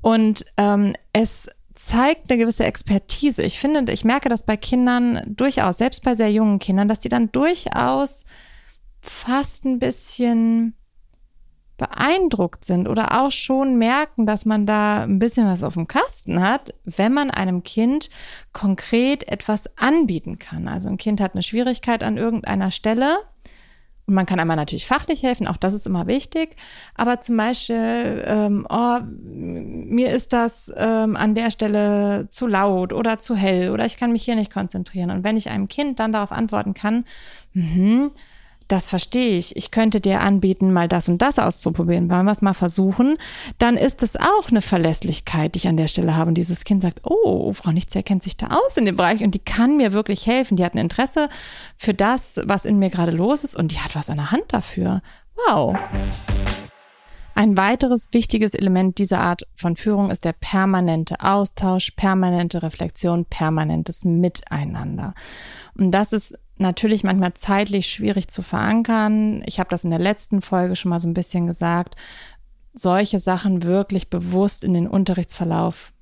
Und 0.00 0.46
ähm, 0.56 0.94
es 1.12 1.50
zeigt 1.74 2.30
eine 2.30 2.38
gewisse 2.38 2.64
Expertise. 2.64 3.42
Ich 3.42 3.58
finde, 3.58 3.92
ich 3.92 4.06
merke 4.06 4.30
das 4.30 4.46
bei 4.46 4.56
Kindern 4.56 5.20
durchaus, 5.26 5.76
selbst 5.76 6.02
bei 6.04 6.14
sehr 6.14 6.32
jungen 6.32 6.58
Kindern, 6.58 6.88
dass 6.88 7.00
die 7.00 7.10
dann 7.10 7.30
durchaus 7.32 8.24
fast 8.98 9.66
ein 9.66 9.78
bisschen 9.78 10.74
beeindruckt 11.82 12.64
sind 12.64 12.88
oder 12.88 13.20
auch 13.20 13.32
schon 13.32 13.76
merken, 13.76 14.24
dass 14.24 14.44
man 14.44 14.66
da 14.66 15.02
ein 15.02 15.18
bisschen 15.18 15.48
was 15.48 15.64
auf 15.64 15.74
dem 15.74 15.88
Kasten 15.88 16.40
hat, 16.40 16.74
wenn 16.84 17.12
man 17.12 17.30
einem 17.30 17.64
Kind 17.64 18.08
konkret 18.52 19.26
etwas 19.28 19.76
anbieten 19.76 20.38
kann. 20.38 20.68
Also 20.68 20.88
ein 20.88 20.96
Kind 20.96 21.20
hat 21.20 21.34
eine 21.34 21.42
Schwierigkeit 21.42 22.04
an 22.04 22.18
irgendeiner 22.18 22.70
Stelle 22.70 23.18
und 24.06 24.14
man 24.14 24.26
kann 24.26 24.40
einmal 24.40 24.56
natürlich 24.56 24.86
fachlich 24.86 25.22
helfen, 25.22 25.46
auch 25.46 25.56
das 25.56 25.74
ist 25.74 25.86
immer 25.86 26.06
wichtig. 26.06 26.56
Aber 26.94 27.20
zum 27.20 27.36
Beispiel, 27.36 28.22
ähm, 28.26 28.66
oh, 28.68 28.98
mir 29.04 30.12
ist 30.12 30.32
das 30.32 30.72
ähm, 30.76 31.16
an 31.16 31.34
der 31.34 31.50
Stelle 31.50 32.26
zu 32.28 32.46
laut 32.46 32.92
oder 32.92 33.20
zu 33.20 33.36
hell 33.36 33.70
oder 33.70 33.86
ich 33.86 33.96
kann 33.96 34.12
mich 34.12 34.24
hier 34.24 34.34
nicht 34.34 34.52
konzentrieren. 34.52 35.10
Und 35.10 35.24
wenn 35.24 35.36
ich 35.36 35.50
einem 35.50 35.68
Kind 35.68 36.00
dann 36.00 36.12
darauf 36.12 36.32
antworten 36.32 36.74
kann, 36.74 37.04
mh, 37.54 38.10
das 38.72 38.86
verstehe 38.86 39.36
ich, 39.36 39.54
ich 39.54 39.70
könnte 39.70 40.00
dir 40.00 40.20
anbieten, 40.20 40.72
mal 40.72 40.88
das 40.88 41.06
und 41.10 41.20
das 41.20 41.38
auszuprobieren, 41.38 42.08
wollen 42.08 42.24
wir 42.24 42.32
es 42.32 42.40
mal 42.40 42.54
versuchen, 42.54 43.18
dann 43.58 43.76
ist 43.76 44.02
es 44.02 44.16
auch 44.16 44.48
eine 44.48 44.62
Verlässlichkeit, 44.62 45.54
die 45.54 45.58
ich 45.58 45.68
an 45.68 45.76
der 45.76 45.88
Stelle 45.88 46.16
habe. 46.16 46.28
Und 46.28 46.36
dieses 46.36 46.64
Kind 46.64 46.80
sagt, 46.80 47.00
oh, 47.02 47.52
Frau 47.52 47.70
Nichtser 47.70 48.02
kennt 48.02 48.22
sich 48.22 48.38
da 48.38 48.46
aus 48.46 48.78
in 48.78 48.86
dem 48.86 48.96
Bereich 48.96 49.22
und 49.22 49.34
die 49.34 49.40
kann 49.40 49.76
mir 49.76 49.92
wirklich 49.92 50.26
helfen. 50.26 50.56
Die 50.56 50.64
hat 50.64 50.72
ein 50.72 50.78
Interesse 50.78 51.28
für 51.76 51.92
das, 51.92 52.40
was 52.44 52.64
in 52.64 52.78
mir 52.78 52.88
gerade 52.88 53.12
los 53.12 53.44
ist 53.44 53.56
und 53.56 53.72
die 53.72 53.78
hat 53.78 53.94
was 53.94 54.08
an 54.08 54.16
der 54.16 54.30
Hand 54.30 54.44
dafür. 54.48 55.02
Wow. 55.48 55.76
Ein 57.34 57.58
weiteres 57.58 58.08
wichtiges 58.12 58.54
Element 58.54 58.96
dieser 58.96 59.20
Art 59.20 59.42
von 59.54 59.76
Führung 59.76 60.10
ist 60.10 60.24
der 60.24 60.32
permanente 60.32 61.20
Austausch, 61.20 61.90
permanente 61.90 62.62
Reflexion, 62.62 63.26
permanentes 63.26 64.04
Miteinander. 64.04 65.12
Und 65.76 65.90
das 65.90 66.14
ist 66.14 66.38
natürlich 66.62 67.04
manchmal 67.04 67.34
zeitlich 67.34 67.86
schwierig 67.86 68.28
zu 68.28 68.42
verankern. 68.42 69.42
Ich 69.46 69.58
habe 69.58 69.68
das 69.70 69.84
in 69.84 69.90
der 69.90 69.98
letzten 69.98 70.40
Folge 70.40 70.76
schon 70.76 70.90
mal 70.90 71.00
so 71.00 71.08
ein 71.08 71.14
bisschen 71.14 71.46
gesagt. 71.46 71.96
Solche 72.72 73.18
Sachen 73.18 73.62
wirklich 73.62 74.08
bewusst 74.08 74.64
in 74.64 74.72
den 74.72 74.88
Unterrichtsverlauf 74.88 75.92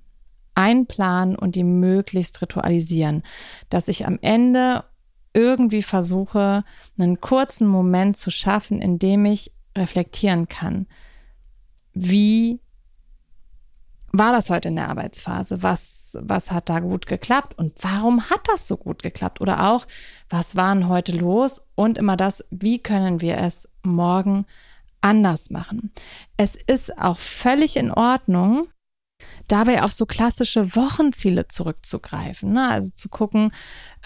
einplanen 0.54 1.36
und 1.36 1.54
die 1.54 1.64
möglichst 1.64 2.40
ritualisieren, 2.42 3.22
dass 3.70 3.88
ich 3.88 4.06
am 4.06 4.18
Ende 4.20 4.84
irgendwie 5.32 5.82
versuche, 5.82 6.64
einen 6.98 7.20
kurzen 7.20 7.66
Moment 7.66 8.16
zu 8.16 8.30
schaffen, 8.30 8.80
in 8.80 8.98
dem 8.98 9.24
ich 9.24 9.52
reflektieren 9.76 10.48
kann. 10.48 10.86
Wie 11.92 12.60
war 14.12 14.32
das 14.32 14.50
heute 14.50 14.68
in 14.68 14.76
der 14.76 14.88
Arbeitsphase? 14.88 15.62
Was, 15.62 15.99
was 16.20 16.50
hat 16.50 16.68
da 16.68 16.80
gut 16.80 17.06
geklappt? 17.06 17.58
Und 17.58 17.72
warum 17.82 18.30
hat 18.30 18.40
das 18.48 18.68
so 18.68 18.76
gut 18.76 19.02
geklappt? 19.02 19.40
Oder 19.40 19.70
auch, 19.70 19.86
was 20.28 20.56
war 20.56 20.74
denn 20.74 20.88
heute 20.88 21.12
los? 21.12 21.68
Und 21.74 21.98
immer 21.98 22.16
das, 22.16 22.44
wie 22.50 22.78
können 22.78 23.20
wir 23.20 23.38
es 23.38 23.68
morgen 23.82 24.46
anders 25.00 25.50
machen? 25.50 25.92
Es 26.36 26.56
ist 26.56 26.98
auch 26.98 27.18
völlig 27.18 27.76
in 27.76 27.90
Ordnung, 27.90 28.68
dabei 29.50 29.82
auf 29.82 29.92
so 29.92 30.06
klassische 30.06 30.76
Wochenziele 30.76 31.48
zurückzugreifen. 31.48 32.52
Ne? 32.52 32.68
Also 32.68 32.90
zu 32.90 33.08
gucken, 33.08 33.52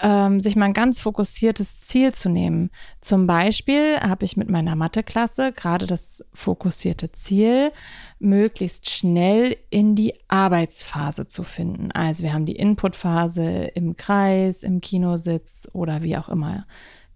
ähm, 0.02 0.40
sich 0.40 0.56
mal 0.56 0.66
ein 0.66 0.72
ganz 0.72 1.00
fokussiertes 1.00 1.80
Ziel 1.80 2.12
zu 2.12 2.28
nehmen. 2.28 2.70
Zum 3.00 3.26
Beispiel 3.26 3.98
habe 4.00 4.24
ich 4.24 4.36
mit 4.36 4.50
meiner 4.50 4.74
Matheklasse 4.76 5.52
gerade 5.52 5.86
das 5.86 6.24
fokussierte 6.32 7.12
Ziel, 7.12 7.72
möglichst 8.18 8.90
schnell 8.90 9.56
in 9.70 9.94
die 9.94 10.14
Arbeitsphase 10.28 11.26
zu 11.26 11.42
finden. 11.42 11.92
Also 11.92 12.22
wir 12.22 12.32
haben 12.32 12.46
die 12.46 12.56
Inputphase 12.56 13.64
im 13.74 13.96
Kreis, 13.96 14.62
im 14.62 14.80
Kinositz 14.80 15.68
oder 15.72 16.02
wie 16.02 16.16
auch 16.16 16.28
immer 16.28 16.66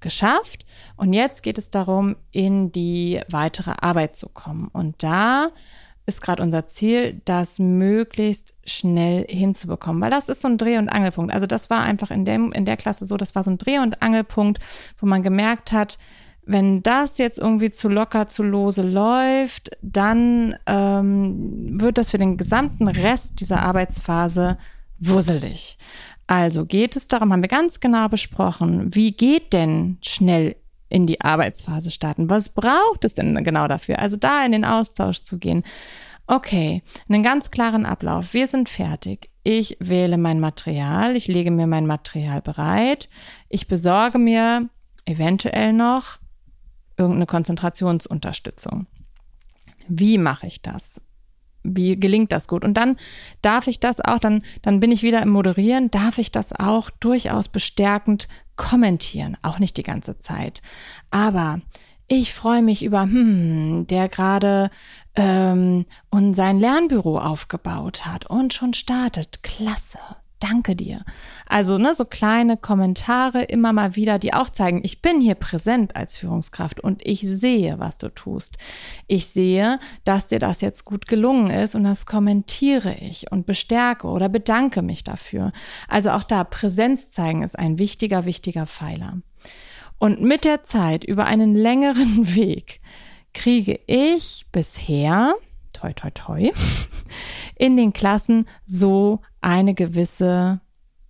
geschafft. 0.00 0.64
Und 0.96 1.12
jetzt 1.12 1.42
geht 1.42 1.58
es 1.58 1.70
darum, 1.70 2.16
in 2.30 2.70
die 2.72 3.20
weitere 3.28 3.72
Arbeit 3.80 4.16
zu 4.16 4.28
kommen. 4.28 4.68
Und 4.68 5.02
da 5.02 5.48
ist 6.08 6.22
gerade 6.22 6.42
unser 6.42 6.66
Ziel, 6.66 7.20
das 7.24 7.58
möglichst 7.58 8.54
schnell 8.66 9.26
hinzubekommen, 9.28 10.02
weil 10.02 10.10
das 10.10 10.28
ist 10.28 10.42
so 10.42 10.48
ein 10.48 10.58
Dreh- 10.58 10.78
und 10.78 10.88
Angelpunkt. 10.88 11.32
Also 11.32 11.46
das 11.46 11.70
war 11.70 11.82
einfach 11.82 12.10
in, 12.10 12.24
dem, 12.24 12.50
in 12.52 12.64
der 12.64 12.76
Klasse 12.76 13.06
so, 13.06 13.16
das 13.16 13.34
war 13.34 13.42
so 13.42 13.50
ein 13.50 13.58
Dreh- 13.58 13.78
und 13.78 14.02
Angelpunkt, 14.02 14.58
wo 14.98 15.06
man 15.06 15.22
gemerkt 15.22 15.70
hat, 15.72 15.98
wenn 16.46 16.82
das 16.82 17.18
jetzt 17.18 17.38
irgendwie 17.38 17.70
zu 17.70 17.88
locker, 17.88 18.26
zu 18.26 18.42
lose 18.42 18.80
läuft, 18.80 19.76
dann 19.82 20.56
ähm, 20.66 21.78
wird 21.78 21.98
das 21.98 22.10
für 22.10 22.18
den 22.18 22.38
gesamten 22.38 22.88
Rest 22.88 23.40
dieser 23.40 23.60
Arbeitsphase 23.60 24.56
wusselig. 24.98 25.76
Also 26.26 26.64
geht 26.64 26.96
es 26.96 27.08
darum, 27.08 27.32
haben 27.32 27.42
wir 27.42 27.48
ganz 27.48 27.80
genau 27.80 28.08
besprochen, 28.08 28.94
wie 28.94 29.12
geht 29.12 29.52
denn 29.52 29.98
schnell 30.00 30.56
in 30.88 31.06
die 31.06 31.20
Arbeitsphase 31.20 31.90
starten. 31.90 32.30
Was 32.30 32.48
braucht 32.48 33.04
es 33.04 33.14
denn 33.14 33.42
genau 33.44 33.68
dafür? 33.68 33.98
Also 33.98 34.16
da 34.16 34.44
in 34.44 34.52
den 34.52 34.64
Austausch 34.64 35.22
zu 35.22 35.38
gehen. 35.38 35.62
Okay, 36.26 36.82
einen 37.08 37.22
ganz 37.22 37.50
klaren 37.50 37.86
Ablauf. 37.86 38.34
Wir 38.34 38.46
sind 38.46 38.68
fertig. 38.68 39.30
Ich 39.44 39.78
wähle 39.80 40.18
mein 40.18 40.40
Material, 40.40 41.16
ich 41.16 41.26
lege 41.26 41.50
mir 41.50 41.66
mein 41.66 41.86
Material 41.86 42.42
bereit, 42.42 43.08
ich 43.48 43.66
besorge 43.66 44.18
mir 44.18 44.68
eventuell 45.06 45.72
noch 45.72 46.18
irgendeine 46.98 47.24
Konzentrationsunterstützung. 47.24 48.86
Wie 49.88 50.18
mache 50.18 50.46
ich 50.46 50.60
das? 50.60 51.00
Wie 51.62 51.98
gelingt 51.98 52.32
das 52.32 52.48
gut? 52.48 52.64
Und 52.64 52.74
dann 52.74 52.96
darf 53.42 53.66
ich 53.66 53.80
das 53.80 54.00
auch, 54.00 54.18
dann, 54.18 54.42
dann 54.62 54.80
bin 54.80 54.90
ich 54.90 55.02
wieder 55.02 55.22
im 55.22 55.30
Moderieren, 55.30 55.90
darf 55.90 56.18
ich 56.18 56.32
das 56.32 56.52
auch 56.52 56.90
durchaus 56.90 57.48
bestärkend 57.48 58.28
kommentieren. 58.56 59.36
Auch 59.42 59.58
nicht 59.58 59.76
die 59.76 59.82
ganze 59.82 60.18
Zeit. 60.18 60.62
Aber 61.10 61.60
ich 62.06 62.32
freue 62.32 62.62
mich 62.62 62.82
über, 62.82 63.02
hm, 63.02 63.86
der 63.86 64.08
gerade 64.08 64.70
ähm, 65.14 65.84
und 66.10 66.34
sein 66.34 66.58
Lernbüro 66.58 67.18
aufgebaut 67.18 68.06
hat 68.06 68.26
und 68.26 68.54
schon 68.54 68.72
startet. 68.72 69.42
Klasse 69.42 69.98
danke 70.40 70.76
dir. 70.76 71.04
Also 71.46 71.78
ne, 71.78 71.94
so 71.94 72.04
kleine 72.04 72.56
Kommentare 72.56 73.42
immer 73.42 73.72
mal 73.72 73.96
wieder, 73.96 74.18
die 74.18 74.34
auch 74.34 74.48
zeigen, 74.48 74.80
ich 74.84 75.02
bin 75.02 75.20
hier 75.20 75.34
präsent 75.34 75.96
als 75.96 76.18
Führungskraft 76.18 76.80
und 76.80 77.04
ich 77.04 77.20
sehe, 77.20 77.78
was 77.78 77.98
du 77.98 78.08
tust. 78.08 78.58
Ich 79.06 79.26
sehe, 79.26 79.78
dass 80.04 80.26
dir 80.26 80.38
das 80.38 80.60
jetzt 80.60 80.84
gut 80.84 81.06
gelungen 81.06 81.50
ist 81.50 81.74
und 81.74 81.84
das 81.84 82.06
kommentiere 82.06 82.94
ich 82.94 83.30
und 83.30 83.46
bestärke 83.46 84.06
oder 84.06 84.28
bedanke 84.28 84.82
mich 84.82 85.04
dafür. 85.04 85.52
Also 85.88 86.10
auch 86.10 86.24
da 86.24 86.44
Präsenz 86.44 87.12
zeigen 87.12 87.42
ist 87.42 87.58
ein 87.58 87.78
wichtiger, 87.78 88.24
wichtiger 88.24 88.66
Pfeiler. 88.66 89.18
Und 89.98 90.20
mit 90.22 90.44
der 90.44 90.62
Zeit 90.62 91.04
über 91.04 91.26
einen 91.26 91.54
längeren 91.54 92.34
Weg 92.34 92.80
kriege 93.34 93.78
ich 93.86 94.46
bisher, 94.52 95.34
toi, 95.72 95.92
toi, 95.92 96.10
toi, 96.10 96.50
in 97.56 97.76
den 97.76 97.92
Klassen 97.92 98.46
so 98.64 99.20
eine 99.48 99.74
gewisse, 99.74 100.60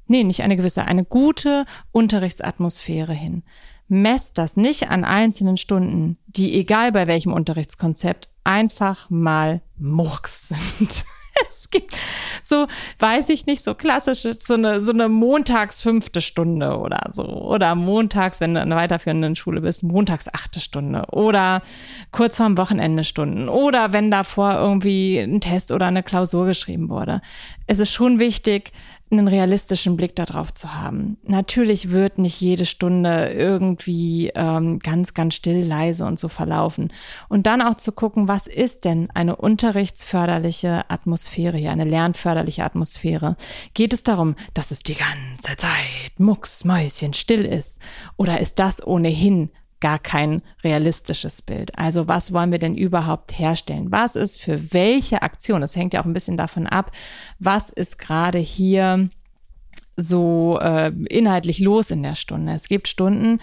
nee, 0.07 0.25
nicht 0.25 0.43
eine 0.43 0.57
gewisse, 0.57 0.85
eine 0.85 1.05
gute 1.05 1.67
Unterrichtsatmosphäre 1.91 3.13
hin. 3.13 3.43
Messt 3.89 4.39
das 4.39 4.57
nicht 4.57 4.91
an 4.91 5.05
einzelnen 5.05 5.57
Stunden, 5.57 6.19
die 6.27 6.55
egal 6.55 6.93
bei 6.93 7.07
welchem 7.07 7.33
Unterrichtskonzept 7.33 8.29
einfach 8.45 9.11
mal 9.11 9.63
Murks 9.77 10.49
sind. 10.49 11.05
es 11.49 11.71
gibt 11.71 11.97
so, 12.43 12.67
weiß 12.99 13.29
ich 13.31 13.47
nicht, 13.47 13.65
so 13.65 13.75
klassische, 13.75 14.37
so 14.39 14.55
eine, 14.55 14.81
so 14.81 14.93
eine 14.93 15.09
montags 15.09 15.83
fünfte 15.83 16.21
Stunde 16.21 16.79
oder 16.79 17.11
so. 17.13 17.25
Oder 17.25 17.75
montags, 17.75 18.41
wenn 18.41 18.55
du 18.55 18.61
in 18.61 18.73
einer 18.73 18.81
weiterführenden 18.81 19.37
Schule 19.37 19.61
bist, 19.61 19.83
montags 19.83 20.33
achte 20.33 20.61
Stunde. 20.61 21.05
Oder 21.11 21.63
kurz 22.11 22.37
vorm 22.37 22.59
Wochenende 22.59 23.05
Stunden. 23.05 23.49
Oder 23.49 23.93
wenn 23.93 24.11
davor 24.11 24.55
irgendwie 24.55 25.19
ein 25.19 25.41
Test 25.41 25.73
oder 25.73 25.87
eine 25.87 26.03
Klausur 26.03 26.47
geschrieben 26.47 26.89
wurde. 26.89 27.21
Es 27.67 27.79
ist 27.79 27.93
schon 27.93 28.19
wichtig, 28.19 28.73
einen 29.11 29.29
realistischen 29.29 29.97
Blick 29.97 30.15
darauf 30.17 30.53
zu 30.53 30.75
haben. 30.75 31.19
Natürlich 31.25 31.91
wird 31.91 32.19
nicht 32.19 32.41
jede 32.41 32.67
Stunde 32.67 33.31
irgendwie 33.33 34.31
ähm, 34.35 34.79
ganz, 34.79 35.15
ganz 35.15 35.35
still, 35.35 35.65
leise 35.65 36.05
und 36.05 36.19
so 36.19 36.29
verlaufen. 36.29 36.93
Und 37.29 37.47
dann 37.47 37.63
auch 37.63 37.77
zu 37.77 37.93
gucken, 37.93 38.29
was 38.29 38.47
ist 38.47 38.85
denn 38.85 39.11
eine 39.15 39.37
unterrichtsförderliche 39.37 40.91
Atmosphäre 40.91 41.57
hier, 41.57 41.71
eine 41.71 41.85
lernförderliche 41.85 42.65
Atmosphäre? 42.65 43.37
Geht 43.75 43.93
es 43.93 44.03
darum, 44.03 44.35
dass 44.55 44.71
es 44.71 44.83
die 44.83 44.97
ganze 44.97 45.57
Zeit 45.57 46.19
mucksmäuschen 46.19 47.15
still 47.15 47.45
ist? 47.45 47.79
Oder 48.17 48.41
ist 48.41 48.59
das 48.59 48.87
ohnehin 48.87 49.51
gar 49.81 49.99
kein 49.99 50.43
realistisches 50.65 51.43
Bild. 51.43 51.79
Also 51.79 52.09
was 52.09 52.33
wollen 52.33 52.53
wir 52.53 52.59
denn 52.59 52.77
überhaupt 52.77 53.39
herstellen? 53.39 53.93
Was 53.93 54.17
ist 54.17 54.41
für 54.41 54.73
welche 54.73 55.23
Aktion? 55.23 55.61
Das 55.61 55.77
hängt 55.77 55.95
ja 55.95 56.01
auch 56.01 56.07
ein 56.07 56.13
bisschen 56.13 56.37
davon 56.37 56.67
ab, 56.67 56.93
was 57.39 57.71
ist 57.71 57.99
gerade 57.99 58.39
hier 58.39 59.09
so 60.01 60.59
äh, 60.63 60.93
inhaltlich 61.09 61.59
los 61.59 61.91
in 61.91 62.05
der 62.05 62.15
Stunde. 62.15 62.53
Es 62.53 62.69
gibt 62.69 62.87
Stunden, 62.87 63.41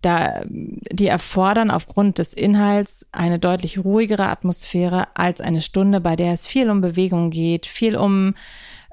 da 0.00 0.42
die 0.48 1.06
erfordern 1.06 1.70
aufgrund 1.70 2.18
des 2.18 2.32
Inhalts 2.32 3.04
eine 3.12 3.38
deutlich 3.38 3.78
ruhigere 3.84 4.26
Atmosphäre 4.26 5.08
als 5.14 5.42
eine 5.42 5.60
Stunde, 5.60 6.00
bei 6.00 6.16
der 6.16 6.32
es 6.32 6.46
viel 6.46 6.70
um 6.70 6.80
Bewegung 6.80 7.30
geht, 7.30 7.66
viel 7.66 7.94
um 7.94 8.34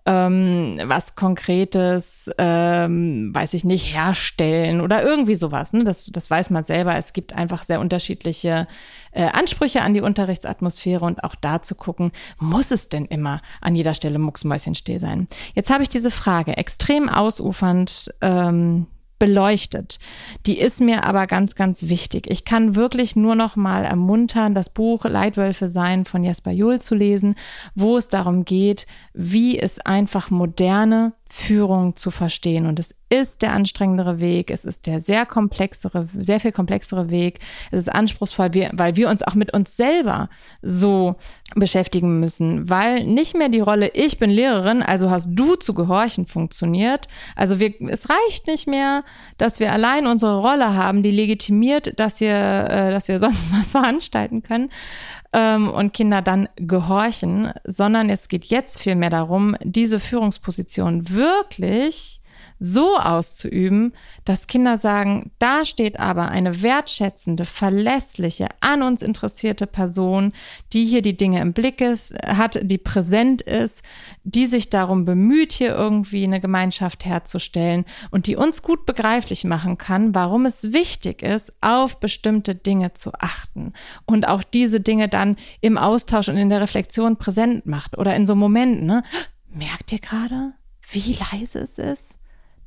ähm, 0.05 0.79
was 0.85 1.15
Konkretes, 1.15 2.29
ähm, 2.37 3.33
weiß 3.33 3.55
ich 3.55 3.63
nicht, 3.65 3.95
herstellen 3.95 4.81
oder 4.81 5.03
irgendwie 5.03 5.35
sowas. 5.35 5.73
Ne? 5.73 5.83
Das, 5.83 6.05
das 6.07 6.29
weiß 6.29 6.51
man 6.51 6.63
selber. 6.63 6.95
Es 6.95 7.13
gibt 7.13 7.33
einfach 7.33 7.63
sehr 7.63 7.79
unterschiedliche 7.79 8.67
äh, 9.11 9.25
Ansprüche 9.25 9.81
an 9.81 9.93
die 9.95 10.01
Unterrichtsatmosphäre 10.01 11.03
und 11.03 11.23
auch 11.23 11.35
da 11.35 11.61
zu 11.61 11.75
gucken, 11.75 12.11
muss 12.39 12.71
es 12.71 12.89
denn 12.89 13.05
immer 13.05 13.41
an 13.61 13.75
jeder 13.75 13.95
Stelle 13.95 14.19
mucksmäuschenstill 14.19 14.99
sein? 14.99 15.27
Jetzt 15.55 15.71
habe 15.71 15.81
ich 15.81 15.89
diese 15.89 16.11
Frage 16.11 16.55
extrem 16.55 17.09
ausufernd 17.09 18.13
ähm, 18.21 18.87
beleuchtet. 19.20 19.99
Die 20.45 20.59
ist 20.59 20.82
mir 20.82 21.03
aber 21.03 21.28
ganz, 21.28 21.55
ganz 21.55 21.89
wichtig. 21.89 22.30
Ich 22.30 22.45
kann 22.45 22.76
wirklich 22.76 23.16
nur 23.16 23.36
noch 23.36 23.55
mal 23.55 23.84
ermuntern, 23.84 24.55
das 24.55 24.70
Buch 24.70 25.05
Leitwölfe 25.05 25.70
sein 25.70 26.05
von 26.05 26.24
Jesper 26.24 26.51
Juhl 26.51 26.80
zu 26.80 26.95
lesen, 26.95 27.36
wo 27.76 27.97
es 27.97 28.07
darum 28.07 28.45
geht, 28.45 28.88
wie 29.13 29.59
es 29.59 29.80
einfach 29.80 30.30
moderne 30.30 31.13
Führung 31.36 31.97
zu 31.97 32.11
verstehen. 32.11 32.65
Und 32.65 32.79
es 32.79 32.95
ist 33.09 33.41
der 33.41 33.51
anstrengendere 33.51 34.21
Weg, 34.21 34.49
es 34.49 34.63
ist 34.63 34.88
der 34.88 35.01
sehr 35.01 35.25
komplexere, 35.25 36.07
sehr 36.17 36.39
viel 36.39 36.53
komplexere 36.53 37.11
Weg. 37.11 37.39
Es 37.71 37.79
ist 37.79 37.89
anspruchsvoll, 37.89 38.49
weil 38.71 38.95
wir 38.95 39.09
uns 39.09 39.21
auch 39.21 39.36
mit 39.36 39.53
uns 39.53 39.75
selber 39.75 40.29
so 40.61 41.17
beschäftigen 41.55 42.21
müssen, 42.21 42.69
weil 42.69 43.03
nicht 43.03 43.36
mehr 43.36 43.49
die 43.49 43.59
Rolle, 43.59 43.91
ich 43.93 44.17
bin 44.17 44.29
Lehrerin, 44.29 44.81
also 44.81 45.11
hast 45.11 45.27
du 45.31 45.55
zu 45.55 45.73
gehorchen 45.73 46.25
funktioniert. 46.25 47.09
Also 47.36 47.59
wir, 47.59 47.73
es 47.89 48.09
reicht 48.09 48.47
nicht 48.47 48.65
mehr, 48.65 49.03
dass 49.38 49.59
wir 49.59 49.73
allein 49.73 50.07
unsere 50.07 50.39
Rolle 50.39 50.73
haben, 50.73 51.03
die 51.03 51.11
legitimiert, 51.11 51.99
dass 51.99 52.21
wir, 52.21 52.33
äh, 52.33 52.91
dass 52.91 53.09
wir 53.09 53.19
sonst 53.25 53.51
was 53.51 53.71
veranstalten 53.71 54.41
können, 54.41 54.69
ähm, 55.36 55.69
und 55.69 55.93
Kinder 55.93 56.21
dann 56.21 56.47
gehorchen, 56.55 57.51
sondern 57.65 58.09
es 58.09 58.29
geht 58.29 58.45
jetzt 58.45 58.79
vielmehr 58.79 59.09
darum, 59.09 59.57
diese 59.63 59.99
Führungsposition 59.99 61.09
wirklich 61.09 62.21
so 62.59 62.97
auszuüben, 62.97 63.93
dass 64.23 64.47
Kinder 64.47 64.77
sagen, 64.77 65.31
da 65.39 65.65
steht 65.65 65.99
aber 65.99 66.29
eine 66.29 66.63
wertschätzende, 66.63 67.45
verlässliche, 67.45 68.47
an 68.61 68.81
uns 68.81 69.01
interessierte 69.01 69.67
Person, 69.67 70.33
die 70.73 70.85
hier 70.85 71.01
die 71.01 71.17
Dinge 71.17 71.41
im 71.41 71.53
Blick 71.53 71.81
ist, 71.81 72.13
hat, 72.25 72.59
die 72.61 72.77
präsent 72.77 73.41
ist, 73.41 73.83
die 74.23 74.45
sich 74.45 74.69
darum 74.69 75.05
bemüht, 75.05 75.53
hier 75.53 75.75
irgendwie 75.75 76.23
eine 76.23 76.39
Gemeinschaft 76.39 77.05
herzustellen 77.05 77.85
und 78.11 78.27
die 78.27 78.35
uns 78.35 78.61
gut 78.61 78.85
begreiflich 78.85 79.43
machen 79.43 79.77
kann, 79.77 80.15
warum 80.15 80.45
es 80.45 80.73
wichtig 80.73 81.21
ist, 81.21 81.53
auf 81.61 81.99
bestimmte 81.99 82.55
Dinge 82.55 82.93
zu 82.93 83.13
achten 83.13 83.73
und 84.05 84.27
auch 84.27 84.43
diese 84.43 84.79
Dinge 84.79 85.09
dann 85.09 85.35
im 85.61 85.77
Austausch 85.77 86.29
und 86.29 86.37
in 86.37 86.49
der 86.49 86.61
Reflexion 86.61 87.17
präsent 87.17 87.65
macht 87.65 87.97
oder 87.97 88.15
in 88.15 88.27
so 88.27 88.35
Momenten, 88.35 88.85
ne? 88.85 89.03
Merkt 89.49 89.93
ihr 89.93 89.99
gerade, 89.99 90.53
wie 90.91 91.17
leise 91.31 91.59
es 91.59 91.77
ist? 91.77 92.17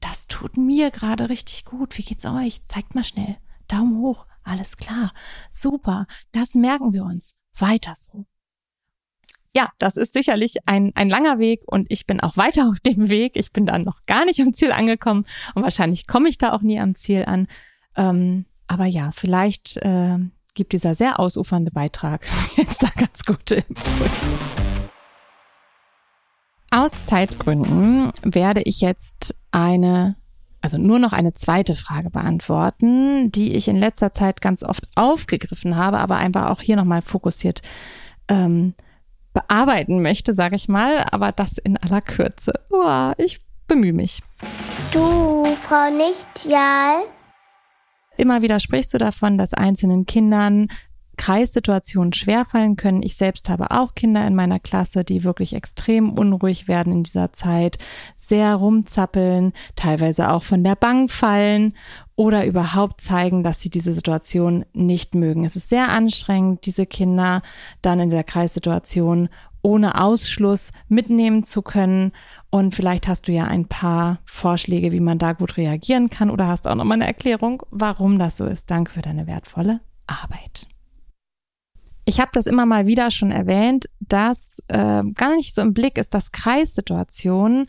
Das 0.00 0.26
tut 0.26 0.56
mir 0.56 0.90
gerade 0.90 1.28
richtig 1.28 1.64
gut. 1.64 1.96
Wie 1.98 2.02
geht's 2.02 2.24
euch? 2.24 2.64
Zeigt 2.66 2.94
mal 2.94 3.04
schnell. 3.04 3.36
Daumen 3.66 3.98
hoch. 3.98 4.26
Alles 4.42 4.76
klar. 4.76 5.12
Super. 5.50 6.06
Das 6.32 6.54
merken 6.54 6.92
wir 6.92 7.04
uns. 7.04 7.36
Weiter 7.58 7.94
so. 7.94 8.24
Ja, 9.54 9.70
das 9.78 9.96
ist 9.96 10.12
sicherlich 10.12 10.56
ein, 10.66 10.92
ein 10.94 11.08
langer 11.08 11.38
Weg 11.38 11.62
und 11.66 11.90
ich 11.90 12.06
bin 12.06 12.20
auch 12.20 12.36
weiter 12.36 12.68
auf 12.68 12.80
dem 12.80 13.08
Weg. 13.08 13.32
Ich 13.34 13.50
bin 13.50 13.66
dann 13.66 13.82
noch 13.82 14.04
gar 14.06 14.24
nicht 14.24 14.40
am 14.40 14.52
Ziel 14.52 14.72
angekommen 14.72 15.24
und 15.54 15.62
wahrscheinlich 15.62 16.06
komme 16.06 16.28
ich 16.28 16.38
da 16.38 16.52
auch 16.52 16.62
nie 16.62 16.78
am 16.78 16.94
Ziel 16.94 17.24
an. 17.24 17.48
Ähm, 17.96 18.44
aber 18.66 18.84
ja, 18.84 19.10
vielleicht 19.10 19.78
äh, 19.78 20.18
gibt 20.54 20.72
dieser 20.72 20.94
sehr 20.94 21.18
ausufernde 21.18 21.70
Beitrag 21.70 22.26
jetzt 22.56 22.82
da 22.82 22.88
ganz 22.94 23.24
gute 23.24 23.56
Impulse. 23.56 24.67
Aus 26.70 27.06
Zeitgründen 27.06 28.12
werde 28.22 28.60
ich 28.62 28.82
jetzt 28.82 29.34
eine, 29.50 30.16
also 30.60 30.76
nur 30.76 30.98
noch 30.98 31.12
eine 31.12 31.32
zweite 31.32 31.74
Frage 31.74 32.10
beantworten, 32.10 33.32
die 33.32 33.56
ich 33.56 33.68
in 33.68 33.76
letzter 33.76 34.12
Zeit 34.12 34.42
ganz 34.42 34.62
oft 34.62 34.84
aufgegriffen 34.94 35.76
habe, 35.76 35.98
aber 35.98 36.16
einfach 36.16 36.50
auch 36.50 36.60
hier 36.60 36.76
nochmal 36.76 37.00
fokussiert 37.00 37.62
ähm, 38.28 38.74
bearbeiten 39.32 40.02
möchte, 40.02 40.34
sage 40.34 40.56
ich 40.56 40.68
mal, 40.68 41.06
aber 41.10 41.32
das 41.32 41.56
in 41.56 41.78
aller 41.78 42.02
Kürze. 42.02 42.52
Uah, 42.70 43.14
ich 43.16 43.40
bemühe 43.66 43.94
mich. 43.94 44.22
Du, 44.92 45.46
Frau 45.66 45.90
Nichtjal. 45.90 47.02
Immer 48.18 48.42
wieder 48.42 48.60
sprichst 48.60 48.92
du 48.92 48.98
davon, 48.98 49.38
dass 49.38 49.54
einzelnen 49.54 50.04
Kindern 50.04 50.66
Kreissituationen 51.18 52.14
schwerfallen 52.14 52.76
können. 52.76 53.02
Ich 53.02 53.16
selbst 53.16 53.50
habe 53.50 53.70
auch 53.72 53.94
Kinder 53.94 54.26
in 54.26 54.34
meiner 54.34 54.58
Klasse, 54.58 55.04
die 55.04 55.24
wirklich 55.24 55.52
extrem 55.52 56.12
unruhig 56.12 56.68
werden 56.68 56.92
in 56.92 57.02
dieser 57.02 57.32
Zeit, 57.34 57.76
sehr 58.16 58.54
rumzappeln, 58.54 59.52
teilweise 59.76 60.30
auch 60.30 60.42
von 60.42 60.64
der 60.64 60.76
Bank 60.76 61.10
fallen 61.10 61.74
oder 62.16 62.46
überhaupt 62.46 63.00
zeigen, 63.00 63.42
dass 63.44 63.60
sie 63.60 63.68
diese 63.68 63.92
Situation 63.92 64.64
nicht 64.72 65.14
mögen. 65.14 65.44
Es 65.44 65.56
ist 65.56 65.68
sehr 65.68 65.90
anstrengend, 65.90 66.64
diese 66.64 66.86
Kinder 66.86 67.42
dann 67.82 68.00
in 68.00 68.10
der 68.10 68.24
Kreissituation 68.24 69.28
ohne 69.62 70.00
Ausschluss 70.00 70.72
mitnehmen 70.88 71.44
zu 71.44 71.62
können. 71.62 72.12
Und 72.50 72.74
vielleicht 72.74 73.08
hast 73.08 73.28
du 73.28 73.32
ja 73.32 73.44
ein 73.44 73.66
paar 73.66 74.20
Vorschläge, 74.24 74.92
wie 74.92 75.00
man 75.00 75.18
da 75.18 75.32
gut 75.32 75.56
reagieren 75.56 76.10
kann 76.10 76.30
oder 76.30 76.46
hast 76.46 76.66
auch 76.66 76.74
noch 76.74 76.84
mal 76.84 76.94
eine 76.94 77.06
Erklärung, 77.06 77.62
warum 77.70 78.18
das 78.18 78.36
so 78.36 78.44
ist. 78.44 78.70
Danke 78.70 78.92
für 78.92 79.02
deine 79.02 79.26
wertvolle 79.26 79.80
Arbeit. 80.06 80.66
Ich 82.08 82.20
habe 82.20 82.30
das 82.32 82.46
immer 82.46 82.64
mal 82.64 82.86
wieder 82.86 83.10
schon 83.10 83.30
erwähnt, 83.30 83.90
dass 84.00 84.62
äh, 84.68 85.02
gar 85.14 85.36
nicht 85.36 85.54
so 85.54 85.60
im 85.60 85.74
Blick 85.74 85.98
ist, 85.98 86.14
dass 86.14 86.32
Kreissituationen 86.32 87.66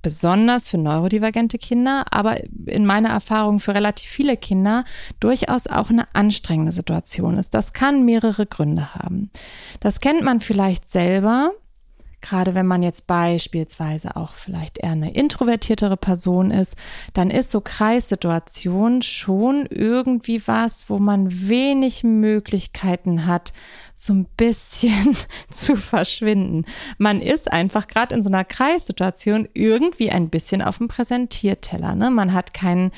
besonders 0.00 0.70
für 0.70 0.78
neurodivergente 0.78 1.58
Kinder, 1.58 2.06
aber 2.10 2.38
in 2.64 2.86
meiner 2.86 3.10
Erfahrung 3.10 3.60
für 3.60 3.74
relativ 3.74 4.08
viele 4.08 4.38
Kinder 4.38 4.84
durchaus 5.20 5.66
auch 5.66 5.90
eine 5.90 6.06
anstrengende 6.14 6.72
Situation 6.72 7.36
ist. 7.36 7.52
Das 7.52 7.74
kann 7.74 8.06
mehrere 8.06 8.46
Gründe 8.46 8.94
haben. 8.94 9.30
Das 9.80 10.00
kennt 10.00 10.22
man 10.22 10.40
vielleicht 10.40 10.88
selber, 10.88 11.52
gerade 12.26 12.54
wenn 12.54 12.66
man 12.66 12.82
jetzt 12.82 13.06
beispielsweise 13.06 14.16
auch 14.16 14.34
vielleicht 14.34 14.78
eher 14.78 14.90
eine 14.90 15.14
introvertiertere 15.14 15.96
Person 15.96 16.50
ist, 16.50 16.74
dann 17.14 17.30
ist 17.30 17.52
so 17.52 17.60
Kreissituation 17.60 19.02
schon 19.02 19.66
irgendwie 19.70 20.42
was, 20.46 20.90
wo 20.90 20.98
man 20.98 21.48
wenig 21.48 22.02
Möglichkeiten 22.02 23.26
hat, 23.26 23.52
so 23.94 24.12
ein 24.12 24.26
bisschen 24.36 25.16
zu 25.50 25.76
verschwinden. 25.76 26.64
Man 26.98 27.20
ist 27.22 27.52
einfach 27.52 27.86
gerade 27.86 28.14
in 28.14 28.22
so 28.22 28.28
einer 28.28 28.44
Kreissituation 28.44 29.48
irgendwie 29.54 30.10
ein 30.10 30.28
bisschen 30.28 30.62
auf 30.62 30.78
dem 30.78 30.88
Präsentierteller. 30.88 31.94
Ne? 31.94 32.10
Man 32.10 32.32
hat 32.32 32.52
keinen 32.54 32.90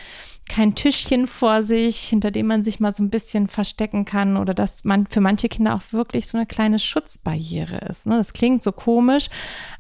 kein 0.48 0.74
Tischchen 0.74 1.26
vor 1.26 1.62
sich, 1.62 1.98
hinter 2.00 2.30
dem 2.30 2.46
man 2.46 2.64
sich 2.64 2.80
mal 2.80 2.94
so 2.94 3.02
ein 3.02 3.10
bisschen 3.10 3.48
verstecken 3.48 4.04
kann 4.04 4.36
oder 4.36 4.54
dass 4.54 4.84
man 4.84 5.06
für 5.06 5.20
manche 5.20 5.48
Kinder 5.48 5.74
auch 5.74 5.92
wirklich 5.92 6.26
so 6.26 6.38
eine 6.38 6.46
kleine 6.46 6.78
Schutzbarriere 6.78 7.78
ist. 7.88 8.06
Ne? 8.06 8.16
Das 8.16 8.32
klingt 8.32 8.62
so 8.62 8.72
komisch, 8.72 9.28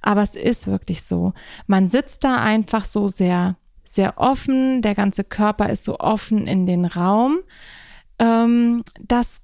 aber 0.02 0.22
es 0.22 0.34
ist 0.34 0.66
wirklich 0.66 1.02
so. 1.02 1.32
Man 1.66 1.88
sitzt 1.88 2.24
da 2.24 2.36
einfach 2.36 2.84
so 2.84 3.08
sehr, 3.08 3.56
sehr 3.84 4.18
offen, 4.18 4.82
der 4.82 4.94
ganze 4.94 5.24
Körper 5.24 5.70
ist 5.70 5.84
so 5.84 5.98
offen 5.98 6.46
in 6.46 6.66
den 6.66 6.84
Raum. 6.84 7.38
Ähm, 8.18 8.84
das 9.00 9.40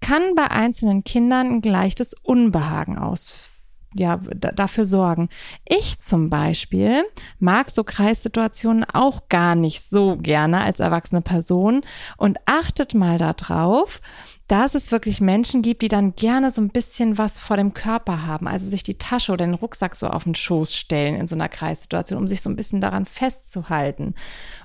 kann 0.00 0.34
bei 0.36 0.50
einzelnen 0.50 1.04
Kindern 1.04 1.56
ein 1.56 1.62
leichtes 1.62 2.14
Unbehagen 2.22 2.98
ausführen 2.98 3.47
ja, 3.94 4.16
dafür 4.16 4.84
sorgen. 4.84 5.28
Ich 5.66 5.98
zum 5.98 6.30
Beispiel 6.30 7.04
mag 7.38 7.70
so 7.70 7.84
Kreissituationen 7.84 8.84
auch 8.84 9.28
gar 9.28 9.54
nicht 9.54 9.82
so 9.82 10.16
gerne 10.16 10.60
als 10.60 10.80
erwachsene 10.80 11.22
Person 11.22 11.82
und 12.16 12.38
achtet 12.46 12.94
mal 12.94 13.18
darauf, 13.18 14.00
dass 14.46 14.74
es 14.74 14.92
wirklich 14.92 15.20
Menschen 15.20 15.60
gibt, 15.60 15.82
die 15.82 15.88
dann 15.88 16.16
gerne 16.16 16.50
so 16.50 16.62
ein 16.62 16.70
bisschen 16.70 17.18
was 17.18 17.38
vor 17.38 17.58
dem 17.58 17.74
Körper 17.74 18.26
haben, 18.26 18.48
also 18.48 18.68
sich 18.68 18.82
die 18.82 18.96
Tasche 18.96 19.32
oder 19.32 19.44
den 19.44 19.54
Rucksack 19.54 19.94
so 19.94 20.08
auf 20.08 20.24
den 20.24 20.34
Schoß 20.34 20.74
stellen 20.74 21.16
in 21.16 21.26
so 21.26 21.36
einer 21.36 21.50
Kreissituation, 21.50 22.18
um 22.18 22.26
sich 22.26 22.40
so 22.40 22.48
ein 22.48 22.56
bisschen 22.56 22.80
daran 22.80 23.04
festzuhalten. 23.04 24.14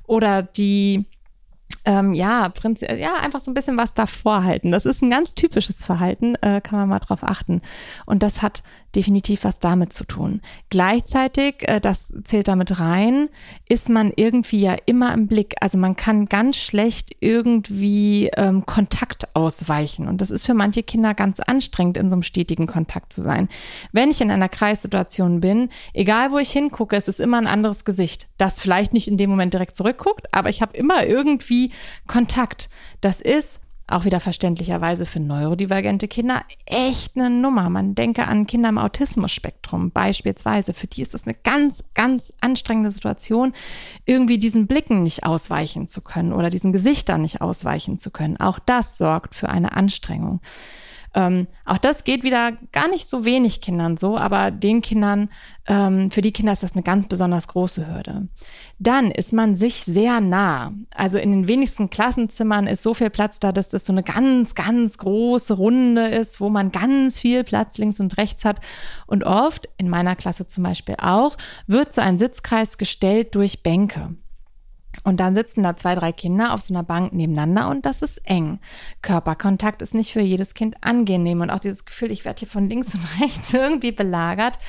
Oder 0.05 0.41
die 0.41 1.05
ähm, 1.85 2.13
ja, 2.13 2.49
prinzipiell, 2.49 2.99
ja, 2.99 3.15
einfach 3.15 3.39
so 3.39 3.51
ein 3.51 3.53
bisschen 3.53 3.77
was 3.77 3.93
davor 3.93 4.43
halten. 4.43 4.71
Das 4.71 4.85
ist 4.85 5.01
ein 5.01 5.09
ganz 5.09 5.35
typisches 5.35 5.85
Verhalten, 5.85 6.35
äh, 6.35 6.61
kann 6.61 6.79
man 6.79 6.89
mal 6.89 6.99
drauf 6.99 7.23
achten. 7.23 7.61
Und 8.05 8.23
das 8.23 8.41
hat 8.41 8.63
definitiv 8.95 9.43
was 9.43 9.59
damit 9.59 9.91
zu 9.91 10.05
tun. 10.05 10.41
Gleichzeitig, 10.69 11.67
äh, 11.67 11.81
das 11.81 12.13
zählt 12.23 12.47
damit 12.47 12.79
rein, 12.79 13.29
ist 13.67 13.89
man 13.89 14.13
irgendwie 14.15 14.61
ja 14.61 14.75
immer 14.85 15.13
im 15.13 15.27
Blick. 15.27 15.55
Also 15.59 15.77
man 15.77 15.95
kann 15.95 16.27
ganz 16.27 16.57
schlecht 16.57 17.15
irgendwie 17.19 18.29
ähm, 18.37 18.65
Kontakt 18.65 19.35
ausweichen. 19.35 20.07
Und 20.07 20.21
das 20.21 20.29
ist 20.29 20.45
für 20.45 20.53
manche 20.53 20.83
Kinder 20.83 21.13
ganz 21.13 21.39
anstrengend, 21.39 21.97
in 21.97 22.09
so 22.09 22.15
einem 22.15 22.23
stetigen 22.23 22.67
Kontakt 22.67 23.11
zu 23.11 23.21
sein. 23.21 23.49
Wenn 23.91 24.11
ich 24.11 24.21
in 24.21 24.31
einer 24.31 24.49
Kreissituation 24.49 25.41
bin, 25.41 25.69
egal 25.93 26.31
wo 26.31 26.37
ich 26.37 26.51
hingucke, 26.51 26.95
es 26.95 27.07
ist 27.07 27.19
immer 27.19 27.37
ein 27.37 27.47
anderes 27.47 27.83
Gesicht, 27.83 28.27
das 28.37 28.61
vielleicht 28.61 28.93
nicht 28.93 29.07
in 29.07 29.17
dem 29.17 29.29
Moment 29.29 29.53
direkt 29.53 29.75
zurückguckt, 29.75 30.27
aber 30.33 30.49
ich 30.49 30.61
habe 30.61 30.77
immer 30.77 31.05
irgendwie 31.05 31.72
Kontakt. 32.07 32.69
Das 33.01 33.21
ist 33.21 33.59
auch 33.87 34.05
wieder 34.05 34.19
verständlicherweise 34.19 35.05
für 35.05 35.19
neurodivergente 35.19 36.07
Kinder 36.07 36.43
echt 36.65 37.15
eine 37.15 37.29
Nummer. 37.29 37.69
Man 37.69 37.95
denke 37.95 38.25
an 38.27 38.47
Kinder 38.47 38.69
im 38.69 38.77
Autismus-Spektrum 38.77 39.91
beispielsweise. 39.91 40.73
Für 40.73 40.87
die 40.87 41.01
ist 41.01 41.13
das 41.13 41.25
eine 41.25 41.35
ganz, 41.35 41.83
ganz 41.93 42.33
anstrengende 42.39 42.91
Situation, 42.91 43.53
irgendwie 44.05 44.39
diesen 44.39 44.67
Blicken 44.67 45.03
nicht 45.03 45.25
ausweichen 45.25 45.87
zu 45.87 46.01
können 46.01 46.31
oder 46.31 46.49
diesen 46.49 46.71
Gesichtern 46.71 47.21
nicht 47.21 47.41
ausweichen 47.41 47.97
zu 47.97 48.09
können. 48.09 48.37
Auch 48.37 48.57
das 48.57 48.97
sorgt 48.97 49.35
für 49.35 49.49
eine 49.49 49.75
Anstrengung. 49.75 50.39
Ähm, 51.15 51.47
auch 51.65 51.77
das 51.77 52.05
geht 52.05 52.23
wieder 52.23 52.53
gar 52.71 52.89
nicht 52.89 53.07
so 53.07 53.23
wenig 53.23 53.61
Kindern 53.61 53.97
so, 53.97 54.17
aber 54.17 54.49
den 54.49 54.81
Kindern, 54.81 55.29
ähm, 55.67 56.09
für 56.09 56.21
die 56.21 56.31
Kinder 56.31 56.53
ist 56.53 56.63
das 56.63 56.73
eine 56.73 56.81
ganz 56.83 57.07
besonders 57.07 57.47
große 57.47 57.87
Hürde. 57.87 58.29
Dann 58.79 59.11
ist 59.11 59.33
man 59.33 59.55
sich 59.55 59.83
sehr 59.85 60.19
nah. 60.19 60.73
Also 60.93 61.17
in 61.17 61.31
den 61.31 61.47
wenigsten 61.47 61.89
Klassenzimmern 61.89 62.67
ist 62.67 62.83
so 62.83 62.93
viel 62.93 63.09
Platz 63.09 63.39
da, 63.39 63.51
dass 63.51 63.69
das 63.69 63.85
so 63.85 63.93
eine 63.93 64.03
ganz, 64.03 64.55
ganz 64.55 64.97
große 64.97 65.53
Runde 65.53 66.07
ist, 66.07 66.41
wo 66.41 66.49
man 66.49 66.71
ganz 66.71 67.19
viel 67.19 67.43
Platz 67.43 67.77
links 67.77 67.99
und 67.99 68.17
rechts 68.17 68.45
hat. 68.45 68.59
Und 69.07 69.23
oft, 69.23 69.69
in 69.77 69.89
meiner 69.89 70.15
Klasse 70.15 70.47
zum 70.47 70.63
Beispiel 70.63 70.95
auch, 70.97 71.37
wird 71.67 71.93
so 71.93 72.01
ein 72.01 72.17
Sitzkreis 72.17 72.77
gestellt 72.77 73.35
durch 73.35 73.63
Bänke. 73.63 74.15
Und 75.03 75.19
dann 75.19 75.35
sitzen 75.35 75.63
da 75.63 75.75
zwei, 75.75 75.95
drei 75.95 76.11
Kinder 76.11 76.53
auf 76.53 76.61
so 76.61 76.73
einer 76.73 76.83
Bank 76.83 77.13
nebeneinander 77.13 77.69
und 77.69 77.85
das 77.85 78.01
ist 78.01 78.21
eng. 78.29 78.59
Körperkontakt 79.01 79.81
ist 79.81 79.95
nicht 79.95 80.13
für 80.13 80.21
jedes 80.21 80.53
Kind 80.53 80.75
angenehm 80.81 81.41
und 81.41 81.49
auch 81.49 81.59
dieses 81.59 81.85
Gefühl, 81.85 82.11
ich 82.11 82.25
werde 82.25 82.39
hier 82.39 82.47
von 82.47 82.69
links 82.69 82.93
und 82.93 83.03
rechts 83.21 83.53
irgendwie 83.53 83.91
belagert, 83.91 84.59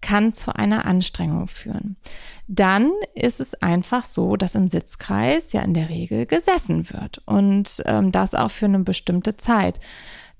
kann 0.00 0.34
zu 0.34 0.54
einer 0.54 0.86
Anstrengung 0.86 1.46
führen. 1.46 1.96
Dann 2.48 2.92
ist 3.14 3.40
es 3.40 3.54
einfach 3.60 4.04
so, 4.04 4.36
dass 4.36 4.54
im 4.54 4.68
Sitzkreis 4.68 5.52
ja 5.52 5.62
in 5.62 5.74
der 5.74 5.88
Regel 5.88 6.26
gesessen 6.26 6.90
wird 6.90 7.22
und 7.26 7.82
ähm, 7.86 8.12
das 8.12 8.34
auch 8.34 8.50
für 8.50 8.66
eine 8.66 8.80
bestimmte 8.80 9.36
Zeit. 9.36 9.80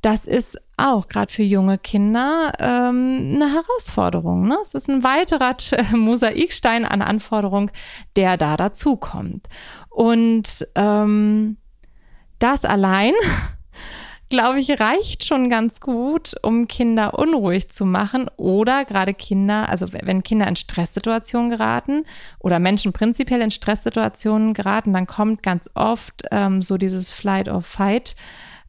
Das 0.02 0.26
ist 0.26 0.60
auch 0.76 1.08
gerade 1.08 1.32
für 1.32 1.42
junge 1.42 1.78
Kinder 1.78 2.52
ähm, 2.60 3.32
eine 3.34 3.52
Herausforderung. 3.52 4.46
Ne? 4.46 4.56
Es 4.62 4.74
ist 4.74 4.88
ein 4.88 5.02
weiterer 5.02 5.56
Mosaikstein 5.96 6.84
an 6.84 7.02
Anforderung, 7.02 7.70
der 8.14 8.36
da 8.36 8.56
dazukommt. 8.56 9.48
Und 9.88 10.68
ähm, 10.76 11.56
das 12.38 12.64
allein, 12.64 13.14
glaube 14.28 14.60
ich, 14.60 14.80
reicht 14.80 15.24
schon 15.24 15.50
ganz 15.50 15.80
gut, 15.80 16.34
um 16.42 16.68
Kinder 16.68 17.18
unruhig 17.18 17.68
zu 17.68 17.84
machen 17.84 18.28
oder 18.36 18.84
gerade 18.84 19.14
Kinder, 19.14 19.68
also 19.68 19.92
wenn 19.92 20.22
Kinder 20.22 20.48
in 20.48 20.56
Stresssituationen 20.56 21.50
geraten 21.50 22.04
oder 22.38 22.58
Menschen 22.58 22.92
prinzipiell 22.92 23.40
in 23.40 23.50
Stresssituationen 23.50 24.54
geraten, 24.54 24.92
dann 24.92 25.06
kommt 25.06 25.42
ganz 25.42 25.70
oft 25.74 26.24
ähm, 26.30 26.62
so 26.62 26.76
dieses 26.76 27.10
Flight 27.10 27.48
or 27.48 27.62
Fight 27.62 28.16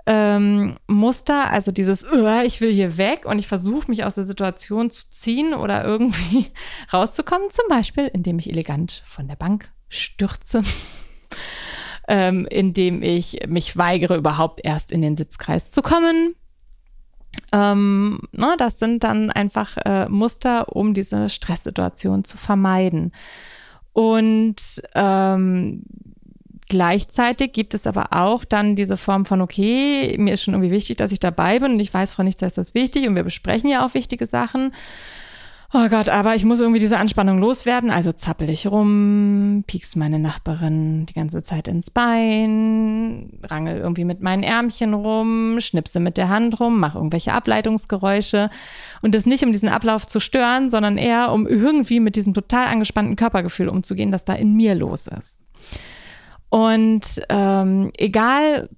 ähm, 0.07 0.77
Muster, 0.87 1.51
also 1.51 1.73
dieses, 1.73 2.05
ich 2.45 2.61
will 2.61 2.73
hier 2.73 2.97
weg 2.97 3.25
und 3.25 3.39
ich 3.39 3.47
versuche 3.47 3.91
mich 3.91 4.05
aus 4.05 4.15
der 4.15 4.23
Situation 4.23 4.89
zu 4.89 5.09
ziehen 5.09 5.53
oder 5.53 5.83
irgendwie 5.83 6.47
rauszukommen, 6.93 7.49
zum 7.49 7.65
Beispiel, 7.67 8.09
indem 8.13 8.39
ich 8.39 8.49
elegant 8.49 9.03
von 9.05 9.27
der 9.27 9.35
Bank 9.35 9.69
stürze. 9.89 10.63
Ähm, 12.07 12.47
indem 12.49 13.01
ich 13.01 13.39
mich 13.47 13.77
weigere, 13.77 14.15
überhaupt 14.15 14.61
erst 14.63 14.91
in 14.91 15.01
den 15.01 15.15
Sitzkreis 15.15 15.71
zu 15.71 15.81
kommen. 15.81 16.35
Ähm, 17.53 18.19
na, 18.31 18.55
das 18.57 18.79
sind 18.79 19.03
dann 19.03 19.29
einfach 19.29 19.77
äh, 19.85 20.09
Muster, 20.09 20.75
um 20.75 20.93
diese 20.93 21.29
Stresssituation 21.29 22.23
zu 22.23 22.37
vermeiden. 22.37 23.11
Und 23.93 24.81
ähm, 24.95 25.83
Gleichzeitig 26.69 27.53
gibt 27.53 27.73
es 27.73 27.87
aber 27.87 28.07
auch 28.11 28.43
dann 28.43 28.75
diese 28.75 28.97
Form 28.97 29.25
von, 29.25 29.39
okay, 29.39 30.17
mir 30.19 30.33
ist 30.33 30.43
schon 30.43 30.53
irgendwie 30.53 30.71
wichtig, 30.71 30.97
dass 30.97 31.13
ich 31.13 31.19
dabei 31.19 31.59
bin 31.59 31.73
und 31.73 31.79
ich 31.79 31.93
weiß, 31.93 32.11
Frau 32.11 32.23
Nichts, 32.23 32.41
ist 32.41 32.57
das 32.57 32.73
wichtig 32.73 33.07
und 33.07 33.15
wir 33.15 33.23
besprechen 33.23 33.69
ja 33.69 33.85
auch 33.85 33.93
wichtige 33.93 34.27
Sachen. 34.27 34.73
Oh 35.73 35.89
Gott, 35.89 36.07
aber 36.07 36.33
ich 36.33 36.45
muss 36.45 36.61
irgendwie 36.61 36.79
diese 36.79 36.97
Anspannung 36.97 37.39
loswerden, 37.39 37.91
also 37.91 38.13
zappel 38.13 38.49
ich 38.49 38.67
rum, 38.67 39.65
piekst 39.67 39.97
meine 39.97 40.17
Nachbarin 40.17 41.05
die 41.05 41.13
ganze 41.13 41.43
Zeit 41.43 41.67
ins 41.67 41.91
Bein, 41.91 43.37
rangel 43.43 43.77
irgendwie 43.77 44.05
mit 44.05 44.21
meinen 44.21 44.43
Ärmchen 44.43 44.93
rum, 44.93 45.59
schnipse 45.59 45.99
mit 45.99 46.15
der 46.15 46.29
Hand 46.29 46.61
rum, 46.61 46.79
mache 46.79 46.97
irgendwelche 46.97 47.33
Ableitungsgeräusche 47.33 48.49
und 49.01 49.13
das 49.13 49.25
nicht, 49.25 49.43
um 49.43 49.51
diesen 49.51 49.67
Ablauf 49.67 50.07
zu 50.07 50.21
stören, 50.21 50.69
sondern 50.69 50.97
eher, 50.97 51.33
um 51.33 51.45
irgendwie 51.45 51.99
mit 51.99 52.15
diesem 52.15 52.33
total 52.33 52.67
angespannten 52.67 53.17
Körpergefühl 53.17 53.67
umzugehen, 53.67 54.13
das 54.13 54.23
da 54.23 54.35
in 54.35 54.53
mir 54.53 54.73
los 54.73 55.07
ist. 55.07 55.41
Und 56.47 57.21
ähm, 57.27 57.91
egal, 57.97 58.69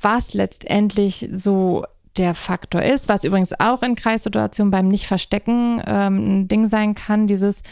was 0.00 0.32
letztendlich 0.32 1.28
so 1.30 1.84
der 2.18 2.34
Faktor 2.34 2.82
ist, 2.82 3.08
was 3.08 3.24
übrigens 3.24 3.58
auch 3.58 3.82
in 3.82 3.94
Kreissituationen 3.94 4.70
beim 4.70 4.88
Nicht-Verstecken 4.88 5.82
ähm, 5.86 6.42
ein 6.42 6.48
Ding 6.48 6.66
sein 6.66 6.94
kann, 6.94 7.26
dieses 7.26 7.62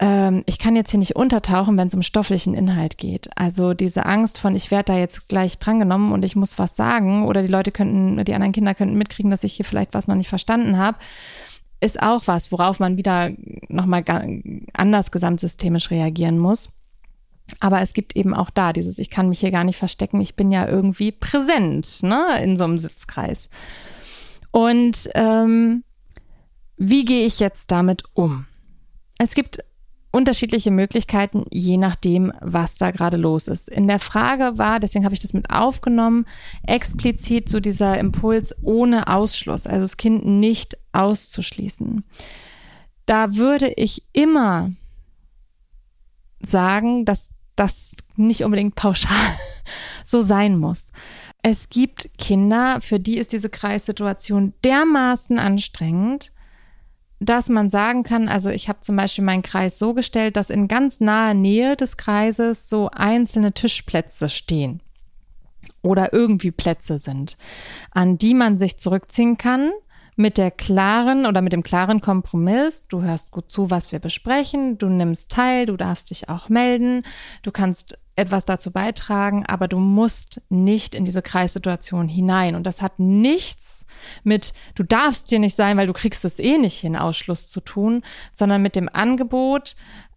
ähm, 0.00 0.42
ich 0.46 0.58
kann 0.58 0.76
jetzt 0.76 0.90
hier 0.90 0.98
nicht 0.98 1.16
untertauchen, 1.16 1.76
wenn 1.76 1.88
es 1.88 1.94
um 1.94 2.02
stofflichen 2.02 2.54
Inhalt 2.54 2.98
geht. 2.98 3.28
Also 3.36 3.74
diese 3.74 4.06
Angst 4.06 4.38
von, 4.38 4.56
ich 4.56 4.70
werde 4.70 4.92
da 4.92 4.98
jetzt 4.98 5.28
gleich 5.28 5.58
drangenommen 5.58 6.12
und 6.12 6.24
ich 6.24 6.36
muss 6.36 6.58
was 6.58 6.76
sagen 6.76 7.26
oder 7.26 7.42
die 7.42 7.48
Leute 7.48 7.70
könnten, 7.70 8.24
die 8.24 8.34
anderen 8.34 8.52
Kinder 8.52 8.74
könnten 8.74 8.98
mitkriegen, 8.98 9.30
dass 9.30 9.44
ich 9.44 9.54
hier 9.54 9.64
vielleicht 9.64 9.94
was 9.94 10.08
noch 10.08 10.16
nicht 10.16 10.28
verstanden 10.28 10.78
habe, 10.78 10.98
ist 11.80 12.02
auch 12.02 12.22
was, 12.26 12.50
worauf 12.50 12.80
man 12.80 12.96
wieder 12.96 13.30
nochmal 13.68 14.04
anders 14.72 15.10
gesamtsystemisch 15.10 15.90
reagieren 15.90 16.38
muss. 16.38 16.70
Aber 17.60 17.80
es 17.80 17.92
gibt 17.92 18.16
eben 18.16 18.34
auch 18.34 18.50
da 18.50 18.72
dieses, 18.72 18.98
ich 18.98 19.10
kann 19.10 19.28
mich 19.28 19.40
hier 19.40 19.50
gar 19.50 19.64
nicht 19.64 19.76
verstecken, 19.76 20.20
ich 20.20 20.34
bin 20.34 20.50
ja 20.50 20.66
irgendwie 20.66 21.12
präsent 21.12 22.02
ne, 22.02 22.42
in 22.42 22.56
so 22.56 22.64
einem 22.64 22.78
Sitzkreis. 22.78 23.50
Und 24.50 25.10
ähm, 25.14 25.84
wie 26.76 27.04
gehe 27.04 27.26
ich 27.26 27.40
jetzt 27.40 27.70
damit 27.70 28.04
um? 28.14 28.46
Es 29.18 29.34
gibt 29.34 29.58
unterschiedliche 30.14 30.70
Möglichkeiten, 30.70 31.44
je 31.50 31.76
nachdem, 31.76 32.32
was 32.40 32.76
da 32.76 32.92
gerade 32.92 33.16
los 33.16 33.48
ist. 33.48 33.68
In 33.68 33.88
der 33.88 33.98
Frage 33.98 34.58
war, 34.58 34.78
deswegen 34.78 35.04
habe 35.04 35.14
ich 35.14 35.20
das 35.20 35.34
mit 35.34 35.50
aufgenommen, 35.50 36.24
explizit 36.64 37.48
so 37.48 37.58
dieser 37.58 37.98
Impuls 37.98 38.54
ohne 38.62 39.08
Ausschluss, 39.08 39.66
also 39.66 39.82
das 39.82 39.96
Kind 39.96 40.24
nicht 40.24 40.78
auszuschließen. 40.92 42.04
Da 43.06 43.34
würde 43.34 43.72
ich 43.74 44.04
immer 44.12 44.70
sagen, 46.46 47.04
dass 47.04 47.30
das 47.56 47.96
nicht 48.16 48.44
unbedingt 48.44 48.74
pauschal 48.74 49.16
so 50.04 50.20
sein 50.20 50.58
muss. 50.58 50.92
Es 51.42 51.68
gibt 51.68 52.10
Kinder, 52.18 52.80
für 52.80 52.98
die 52.98 53.18
ist 53.18 53.32
diese 53.32 53.50
Kreissituation 53.50 54.54
dermaßen 54.64 55.38
anstrengend, 55.38 56.32
dass 57.20 57.48
man 57.48 57.70
sagen 57.70 58.02
kann, 58.02 58.28
also 58.28 58.50
ich 58.50 58.68
habe 58.68 58.80
zum 58.80 58.96
Beispiel 58.96 59.24
meinen 59.24 59.42
Kreis 59.42 59.78
so 59.78 59.94
gestellt, 59.94 60.36
dass 60.36 60.50
in 60.50 60.68
ganz 60.68 61.00
naher 61.00 61.34
Nähe 61.34 61.76
des 61.76 61.96
Kreises 61.96 62.68
so 62.68 62.90
einzelne 62.90 63.52
Tischplätze 63.52 64.28
stehen 64.28 64.80
oder 65.82 66.12
irgendwie 66.12 66.50
Plätze 66.50 66.98
sind, 66.98 67.36
an 67.90 68.18
die 68.18 68.34
man 68.34 68.58
sich 68.58 68.78
zurückziehen 68.78 69.38
kann 69.38 69.70
mit 70.16 70.38
der 70.38 70.50
klaren 70.50 71.26
oder 71.26 71.42
mit 71.42 71.52
dem 71.52 71.62
klaren 71.62 72.00
Kompromiss, 72.00 72.86
du 72.88 73.02
hörst 73.02 73.30
gut 73.30 73.50
zu, 73.50 73.70
was 73.70 73.92
wir 73.92 73.98
besprechen, 73.98 74.78
du 74.78 74.88
nimmst 74.88 75.32
teil, 75.32 75.66
du 75.66 75.76
darfst 75.76 76.10
dich 76.10 76.28
auch 76.28 76.48
melden, 76.48 77.02
du 77.42 77.50
kannst 77.50 77.98
etwas 78.16 78.44
dazu 78.44 78.70
beitragen, 78.70 79.44
aber 79.46 79.66
du 79.66 79.78
musst 79.78 80.40
nicht 80.48 80.94
in 80.94 81.04
diese 81.04 81.22
Kreissituation 81.22 82.06
hinein. 82.06 82.54
Und 82.54 82.64
das 82.64 82.80
hat 82.80 82.98
nichts 82.98 83.86
mit, 84.22 84.54
du 84.76 84.84
darfst 84.84 85.30
hier 85.30 85.40
nicht 85.40 85.56
sein, 85.56 85.76
weil 85.76 85.88
du 85.88 85.92
kriegst 85.92 86.24
es 86.24 86.38
eh 86.38 86.58
nicht 86.58 86.78
hin, 86.78 86.96
Ausschluss 86.96 87.48
zu 87.48 87.60
tun, 87.60 88.02
sondern 88.32 88.62
mit 88.62 88.76
dem 88.76 88.88
Angebot, 88.88 89.74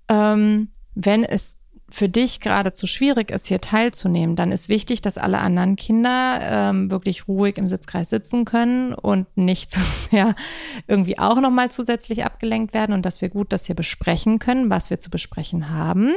ähm, 0.10 0.70
wenn 0.94 1.24
es 1.24 1.57
für 1.90 2.10
dich 2.10 2.42
gerade 2.42 2.74
zu 2.74 2.86
schwierig 2.86 3.32
ist, 3.32 3.48
hier 3.48 3.62
teilzunehmen, 3.62 4.36
dann 4.36 4.52
ist 4.52 4.68
wichtig, 4.68 5.02
dass 5.02 5.18
alle 5.18 5.40
anderen 5.40 5.78
Kinder 5.78 6.40
ähm, 6.42 6.92
wirklich 6.92 7.28
ruhig 7.28 7.58
im 7.58 7.68
Sitzkreis 7.68 8.10
sitzen 8.10 8.44
können 8.44 8.94
und 8.94 9.26
nicht 9.38 9.72
zu 9.72 9.80
sehr 10.12 10.36
irgendwie 10.88 11.18
auch 11.18 11.40
nochmal 11.40 11.72
zusätzlich 11.72 12.26
abgelenkt 12.26 12.74
werden 12.74 12.94
und 12.94 13.06
dass 13.06 13.22
wir 13.22 13.30
gut 13.30 13.54
das 13.54 13.66
hier 13.66 13.76
besprechen 13.76 14.40
können, 14.40 14.70
was 14.70 14.90
wir 14.90 15.00
zu 15.00 15.10
besprechen 15.10 15.70
haben. 15.70 16.14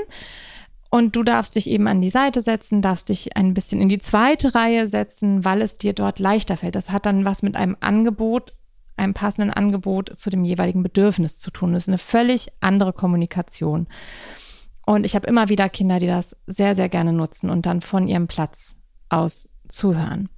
Und 0.92 1.14
du 1.14 1.22
darfst 1.22 1.54
dich 1.54 1.70
eben 1.70 1.86
an 1.86 2.02
die 2.02 2.10
Seite 2.10 2.42
setzen, 2.42 2.82
darfst 2.82 3.10
dich 3.10 3.36
ein 3.36 3.54
bisschen 3.54 3.80
in 3.80 3.88
die 3.88 3.98
zweite 3.98 4.56
Reihe 4.56 4.88
setzen, 4.88 5.44
weil 5.44 5.62
es 5.62 5.76
dir 5.76 5.92
dort 5.92 6.18
leichter 6.18 6.56
fällt. 6.56 6.74
Das 6.74 6.90
hat 6.90 7.06
dann 7.06 7.24
was 7.24 7.44
mit 7.44 7.54
einem 7.54 7.76
Angebot, 7.78 8.54
einem 8.96 9.14
passenden 9.14 9.52
Angebot 9.52 10.12
zu 10.16 10.30
dem 10.30 10.44
jeweiligen 10.44 10.82
Bedürfnis 10.82 11.38
zu 11.38 11.52
tun. 11.52 11.74
Das 11.74 11.84
ist 11.84 11.88
eine 11.88 11.98
völlig 11.98 12.50
andere 12.58 12.92
Kommunikation. 12.92 13.86
Und 14.90 15.06
ich 15.06 15.14
habe 15.14 15.28
immer 15.28 15.48
wieder 15.48 15.68
Kinder, 15.68 16.00
die 16.00 16.08
das 16.08 16.36
sehr, 16.48 16.74
sehr 16.74 16.88
gerne 16.88 17.12
nutzen 17.12 17.48
und 17.48 17.64
dann 17.64 17.80
von 17.80 18.08
ihrem 18.08 18.26
Platz 18.26 18.74
aus 19.08 19.48
zuhören. 19.68 20.28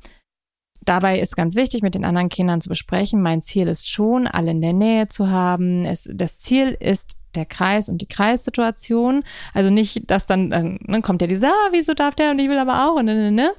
Dabei 0.83 1.21
ist 1.21 1.37
ganz 1.37 1.55
wichtig, 1.55 1.81
mit 1.81 1.95
den 1.95 2.05
anderen 2.05 2.29
Kindern 2.29 2.61
zu 2.61 2.69
besprechen. 2.69 3.23
Mein 3.23 3.41
Ziel 3.41 3.67
ist 3.67 3.89
schon, 3.89 4.27
alle 4.27 4.51
in 4.51 4.61
der 4.61 4.75
Nähe 4.75 5.09
zu 5.09 5.31
haben. 5.31 5.87
Es, 5.87 6.07
das 6.13 6.39
Ziel 6.39 6.77
ist 6.79 7.13
der 7.35 7.47
Kreis 7.47 7.89
und 7.89 8.03
die 8.03 8.09
Kreissituation. 8.09 9.25
Also 9.55 9.71
nicht, 9.71 10.11
dass 10.11 10.27
dann, 10.27 10.51
dann 10.51 10.79
ne, 10.83 11.01
kommt 11.01 11.23
ja 11.23 11.29
dieser, 11.29 11.49
ah, 11.49 11.69
wieso 11.71 11.95
darf 11.95 12.15
der 12.15 12.33
und 12.33 12.39
ich 12.39 12.51
will 12.51 12.59
aber 12.59 12.87
auch 12.87 12.97
und 12.97 13.07
ne, 13.07 13.15
ne, 13.15 13.33
ne. 13.33 13.53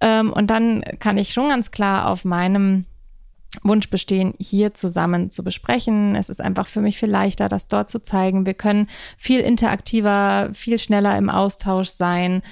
Ähm, 0.00 0.32
und 0.32 0.46
dann 0.46 0.84
kann 1.00 1.18
ich 1.18 1.32
schon 1.32 1.48
ganz 1.48 1.72
klar 1.72 2.08
auf 2.08 2.24
meinem 2.24 2.84
Wunsch 3.62 3.90
bestehen, 3.90 4.34
hier 4.38 4.74
zusammen 4.74 5.30
zu 5.30 5.42
besprechen. 5.42 6.14
Es 6.14 6.28
ist 6.28 6.40
einfach 6.40 6.66
für 6.66 6.80
mich 6.80 6.98
viel 6.98 7.10
leichter, 7.10 7.48
das 7.48 7.66
dort 7.68 7.90
zu 7.90 8.00
zeigen. 8.00 8.46
Wir 8.46 8.54
können 8.54 8.86
viel 9.16 9.40
interaktiver, 9.40 10.50
viel 10.52 10.78
schneller 10.78 11.18
im 11.18 11.30
Austausch 11.30 11.88
sein. 11.88 12.42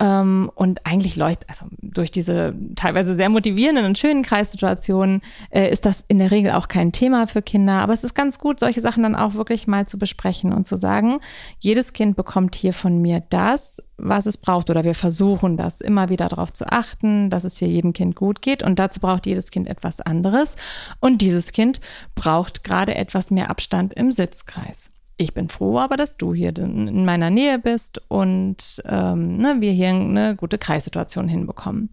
Ähm, 0.00 0.50
und 0.54 0.86
eigentlich 0.86 1.16
leuchtet, 1.16 1.50
also 1.50 1.66
durch 1.82 2.10
diese 2.10 2.54
teilweise 2.74 3.14
sehr 3.14 3.28
motivierenden 3.28 3.84
und 3.84 3.98
schönen 3.98 4.22
Kreissituationen 4.22 5.20
äh, 5.50 5.70
ist 5.70 5.84
das 5.84 6.02
in 6.08 6.18
der 6.18 6.30
Regel 6.30 6.52
auch 6.52 6.68
kein 6.68 6.90
Thema 6.90 7.26
für 7.26 7.42
Kinder. 7.42 7.74
Aber 7.74 7.92
es 7.92 8.02
ist 8.02 8.14
ganz 8.14 8.38
gut, 8.38 8.60
solche 8.60 8.80
Sachen 8.80 9.02
dann 9.02 9.14
auch 9.14 9.34
wirklich 9.34 9.66
mal 9.66 9.86
zu 9.86 9.98
besprechen 9.98 10.54
und 10.54 10.66
zu 10.66 10.76
sagen, 10.76 11.20
jedes 11.58 11.92
Kind 11.92 12.16
bekommt 12.16 12.54
hier 12.54 12.72
von 12.72 13.02
mir 13.02 13.22
das, 13.28 13.82
was 13.98 14.24
es 14.24 14.38
braucht. 14.38 14.70
Oder 14.70 14.84
wir 14.84 14.94
versuchen 14.94 15.58
das 15.58 15.82
immer 15.82 16.08
wieder 16.08 16.30
darauf 16.30 16.50
zu 16.50 16.66
achten, 16.66 17.28
dass 17.28 17.44
es 17.44 17.58
hier 17.58 17.68
jedem 17.68 17.92
Kind 17.92 18.16
gut 18.16 18.40
geht. 18.40 18.62
Und 18.62 18.78
dazu 18.78 19.00
braucht 19.00 19.26
jedes 19.26 19.50
Kind 19.50 19.68
etwas 19.68 20.00
anderes. 20.00 20.56
Und 21.00 21.20
dieses 21.20 21.52
Kind 21.52 21.82
braucht 22.14 22.64
gerade 22.64 22.94
etwas 22.94 23.30
mehr 23.30 23.50
Abstand 23.50 23.92
im 23.92 24.10
Sitzkreis 24.12 24.90
ich 25.20 25.34
bin 25.34 25.50
froh 25.50 25.78
aber, 25.78 25.98
dass 25.98 26.16
du 26.16 26.32
hier 26.32 26.56
in 26.56 27.04
meiner 27.04 27.28
Nähe 27.28 27.58
bist 27.58 28.00
und 28.08 28.82
ähm, 28.86 29.36
ne, 29.36 29.56
wir 29.60 29.70
hier 29.72 29.90
eine 29.90 30.34
gute 30.34 30.56
Kreissituation 30.56 31.28
hinbekommen. 31.28 31.90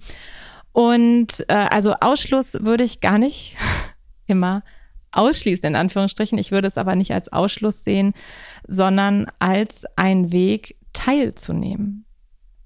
Und 0.71 1.43
äh, 1.49 1.53
also 1.53 1.93
Ausschluss 1.99 2.63
würde 2.63 2.85
ich 2.85 3.01
gar 3.01 3.17
nicht 3.17 3.57
immer 4.27 4.63
ausschließen, 5.11 5.65
in 5.65 5.75
Anführungsstrichen. 5.75 6.37
Ich 6.37 6.51
würde 6.51 6.69
es 6.69 6.77
aber 6.77 6.95
nicht 6.95 7.11
als 7.11 7.33
Ausschluss 7.33 7.83
sehen, 7.83 8.13
sondern 8.65 9.27
als 9.39 9.83
einen 9.97 10.31
Weg 10.31 10.77
teilzunehmen 10.93 12.05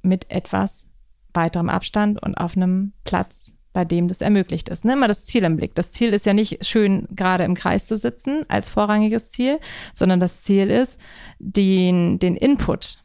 mit 0.04 0.30
etwas 0.30 0.90
weiterem 1.34 1.70
Abstand 1.70 2.22
und 2.22 2.36
auf 2.36 2.56
einem 2.56 2.94
Platz, 3.04 3.54
bei 3.74 3.86
dem 3.86 4.08
das 4.08 4.22
ermöglicht 4.22 4.70
ist. 4.70 4.86
Ne? 4.86 4.94
Immer 4.94 5.08
das 5.08 5.26
Ziel 5.26 5.44
im 5.44 5.56
Blick. 5.56 5.76
Das 5.76 5.92
Ziel 5.92 6.14
ist 6.14 6.26
ja 6.26 6.34
nicht 6.34 6.66
schön 6.66 7.08
gerade 7.12 7.44
im 7.44 7.56
Kreis 7.56 7.86
zu 7.86 7.96
sitzen 7.96 8.46
als 8.50 8.70
vorrangiges 8.70 9.32
Ziel, 9.32 9.60
sondern 9.96 10.20
das 10.20 10.44
Ziel 10.44 10.70
ist, 10.70 11.00
den, 11.40 12.20
den 12.20 12.36
Input 12.36 13.00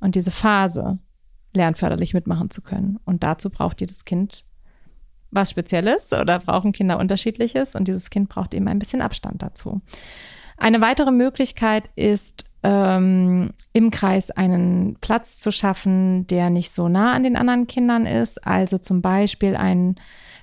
und 0.00 0.14
diese 0.14 0.30
Phase 0.30 0.98
lernförderlich 1.52 2.14
mitmachen 2.14 2.50
zu 2.50 2.62
können. 2.62 2.98
Und 3.04 3.22
dazu 3.22 3.50
braucht 3.50 3.80
jedes 3.80 4.04
Kind 4.04 4.44
was 5.30 5.50
Spezielles 5.50 6.12
oder 6.12 6.40
brauchen 6.40 6.72
Kinder 6.72 6.98
unterschiedliches 6.98 7.76
und 7.76 7.86
dieses 7.86 8.10
Kind 8.10 8.28
braucht 8.28 8.52
eben 8.52 8.66
ein 8.66 8.80
bisschen 8.80 9.00
Abstand 9.00 9.42
dazu. 9.42 9.80
Eine 10.56 10.80
weitere 10.80 11.12
Möglichkeit 11.12 11.88
ist, 11.94 12.44
ähm, 12.62 13.50
im 13.72 13.90
Kreis 13.90 14.30
einen 14.30 14.96
Platz 15.00 15.38
zu 15.38 15.50
schaffen, 15.50 16.26
der 16.26 16.50
nicht 16.50 16.72
so 16.72 16.88
nah 16.88 17.12
an 17.14 17.22
den 17.22 17.36
anderen 17.36 17.66
Kindern 17.66 18.06
ist. 18.06 18.46
Also 18.46 18.78
zum 18.78 19.00
Beispiel 19.00 19.56
ein, 19.56 19.96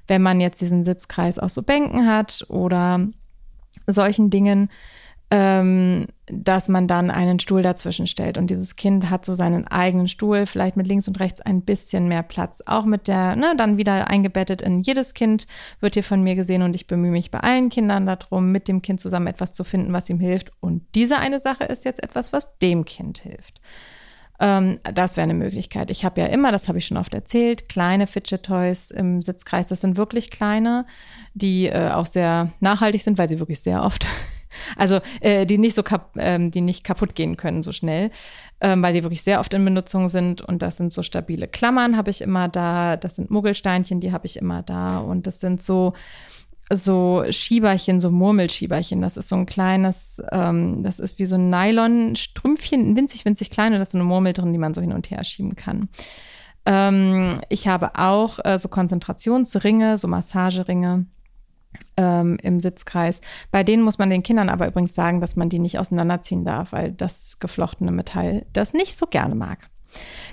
wenn 0.07 0.22
man 0.22 0.41
jetzt 0.41 0.61
diesen 0.61 0.84
Sitzkreis 0.84 1.38
aus 1.38 1.53
so 1.53 1.61
Bänken 1.61 2.07
hat 2.07 2.45
oder 2.49 3.07
solchen 3.86 4.30
Dingen, 4.30 4.70
ähm, 5.30 6.07
dass 6.25 6.69
man 6.69 6.88
dann 6.88 7.11
einen 7.11 7.39
Stuhl 7.39 7.61
dazwischen 7.61 8.07
stellt. 8.07 8.38
Und 8.38 8.49
dieses 8.49 8.75
Kind 8.75 9.09
hat 9.09 9.25
so 9.25 9.34
seinen 9.34 9.67
eigenen 9.67 10.07
Stuhl, 10.07 10.45
vielleicht 10.45 10.78
mit 10.78 10.88
links 10.88 11.07
und 11.07 11.19
rechts 11.19 11.41
ein 11.41 11.61
bisschen 11.61 12.07
mehr 12.07 12.23
Platz. 12.23 12.63
Auch 12.65 12.86
mit 12.86 13.07
der, 13.07 13.36
ne, 13.36 13.53
dann 13.57 13.78
wieder 13.78 14.07
eingebettet 14.07 14.61
in 14.61 14.82
jedes 14.82 15.13
Kind 15.13 15.47
wird 15.82 15.95
hier 15.95 16.03
von 16.03 16.23
mir 16.23 16.36
gesehen 16.36 16.61
und 16.61 16.75
ich 16.75 16.88
bemühe 16.88 17.11
mich 17.11 17.32
bei 17.32 17.39
allen 17.39 17.69
Kindern 17.69 18.05
darum, 18.05 18.51
mit 18.51 18.67
dem 18.67 18.82
Kind 18.82 19.01
zusammen 19.01 19.28
etwas 19.28 19.51
zu 19.51 19.63
finden, 19.63 19.91
was 19.91 20.09
ihm 20.09 20.19
hilft. 20.19 20.51
Und 20.61 20.86
diese 20.95 21.17
eine 21.17 21.39
Sache 21.39 21.65
ist 21.65 21.84
jetzt 21.84 22.03
etwas, 22.03 22.32
was 22.32 22.57
dem 22.59 22.86
Kind 22.86 23.19
hilft. 23.19 23.59
Ähm, 24.39 24.80
das 24.93 25.17
wäre 25.17 25.23
eine 25.23 25.34
Möglichkeit. 25.34 25.91
Ich 25.91 26.05
habe 26.05 26.21
ja 26.21 26.28
immer, 26.28 26.53
das 26.53 26.69
habe 26.69 26.78
ich 26.78 26.86
schon 26.86 26.97
oft 26.97 27.13
erzählt, 27.13 27.67
kleine 27.67 28.07
Fidget 28.07 28.43
Toys 28.43 28.91
im 28.91 29.21
Sitzkreis. 29.21 29.67
Das 29.67 29.82
sind 29.82 29.97
wirklich 29.97 30.32
kleine, 30.32 30.86
die 31.34 31.67
äh, 31.67 31.89
auch 31.89 32.05
sehr 32.05 32.51
nachhaltig 32.61 33.01
sind, 33.01 33.17
weil 33.17 33.28
sie 33.28 33.39
wirklich 33.39 33.59
sehr 33.59 33.84
oft 33.84 34.07
also 34.76 35.00
äh, 35.22 35.45
die 35.45 35.58
nicht 35.58 35.76
so 35.76 35.84
kap 35.84 36.12
ähm, 36.18 36.52
die 36.52 36.62
nicht 36.62 36.84
kaputt 36.84 37.16
gehen 37.16 37.38
können 37.38 37.62
so 37.62 37.72
schnell, 37.72 38.12
ähm, 38.62 38.82
weil 38.82 38.93
die 38.93 39.04
wirklich 39.04 39.24
sehr 39.24 39.39
oft 39.39 39.54
in 39.54 39.66
Benutzung 39.66 40.08
sind. 40.08 40.41
Und 40.41 40.62
das 40.62 40.78
sind 40.78 40.91
so 40.91 41.04
stabile 41.04 41.48
Klammern, 41.48 41.98
habe 41.98 42.10
ich 42.10 42.22
immer 42.22 42.48
da. 42.48 42.98
Das 42.98 43.16
sind 43.16 43.30
Muggelsteinchen, 43.32 44.00
die 44.00 44.12
habe 44.12 44.26
ich 44.26 44.38
immer 44.38 44.64
da. 44.64 45.00
Und 45.00 45.28
das 45.28 45.39
sind 45.39 45.62
so 45.62 45.93
so 46.70 47.24
Schieberchen, 47.30 48.00
so 48.00 48.12
Murmelschieberchen. 48.12 49.02
Das 49.02 49.18
ist 49.18 49.30
so 49.30 49.36
ein 49.38 49.45
kleines, 49.45 50.22
ähm, 50.32 50.84
das 50.84 51.00
ist 51.00 51.18
wie 51.20 51.26
so 51.26 51.36
ein 51.36 51.50
Nylon-Strümpfchen, 51.50 52.95
winzig, 52.95 53.24
winzig 53.24 53.52
klein 53.52 53.72
und 53.72 53.78
da 53.78 53.84
ist 53.84 53.93
so 53.93 53.98
eine 53.98 54.06
Murmel 54.06 54.34
drin, 54.34 54.52
die 54.52 54.60
man 54.60 54.74
so 54.74 54.82
hin 54.82 54.91
und 54.91 55.10
her 55.10 55.24
schieben 55.24 55.56
kann. 55.56 55.88
Ähm, 56.66 57.39
ich 57.48 57.68
habe 57.70 57.98
auch 57.98 58.39
äh, 58.43 58.58
so 58.60 58.68
Konzentrationsringe, 58.68 59.98
so 59.98 60.08
Massageringe 60.10 61.06
ähm, 61.98 62.38
im 62.41 62.60
Sitzkreis. 62.60 63.22
Bei 63.52 63.64
denen 63.64 63.84
muss 63.84 63.98
man 63.98 64.10
den 64.10 64.24
Kindern 64.24 64.50
aber 64.50 64.68
übrigens 64.68 64.95
sagen, 64.95 65.20
dass 65.20 65.36
man 65.36 65.50
die 65.50 65.60
nicht 65.60 65.80
auseinanderziehen 65.80 66.45
darf, 66.45 66.72
weil 66.72 66.91
das 66.91 67.39
geflochtene 67.39 67.91
Metall 67.91 68.45
das 68.54 68.74
nicht 68.74 68.98
so 68.98 69.08
gerne 69.08 69.36
mag. 69.36 69.70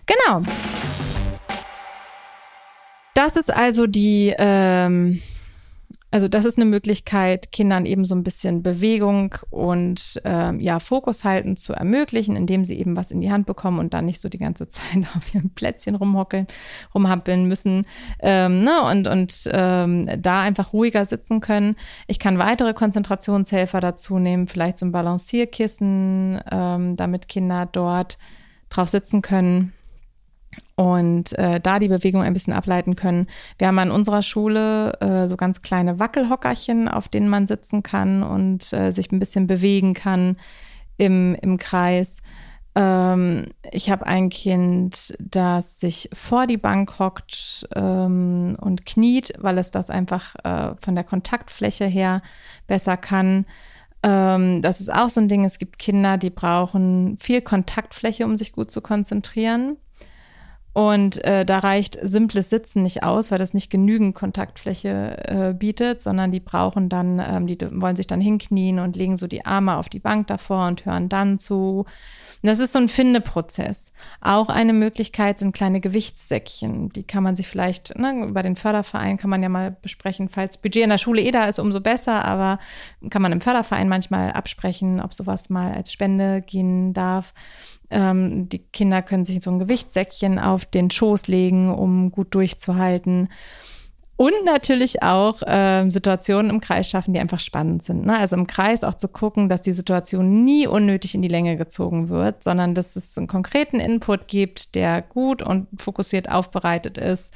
Genau. 0.06 0.42
Das 3.14 3.36
ist 3.36 3.54
also 3.54 3.86
die, 3.86 4.34
ähm, 4.38 5.20
Also 6.14 6.28
das 6.28 6.44
ist 6.44 6.58
eine 6.58 6.64
Möglichkeit, 6.64 7.50
Kindern 7.50 7.86
eben 7.86 8.04
so 8.04 8.14
ein 8.14 8.22
bisschen 8.22 8.62
Bewegung 8.62 9.34
und 9.50 10.22
ähm, 10.24 10.60
ja 10.60 10.78
Fokus 10.78 11.24
halten 11.24 11.56
zu 11.56 11.72
ermöglichen, 11.72 12.36
indem 12.36 12.64
sie 12.64 12.78
eben 12.78 12.94
was 12.94 13.10
in 13.10 13.20
die 13.20 13.32
Hand 13.32 13.46
bekommen 13.46 13.80
und 13.80 13.94
dann 13.94 14.04
nicht 14.04 14.20
so 14.20 14.28
die 14.28 14.38
ganze 14.38 14.68
Zeit 14.68 15.04
auf 15.16 15.34
ihrem 15.34 15.50
Plätzchen 15.50 15.96
rumhockeln, 15.96 16.46
rumhampeln 16.94 17.48
müssen 17.48 17.84
ähm, 18.20 18.62
ne? 18.62 18.82
und 18.92 19.08
und 19.08 19.50
ähm, 19.50 20.08
da 20.22 20.42
einfach 20.42 20.72
ruhiger 20.72 21.04
sitzen 21.04 21.40
können. 21.40 21.74
Ich 22.06 22.20
kann 22.20 22.38
weitere 22.38 22.74
Konzentrationshelfer 22.74 23.80
dazu 23.80 24.20
nehmen, 24.20 24.46
vielleicht 24.46 24.78
so 24.78 24.86
ein 24.86 24.92
Balancierkissen, 24.92 26.40
ähm, 26.48 26.94
damit 26.94 27.26
Kinder 27.26 27.68
dort 27.72 28.18
drauf 28.70 28.88
sitzen 28.88 29.20
können 29.20 29.72
und 30.76 31.36
äh, 31.38 31.60
da 31.60 31.78
die 31.78 31.88
Bewegung 31.88 32.22
ein 32.22 32.32
bisschen 32.32 32.52
ableiten 32.52 32.96
können. 32.96 33.26
Wir 33.58 33.68
haben 33.68 33.78
an 33.78 33.90
unserer 33.90 34.22
Schule 34.22 34.92
äh, 35.00 35.28
so 35.28 35.36
ganz 35.36 35.62
kleine 35.62 36.00
Wackelhockerchen, 36.00 36.88
auf 36.88 37.08
denen 37.08 37.28
man 37.28 37.46
sitzen 37.46 37.82
kann 37.82 38.22
und 38.22 38.72
äh, 38.72 38.90
sich 38.90 39.12
ein 39.12 39.20
bisschen 39.20 39.46
bewegen 39.46 39.94
kann 39.94 40.36
im, 40.96 41.36
im 41.40 41.58
Kreis. 41.58 42.22
Ähm, 42.74 43.46
ich 43.70 43.90
habe 43.90 44.06
ein 44.06 44.30
Kind, 44.30 45.14
das 45.20 45.78
sich 45.78 46.08
vor 46.12 46.46
die 46.46 46.56
Bank 46.56 46.98
hockt 46.98 47.68
ähm, 47.74 48.56
und 48.60 48.84
kniet, 48.84 49.32
weil 49.38 49.58
es 49.58 49.70
das 49.70 49.90
einfach 49.90 50.34
äh, 50.44 50.74
von 50.80 50.94
der 50.94 51.04
Kontaktfläche 51.04 51.86
her 51.86 52.20
besser 52.66 52.96
kann. 52.96 53.46
Ähm, 54.02 54.60
das 54.60 54.80
ist 54.80 54.92
auch 54.92 55.08
so 55.08 55.20
ein 55.20 55.28
Ding. 55.28 55.44
Es 55.44 55.58
gibt 55.58 55.78
Kinder, 55.78 56.18
die 56.18 56.30
brauchen 56.30 57.16
viel 57.20 57.42
Kontaktfläche, 57.42 58.24
um 58.24 58.36
sich 58.36 58.52
gut 58.52 58.72
zu 58.72 58.80
konzentrieren. 58.80 59.76
Und 60.74 61.22
äh, 61.22 61.46
da 61.46 61.60
reicht 61.60 61.96
simples 62.02 62.50
Sitzen 62.50 62.82
nicht 62.82 63.04
aus, 63.04 63.30
weil 63.30 63.38
das 63.38 63.54
nicht 63.54 63.70
genügend 63.70 64.16
Kontaktfläche 64.16 65.16
äh, 65.28 65.54
bietet, 65.54 66.02
sondern 66.02 66.32
die 66.32 66.40
brauchen 66.40 66.88
dann, 66.88 67.22
ähm, 67.24 67.46
die 67.46 67.56
wollen 67.80 67.94
sich 67.94 68.08
dann 68.08 68.20
hinknien 68.20 68.80
und 68.80 68.96
legen 68.96 69.16
so 69.16 69.28
die 69.28 69.46
Arme 69.46 69.76
auf 69.76 69.88
die 69.88 70.00
Bank 70.00 70.26
davor 70.26 70.66
und 70.66 70.84
hören 70.84 71.08
dann 71.08 71.38
zu. 71.38 71.84
Das 72.42 72.58
ist 72.58 72.72
so 72.72 72.80
ein 72.80 72.88
Findeprozess. 72.88 73.92
Auch 74.20 74.48
eine 74.48 74.72
Möglichkeit 74.72 75.38
sind 75.38 75.54
kleine 75.54 75.80
Gewichtssäckchen. 75.80 76.88
Die 76.90 77.04
kann 77.04 77.22
man 77.22 77.36
sich 77.36 77.46
vielleicht, 77.46 77.96
ne, 77.96 78.26
über 78.26 78.42
den 78.42 78.56
Förderverein 78.56 79.16
kann 79.16 79.30
man 79.30 79.44
ja 79.44 79.48
mal 79.48 79.76
besprechen, 79.80 80.28
falls 80.28 80.58
Budget 80.58 80.82
in 80.82 80.90
der 80.90 80.98
Schule 80.98 81.22
eh 81.22 81.30
da 81.30 81.44
ist, 81.44 81.60
umso 81.60 81.80
besser, 81.80 82.24
aber 82.24 82.58
kann 83.10 83.22
man 83.22 83.32
im 83.32 83.40
Förderverein 83.40 83.88
manchmal 83.88 84.32
absprechen, 84.32 85.00
ob 85.00 85.14
sowas 85.14 85.50
mal 85.50 85.72
als 85.72 85.92
Spende 85.92 86.42
gehen 86.42 86.92
darf. 86.94 87.32
Ähm, 87.94 88.48
die 88.48 88.58
Kinder 88.58 89.02
können 89.02 89.24
sich 89.24 89.42
so 89.42 89.52
ein 89.52 89.60
Gewichtssäckchen 89.60 90.40
auf 90.40 90.66
den 90.66 90.90
Schoß 90.90 91.28
legen, 91.28 91.72
um 91.72 92.10
gut 92.10 92.34
durchzuhalten. 92.34 93.28
Und 94.16 94.32
natürlich 94.44 95.02
auch 95.02 95.42
äh, 95.42 95.88
Situationen 95.88 96.50
im 96.50 96.60
Kreis 96.60 96.88
schaffen, 96.88 97.14
die 97.14 97.20
einfach 97.20 97.40
spannend 97.40 97.82
sind. 97.82 98.06
Ne? 98.06 98.16
Also 98.16 98.36
im 98.36 98.46
Kreis 98.46 98.84
auch 98.84 98.94
zu 98.94 99.08
gucken, 99.08 99.48
dass 99.48 99.62
die 99.62 99.72
Situation 99.72 100.44
nie 100.44 100.66
unnötig 100.68 101.14
in 101.14 101.22
die 101.22 101.28
Länge 101.28 101.56
gezogen 101.56 102.08
wird, 102.08 102.42
sondern 102.42 102.74
dass 102.74 102.94
es 102.94 103.16
einen 103.16 103.26
konkreten 103.26 103.80
Input 103.80 104.28
gibt, 104.28 104.74
der 104.74 105.02
gut 105.02 105.42
und 105.42 105.66
fokussiert 105.80 106.30
aufbereitet 106.30 106.96
ist, 106.96 107.32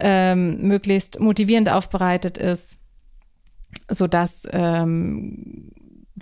ähm, 0.00 0.60
möglichst 0.60 1.18
motivierend 1.18 1.70
aufbereitet 1.70 2.36
ist, 2.36 2.78
sodass 3.90 4.46
ähm, 4.52 5.72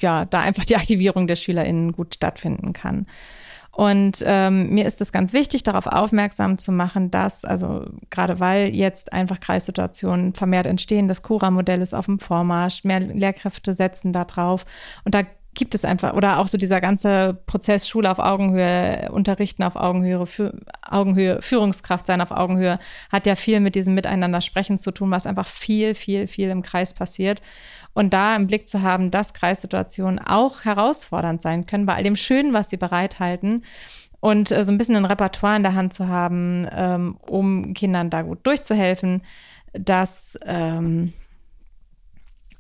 ja 0.01 0.25
da 0.25 0.41
einfach 0.41 0.65
die 0.65 0.77
Aktivierung 0.77 1.27
der 1.27 1.37
SchülerInnen 1.37 1.93
gut 1.93 2.15
stattfinden 2.15 2.73
kann. 2.73 3.07
Und 3.77 4.25
ähm, 4.25 4.71
mir 4.71 4.87
ist 4.87 5.03
es 5.03 5.13
ganz 5.13 5.35
wichtig, 5.35 5.63
darauf 5.63 5.87
aufmerksam 5.87 6.57
zu 6.57 6.73
machen, 6.73 7.11
dass, 7.11 7.45
also 7.45 7.85
gerade 8.09 8.41
weil 8.41 8.75
jetzt 8.75 9.13
einfach 9.13 9.39
Kreissituationen 9.39 10.33
vermehrt 10.33 10.67
entstehen, 10.67 11.09
das 11.09 11.21
Cura-Modell 11.21 11.83
ist 11.83 11.95
auf 11.95 12.07
dem 12.07 12.19
Vormarsch, 12.19 12.85
mehr 12.85 13.01
Lehrkräfte 13.01 13.75
setzen 13.75 14.15
da 14.15 14.25
drauf. 14.25 14.65
Und 15.05 15.15
da 15.15 15.25
gibt 15.53 15.75
es 15.75 15.85
einfach, 15.85 16.15
oder 16.15 16.39
auch 16.39 16.49
so 16.49 16.57
dieser 16.57 16.81
ganze 16.81 17.39
Prozess 17.47 17.87
Schule 17.87 18.11
auf 18.11 18.19
Augenhöhe, 18.19 19.11
Unterrichten 19.13 19.63
auf 19.63 19.77
Augenhöhe, 19.77 20.25
für, 20.25 20.55
Augenhöhe, 20.81 21.43
Führungskraft 21.43 22.07
sein 22.07 22.23
auf 22.23 22.31
Augenhöhe, 22.31 22.79
hat 23.13 23.27
ja 23.27 23.35
viel 23.35 23.61
mit 23.61 23.75
diesem 23.75 23.95
Miteinander 23.95 24.41
sprechen 24.41 24.79
zu 24.79 24.91
tun, 24.91 25.11
was 25.11 25.27
einfach 25.27 25.47
viel, 25.47 25.95
viel, 25.95 26.29
viel 26.29 26.49
im 26.49 26.63
Kreis 26.63 26.95
passiert. 26.95 27.43
Und 27.97 28.13
da 28.13 28.37
im 28.37 28.47
Blick 28.47 28.69
zu 28.69 28.83
haben, 28.83 29.11
dass 29.11 29.33
Kreissituationen 29.33 30.19
auch 30.19 30.67
herausfordernd 30.67 31.41
sein 31.41 31.65
können, 31.65 31.87
bei 31.87 31.95
all 31.95 32.03
dem 32.03 32.15
Schönen, 32.15 32.53
was 32.53 32.69
sie 32.69 32.77
bereithalten. 32.77 33.65
Und 34.21 34.51
äh, 34.51 34.65
so 34.65 34.73
ein 34.73 34.77
bisschen 34.77 34.97
ein 34.97 35.07
Repertoire 35.07 35.57
in 35.57 35.63
der 35.63 35.75
Hand 35.75 35.95
zu 35.95 36.07
haben, 36.07 36.69
ähm, 36.73 37.17
um 37.27 37.73
Kindern 37.73 38.11
da 38.11 38.21
gut 38.21 38.47
durchzuhelfen, 38.47 39.23
das 39.73 40.39
ähm, 40.45 41.15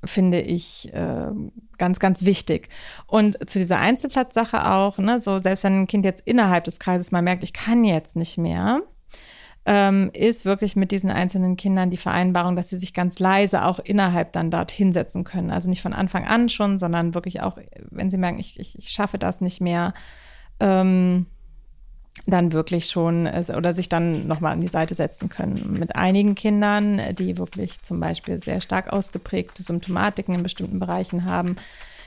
finde 0.06 0.40
ich 0.40 0.90
äh, 0.94 1.28
ganz, 1.76 1.98
ganz 1.98 2.24
wichtig. 2.24 2.70
Und 3.06 3.36
zu 3.46 3.58
dieser 3.58 3.78
Einzelplatzsache 3.78 4.70
auch, 4.70 4.96
ne, 4.96 5.20
so 5.20 5.38
selbst 5.38 5.64
wenn 5.64 5.82
ein 5.82 5.86
Kind 5.86 6.06
jetzt 6.06 6.22
innerhalb 6.26 6.64
des 6.64 6.78
Kreises 6.78 7.12
mal 7.12 7.20
merkt, 7.20 7.42
ich 7.42 7.52
kann 7.52 7.84
jetzt 7.84 8.16
nicht 8.16 8.38
mehr, 8.38 8.80
ähm, 9.66 10.10
ist 10.14 10.44
wirklich 10.44 10.76
mit 10.76 10.92
diesen 10.92 11.10
einzelnen 11.10 11.56
Kindern 11.56 11.90
die 11.90 11.96
Vereinbarung, 11.96 12.54
dass 12.54 12.70
sie 12.70 12.78
sich 12.78 12.94
ganz 12.94 13.18
leise 13.18 13.64
auch 13.64 13.80
innerhalb 13.80 14.32
dann 14.32 14.52
dort 14.52 14.70
hinsetzen 14.70 15.24
können. 15.24 15.50
Also 15.50 15.68
nicht 15.68 15.82
von 15.82 15.92
Anfang 15.92 16.24
an 16.24 16.48
schon, 16.48 16.78
sondern 16.78 17.14
wirklich 17.14 17.42
auch, 17.42 17.58
wenn 17.90 18.10
sie 18.10 18.16
merken, 18.16 18.38
ich, 18.38 18.60
ich, 18.60 18.78
ich 18.78 18.90
schaffe 18.90 19.18
das 19.18 19.40
nicht 19.40 19.60
mehr, 19.60 19.92
ähm, 20.60 21.26
dann 22.26 22.52
wirklich 22.52 22.86
schon 22.86 23.26
oder 23.26 23.74
sich 23.74 23.88
dann 23.88 24.26
nochmal 24.26 24.52
an 24.52 24.60
die 24.60 24.68
Seite 24.68 24.94
setzen 24.94 25.28
können. 25.28 25.76
Mit 25.78 25.96
einigen 25.96 26.34
Kindern, 26.34 27.00
die 27.18 27.36
wirklich 27.36 27.82
zum 27.82 28.00
Beispiel 28.00 28.42
sehr 28.42 28.60
stark 28.60 28.92
ausgeprägte 28.92 29.62
Symptomatiken 29.62 30.34
in 30.34 30.42
bestimmten 30.42 30.78
Bereichen 30.78 31.24
haben, 31.24 31.56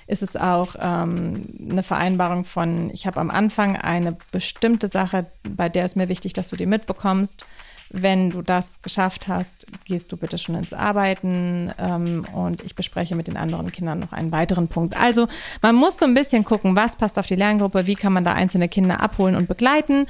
ist 0.09 0.23
es 0.23 0.35
auch 0.35 0.75
ähm, 0.81 1.45
eine 1.69 1.83
Vereinbarung 1.83 2.43
von, 2.43 2.89
ich 2.91 3.05
habe 3.05 3.19
am 3.19 3.29
Anfang 3.29 3.77
eine 3.77 4.17
bestimmte 4.31 4.87
Sache, 4.87 5.27
bei 5.47 5.69
der 5.69 5.85
ist 5.85 5.95
mir 5.95 6.09
wichtig, 6.09 6.33
dass 6.33 6.49
du 6.49 6.55
die 6.55 6.65
mitbekommst. 6.65 7.45
Wenn 7.91 8.31
du 8.31 8.41
das 8.41 8.81
geschafft 8.81 9.27
hast, 9.27 9.67
gehst 9.85 10.11
du 10.11 10.17
bitte 10.17 10.37
schon 10.37 10.55
ins 10.55 10.73
Arbeiten 10.73 11.71
ähm, 11.79 12.25
und 12.33 12.63
ich 12.63 12.75
bespreche 12.75 13.15
mit 13.15 13.27
den 13.27 13.37
anderen 13.37 13.71
Kindern 13.71 13.99
noch 13.99 14.11
einen 14.11 14.31
weiteren 14.31 14.67
Punkt. 14.67 14.95
Also 14.99 15.27
man 15.61 15.75
muss 15.75 15.97
so 15.97 16.05
ein 16.05 16.13
bisschen 16.13 16.43
gucken, 16.43 16.75
was 16.75 16.95
passt 16.95 17.17
auf 17.19 17.25
die 17.25 17.35
Lerngruppe, 17.35 17.87
wie 17.87 17.95
kann 17.95 18.13
man 18.13 18.25
da 18.25 18.33
einzelne 18.33 18.67
Kinder 18.67 19.01
abholen 19.01 19.35
und 19.35 19.47
begleiten 19.47 20.05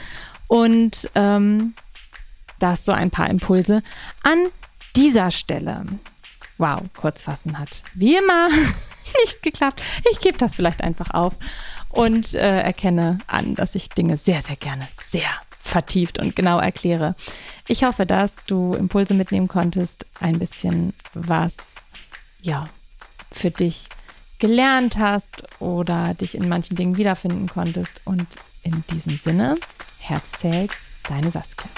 und 0.47 1.09
ähm, 1.15 1.73
das 2.59 2.85
so 2.85 2.91
ein 2.93 3.11
paar 3.11 3.29
Impulse 3.29 3.81
an 4.23 4.37
dieser 4.95 5.31
Stelle. 5.31 5.85
Wow, 6.59 6.81
kurz 6.95 7.21
fassen 7.21 7.57
hat 7.57 7.83
wie 7.93 8.17
immer 8.17 8.49
nicht 9.25 9.41
geklappt. 9.41 9.81
Ich 10.11 10.19
gebe 10.19 10.37
das 10.37 10.55
vielleicht 10.55 10.83
einfach 10.83 11.11
auf 11.11 11.33
und 11.87 12.35
äh, 12.35 12.61
erkenne 12.61 13.17
an, 13.27 13.55
dass 13.55 13.75
ich 13.75 13.89
Dinge 13.89 14.17
sehr, 14.17 14.41
sehr 14.41 14.57
gerne, 14.57 14.87
sehr 15.01 15.29
vertieft 15.61 16.19
und 16.19 16.35
genau 16.35 16.59
erkläre. 16.59 17.15
Ich 17.67 17.83
hoffe, 17.83 18.05
dass 18.05 18.35
du 18.45 18.73
Impulse 18.73 19.13
mitnehmen 19.13 19.47
konntest, 19.47 20.05
ein 20.19 20.37
bisschen 20.37 20.93
was, 21.13 21.75
ja, 22.41 22.67
für 23.31 23.51
dich 23.51 23.87
gelernt 24.39 24.97
hast 24.97 25.43
oder 25.61 26.13
dich 26.13 26.35
in 26.35 26.49
manchen 26.49 26.75
Dingen 26.75 26.97
wiederfinden 26.97 27.47
konntest. 27.47 28.01
Und 28.05 28.27
in 28.63 28.83
diesem 28.91 29.17
Sinne, 29.17 29.57
Herz 29.99 30.23
zählt, 30.37 30.71
deine 31.07 31.31
Saskia. 31.31 31.69